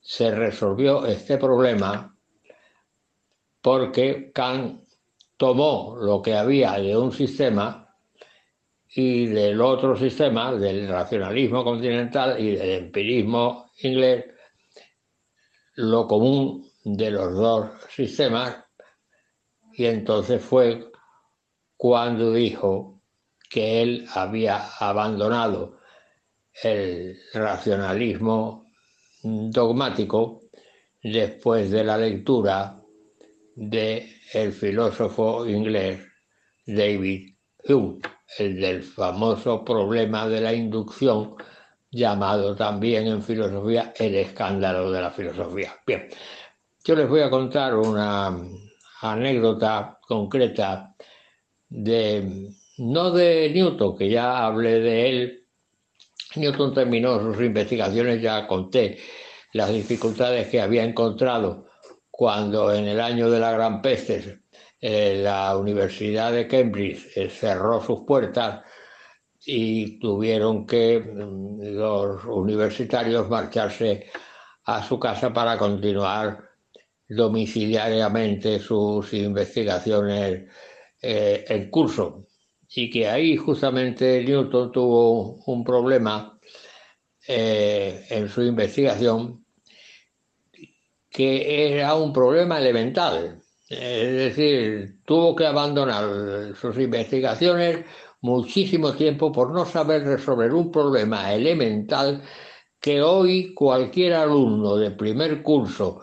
[0.00, 2.16] se resolvió este problema
[3.60, 4.84] porque Kant
[5.36, 7.92] tomó lo que había de un sistema
[8.94, 14.26] y del otro sistema, del racionalismo continental y del empirismo inglés,
[15.74, 18.56] lo común de los dos sistemas,
[19.72, 20.92] y entonces fue
[21.76, 23.01] cuando dijo
[23.52, 25.78] que él había abandonado
[26.62, 28.64] el racionalismo
[29.22, 30.40] dogmático
[31.02, 32.80] después de la lectura
[33.54, 36.00] de el filósofo inglés
[36.64, 37.34] David
[37.68, 38.00] Hume,
[38.38, 41.34] el del famoso problema de la inducción,
[41.90, 45.74] llamado también en filosofía el escándalo de la filosofía.
[45.86, 46.08] Bien,
[46.84, 48.34] yo les voy a contar una
[49.02, 50.94] anécdota concreta
[51.68, 55.46] de, no de Newton, que ya hablé de él.
[56.36, 58.98] Newton terminó sus investigaciones, ya conté
[59.52, 61.66] las dificultades que había encontrado
[62.10, 64.42] cuando en el año de la Gran Peste
[64.80, 68.64] eh, la Universidad de Cambridge eh, cerró sus puertas
[69.44, 74.10] y tuvieron que mm, los universitarios marcharse
[74.64, 76.50] a su casa para continuar
[77.08, 80.48] domiciliariamente sus investigaciones
[81.00, 82.26] eh, en curso.
[82.74, 86.38] Y que ahí justamente Newton tuvo un problema
[87.26, 89.44] en su investigación
[91.12, 93.42] que era un problema elemental.
[93.68, 97.84] Es decir, tuvo que abandonar sus investigaciones
[98.22, 102.22] muchísimo tiempo por no saber resolver un problema elemental
[102.80, 106.00] que hoy cualquier alumno de primer curso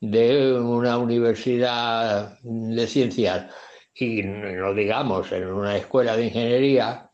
[0.00, 3.52] de una universidad de ciencias
[3.94, 7.10] y no digamos en una escuela de ingeniería,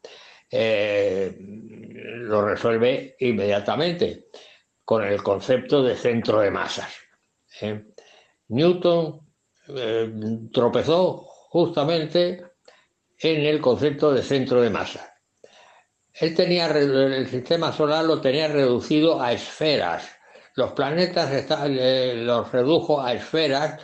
[0.51, 4.27] eh, lo resuelve inmediatamente
[4.85, 6.93] con el concepto de centro de masas.
[7.61, 7.85] ¿eh?
[8.49, 9.21] Newton
[9.69, 10.11] eh,
[10.53, 12.43] tropezó justamente
[13.19, 15.15] en el concepto de centro de masa.
[16.15, 20.09] Él tenía el sistema solar lo tenía reducido a esferas.
[20.55, 21.47] Los planetas
[22.17, 23.81] los redujo a esferas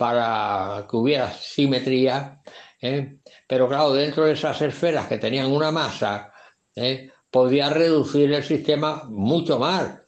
[0.00, 2.40] para que hubiera simetría,
[2.80, 3.18] ¿eh?
[3.46, 6.32] pero claro, dentro de esas esferas que tenían una masa,
[6.74, 7.10] ¿eh?
[7.30, 10.00] podía reducir el sistema mucho más.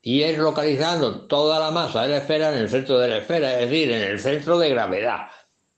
[0.00, 3.60] Y es localizando toda la masa de la esfera en el centro de la esfera,
[3.60, 5.26] es decir, en el centro de gravedad.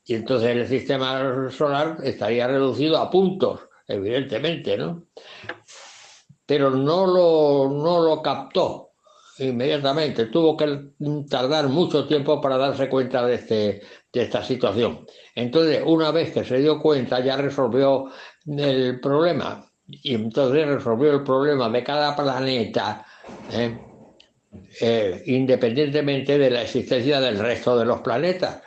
[0.05, 5.07] Y entonces el sistema solar estaría reducido a puntos, evidentemente, ¿no?
[6.47, 8.88] Pero no lo, no lo captó
[9.39, 10.91] inmediatamente, tuvo que
[11.29, 13.83] tardar mucho tiempo para darse cuenta de, este,
[14.13, 15.07] de esta situación.
[15.35, 18.11] Entonces, una vez que se dio cuenta, ya resolvió
[18.47, 19.65] el problema.
[19.87, 23.07] Y entonces resolvió el problema de cada planeta,
[23.53, 23.79] ¿eh?
[24.81, 28.63] Eh, independientemente de la existencia del resto de los planetas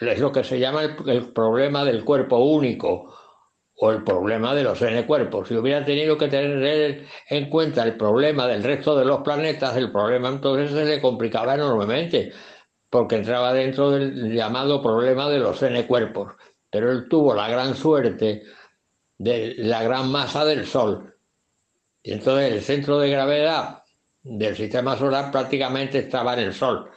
[0.00, 3.14] es lo que se llama el, problema del cuerpo único
[3.76, 5.48] o el problema de los n cuerpos.
[5.48, 9.90] Si hubiera tenido que tener en cuenta el problema del resto de los planetas, el
[9.90, 12.32] problema entonces se le complicaba enormemente,
[12.88, 16.32] porque entraba dentro del llamado problema de los n cuerpos.
[16.70, 18.42] Pero él tuvo la gran suerte
[19.18, 21.14] de la gran masa del Sol.
[22.02, 23.82] Y entonces el centro de gravedad
[24.22, 26.90] del sistema solar prácticamente estaba en el Sol.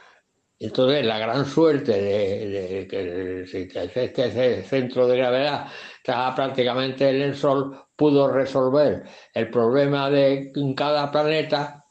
[0.60, 7.86] Entonces, la gran suerte de, que este centro de gravedad estaba prácticamente en el Sol
[7.94, 9.04] pudo resolver
[9.34, 11.84] el problema de cada planeta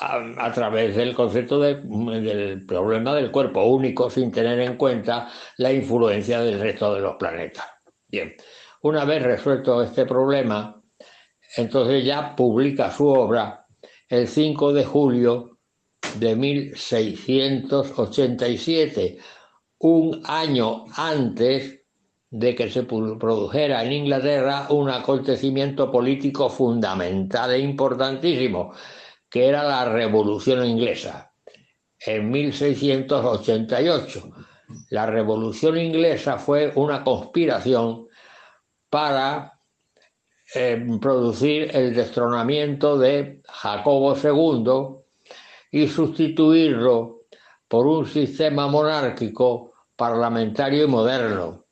[0.00, 6.40] a, través del concepto del problema del cuerpo único sin tener en cuenta la influencia
[6.40, 7.66] del resto de los planetas.
[8.06, 8.34] Bien,
[8.82, 10.80] una vez resuelto este problema,
[11.56, 13.66] entonces ya publica su obra
[14.08, 15.57] el 5 de julio
[16.16, 19.18] de 1687,
[19.78, 21.78] un año antes
[22.30, 28.74] de que se produjera en Inglaterra un acontecimiento político fundamental e importantísimo,
[29.30, 31.32] que era la Revolución Inglesa,
[32.00, 34.30] en 1688.
[34.90, 38.08] La Revolución Inglesa fue una conspiración
[38.90, 39.58] para
[40.54, 44.97] eh, producir el destronamiento de Jacobo II
[45.70, 47.18] y sustituirlo
[47.68, 51.66] por un sistema monárquico, parlamentario y moderno.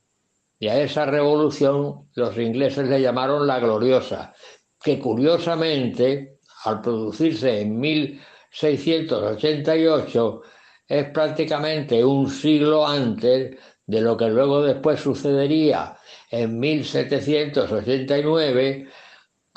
[0.58, 4.34] Y a esa revolución los ingleses le llamaron la gloriosa,
[4.82, 10.42] que curiosamente, al producirse en 1688,
[10.88, 15.96] es prácticamente un siglo antes de lo que luego después sucedería
[16.30, 18.88] en 1789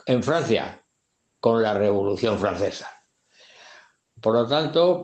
[0.05, 0.83] en Francia,
[1.39, 2.98] con la Revolución Francesa.
[4.21, 5.01] Por lo tanto,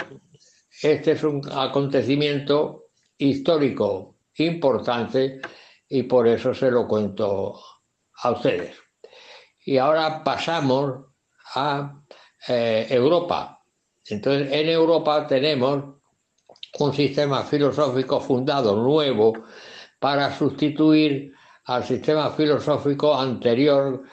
[0.82, 2.86] este es un acontecimiento
[3.18, 5.42] histórico importante
[5.88, 7.60] y por eso se lo cuento
[8.22, 8.76] a ustedes.
[9.66, 11.06] Y ahora pasamos
[11.56, 12.02] a
[12.48, 13.62] eh, Europa.
[14.06, 15.96] Entonces, en Europa tenemos
[16.80, 19.34] un sistema filosófico fundado nuevo
[20.00, 21.34] para sustituir
[21.66, 24.04] al sistema filosófico anterior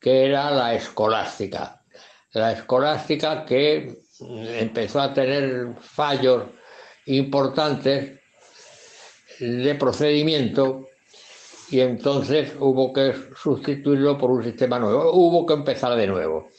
[0.00, 1.84] que era la escolástica.
[2.32, 4.01] La escolástica que
[4.58, 6.44] empezó a tener fallos
[7.06, 8.20] importantes
[9.38, 10.88] de procedimiento
[11.70, 16.50] y entonces hubo que sustituirlo por un sistema nuevo, hubo que empezar de nuevo.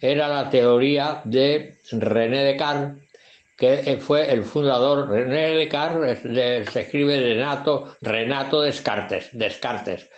[0.00, 3.04] Era la teoría de René Descartes,
[3.56, 6.20] que fue el fundador, René Descartes
[6.72, 10.08] se escribe Renato, Renato Descartes, Descartes.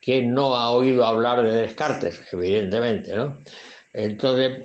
[0.00, 2.22] ¿Quién no ha oído hablar de Descartes?
[2.32, 3.38] Evidentemente, ¿no?
[3.92, 4.62] Entonces,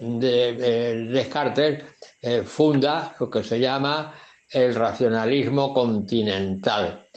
[1.12, 1.84] Descartes
[2.22, 4.14] eh, funda lo que se llama
[4.50, 7.08] el racionalismo continental,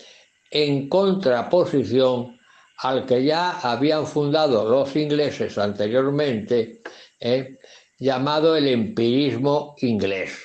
[0.51, 2.39] en contraposición
[2.79, 6.83] al que ya habían fundado los ingleses anteriormente,
[7.21, 7.59] eh,
[7.99, 10.39] llamado el empirismo inglés.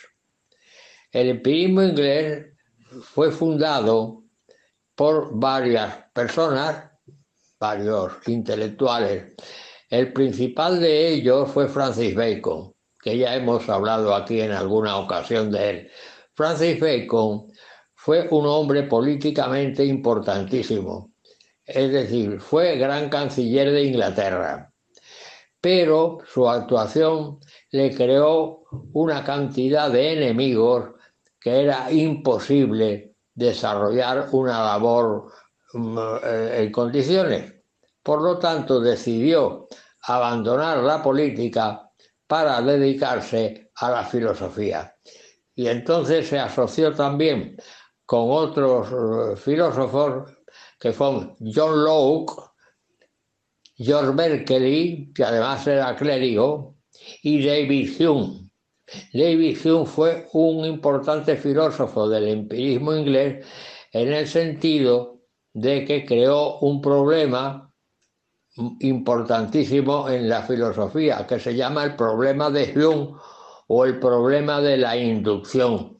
[1.11, 2.48] El empirismo inglés
[3.02, 4.23] fue fundado
[4.95, 6.91] por varias personas,
[7.60, 9.35] varios intelectuales,
[9.94, 15.52] el principal de ellos fue Francis Bacon, que ya hemos hablado aquí en alguna ocasión
[15.52, 15.91] de él.
[16.34, 17.45] Francis Bacon
[17.94, 21.11] fue un hombre políticamente importantísimo,
[21.64, 24.74] es decir, fue gran canciller de Inglaterra,
[25.61, 27.38] pero su actuación
[27.70, 28.64] le creó
[28.94, 30.90] una cantidad de enemigos
[31.40, 35.32] que era imposible desarrollar una labor
[35.74, 37.52] mm, eh, en condiciones.
[38.03, 39.67] Por lo tanto, decidió
[40.03, 41.89] abandonar la política
[42.27, 44.95] para dedicarse a la filosofía.
[45.55, 47.55] Y entonces se asoció también
[48.05, 50.31] con otros eh, filósofos
[50.80, 52.43] que fueron John Locke,
[53.75, 56.75] George Berkeley, que además era clérigo,
[57.21, 58.49] y David Hume.
[59.13, 63.45] David Hume fue un importante filósofo del empirismo inglés
[63.91, 65.21] en el sentido
[65.53, 67.72] de que creó un problema
[68.55, 73.15] importantísimo en la filosofía, que se llama el problema de Hume
[73.67, 75.97] o el problema de la inducción,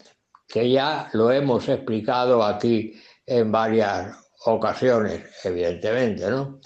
[0.48, 2.94] que ya lo hemos explicado aquí
[3.26, 4.16] en varias
[4.46, 6.60] ocasiones, evidentemente, ¿no?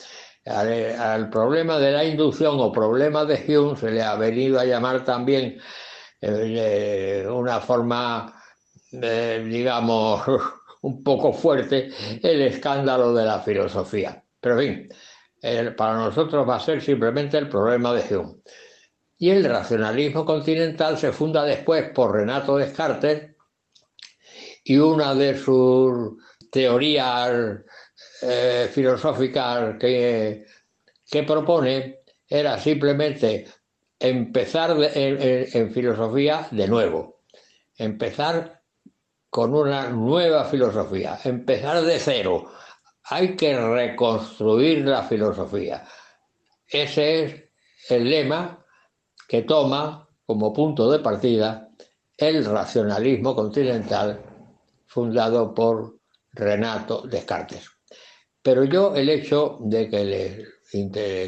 [0.46, 5.04] Al, problema de la inducción o problema de Hume se le ha venido a llamar
[5.04, 5.60] también
[6.22, 8.34] eh, una forma,
[8.92, 10.22] eh, digamos,
[10.82, 11.90] un poco fuerte,
[12.24, 14.24] el escándalo de la filosofía.
[14.40, 14.90] Pero en fin,
[15.76, 18.36] para nosotros va a ser simplemente el problema de Hume.
[19.20, 23.36] Y el racionalismo continental se funda después por Renato Descartes
[24.64, 26.18] y una de sus
[26.52, 27.62] teorías
[28.22, 30.46] eh, filosóficas que,
[31.10, 33.46] que, propone era simplemente
[34.00, 37.22] empezar en, filosofía de nuevo,
[37.78, 38.62] empezar
[39.30, 42.52] con una nueva filosofía, empezar de cero.
[43.10, 45.86] Hay que reconstruir la filosofía.
[46.68, 47.36] Ese es
[47.90, 48.66] el lema
[49.28, 51.70] que toma como punto de partida
[52.18, 54.20] el racionalismo continental
[54.88, 56.00] fundado por
[56.34, 57.70] Renato Descartes.
[58.42, 60.46] Pero yo el hecho de que les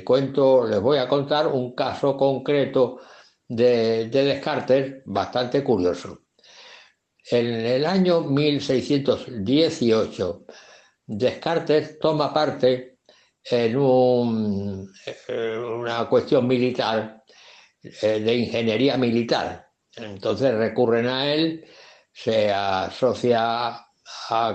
[0.03, 2.99] cuento, les voy a contar un caso concreto
[3.47, 6.23] de, de Descartes bastante curioso.
[7.31, 10.45] En el año 1618,
[11.11, 12.99] Descartes toma parte
[13.49, 17.23] en una cuestión militar,
[17.81, 19.71] eh, de ingeniería militar.
[19.95, 21.65] Entonces recurren a él,
[22.13, 23.87] se asocia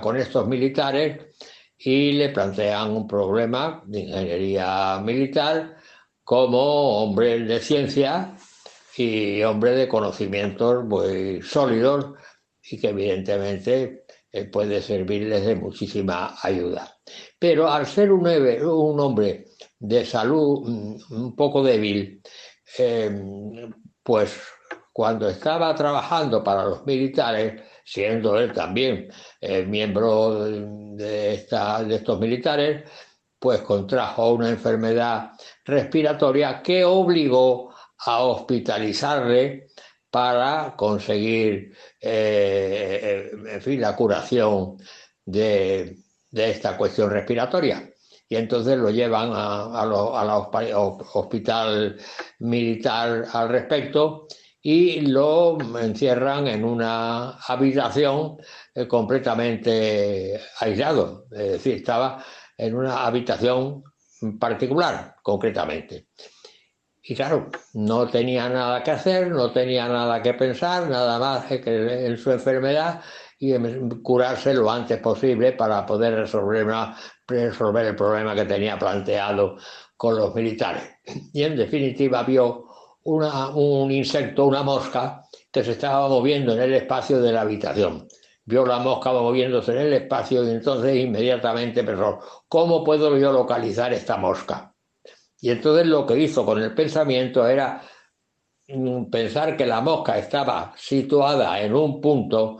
[0.01, 1.35] con estos militares
[1.77, 5.75] y le plantean un problema de ingeniería militar
[6.23, 8.33] como hombre de ciencia
[8.95, 12.13] y hombre de conocimientos muy sólidos
[12.63, 14.04] y que evidentemente
[14.35, 16.97] eh, puede servirles de muchísima ayuda.
[17.39, 19.45] Pero al ser un, hombre
[19.79, 22.21] de salud mm, un poco débil,
[22.77, 23.17] eh,
[24.03, 24.37] pues
[24.91, 29.07] cuando estaba trabajando para los militares, siendo él también
[29.39, 32.89] eh, miembro de estos militares,
[33.39, 35.31] pues contrajo una enfermedad
[35.63, 37.73] respiratoria que obligó
[38.05, 39.67] a hospitalizarle
[40.15, 41.75] para conseguir,
[42.05, 44.77] eh, en fin, la curación
[45.25, 45.97] de,
[46.31, 47.89] esta cuestión respiratoria.
[48.27, 50.77] Y entonces lo llevan a, a,
[51.13, 51.97] hospital
[52.39, 54.27] militar al respecto
[54.61, 58.37] y lo encierran en una habitación
[58.73, 62.23] eh, completamente aislado, es decir, estaba
[62.57, 63.83] en una habitación
[64.39, 66.07] particular, concretamente.
[67.07, 72.07] Y claro, no tenía nada que hacer, no tenía nada que pensar, nada más que
[72.07, 72.99] en su enfermedad
[73.37, 73.53] y
[74.01, 76.65] curarse lo antes posible para poder resolver,
[77.27, 79.55] el problema que tenía planteado
[79.95, 80.81] con los militares.
[81.31, 82.65] Y en definitiva vio
[83.03, 85.21] un insecto, una mosca,
[85.51, 88.07] que se estaba moviendo en el espacio de la habitación.
[88.45, 93.93] Vio la mosca moviéndose en el espacio y entonces inmediatamente pensó, ¿cómo puedo yo localizar
[93.93, 94.74] esta mosca?
[95.41, 97.81] Y entonces lo que hizo con el pensamiento era
[98.67, 102.59] mm, pensar que la mosca estaba situada en un punto,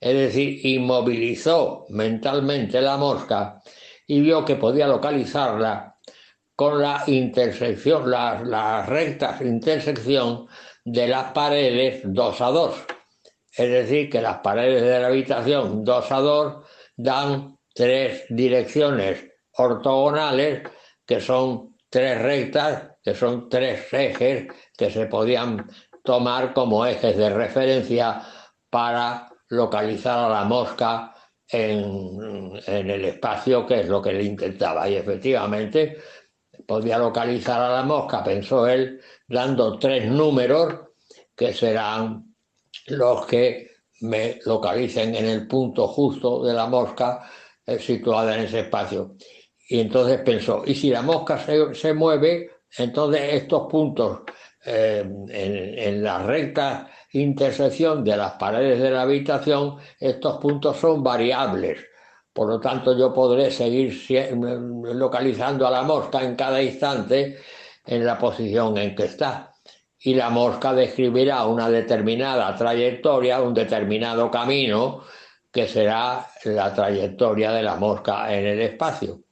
[0.00, 3.60] es decir, inmovilizó mentalmente la mosca
[4.06, 5.96] y vio que podía localizarla
[6.58, 10.48] con la intersección, las, rectas intersección
[10.84, 12.74] de las paredes 2 a 2.
[13.52, 16.64] Es decir, que las paredes de la habitación 2 a 2
[16.96, 20.62] dan tres direcciones ortogonales,
[21.06, 24.46] que son tres rectas, que son tres ejes
[24.76, 25.68] que se podían
[26.04, 28.22] tomar como ejes de referencia
[28.70, 31.14] para localizar a la mosca
[31.48, 34.88] en, en el espacio, que es lo que le intentaba.
[34.88, 35.96] Y efectivamente,
[36.66, 40.74] podía localizar a la mosca, pensó él, dando tres números
[41.34, 42.34] que serán
[42.88, 43.70] los que
[44.00, 47.28] me localicen en el punto justo de la mosca
[47.66, 49.16] eh, situada en ese espacio.
[49.70, 51.38] Y entonces pensó, y si la mosca
[51.74, 54.22] se, mueve, entonces estos puntos
[54.64, 61.84] eh, en, las rectas intersección de las paredes de la habitación, estos puntos son variables.
[62.32, 63.94] Por lo tanto, yo podré seguir
[64.94, 67.38] localizando a la mosca en cada instante
[67.84, 69.52] en la posición en que está.
[69.98, 75.02] Y la mosca describirá una determinada trayectoria, un determinado camino,
[75.50, 79.24] que será la trayectoria de la mosca en el espacio.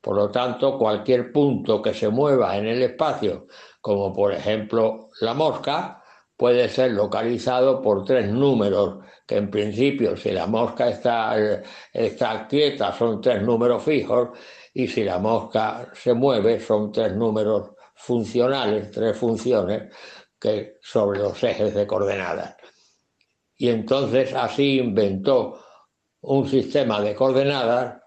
[0.00, 3.46] Por lo tanto, cualquier punto que se mueva en el espacio,
[3.80, 6.02] como por ejemplo la mosca,
[6.36, 11.36] puede ser localizado por tres números, que en principio si la mosca está,
[11.92, 14.30] está quieta son tres números fijos
[14.72, 19.94] y si la mosca se mueve son tres números funcionales, tres funciones
[20.40, 22.56] que sobre los ejes de coordenadas.
[23.58, 25.62] Y entonces así inventó
[26.22, 28.00] un sistema de coordenadas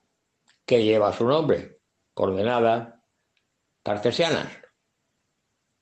[0.66, 1.73] que lleva su nombre,
[2.14, 2.94] coordenadas
[3.84, 4.48] cartesianas.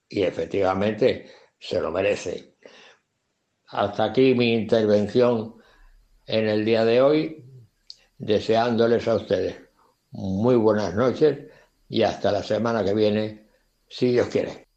[0.09, 2.55] Y efectivamente se lo merece.
[3.67, 5.55] Hasta aquí mi intervención
[6.25, 7.45] en el día de hoy,
[8.17, 9.61] deseándoles a ustedes
[10.11, 11.39] muy buenas noches
[11.87, 13.47] y hasta la semana que viene,
[13.87, 14.67] si Dios quiere.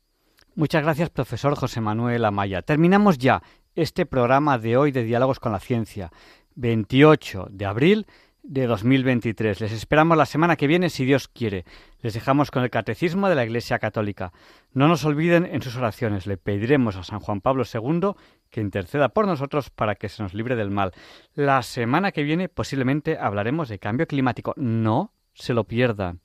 [0.54, 2.62] Muchas gracias, profesor José Manuel Amaya.
[2.62, 3.42] Terminamos ya
[3.74, 6.12] este programa de hoy de Diálogos con la Ciencia,
[6.54, 8.06] 28 de abril
[8.44, 9.60] de 2023.
[9.60, 11.64] Les esperamos la semana que viene, si Dios quiere.
[12.00, 14.32] Les dejamos con el Catecismo de la Iglesia Católica.
[14.72, 16.26] No nos olviden en sus oraciones.
[16.26, 18.12] Le pediremos a San Juan Pablo II
[18.50, 20.92] que interceda por nosotros para que se nos libre del mal.
[21.34, 24.52] La semana que viene posiblemente hablaremos de cambio climático.
[24.56, 26.20] No se lo pierdan.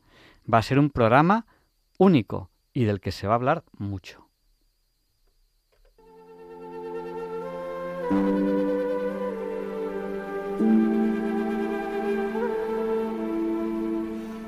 [0.51, 1.47] Va a ser un programa
[1.97, 4.29] único y del que se va a hablar mucho.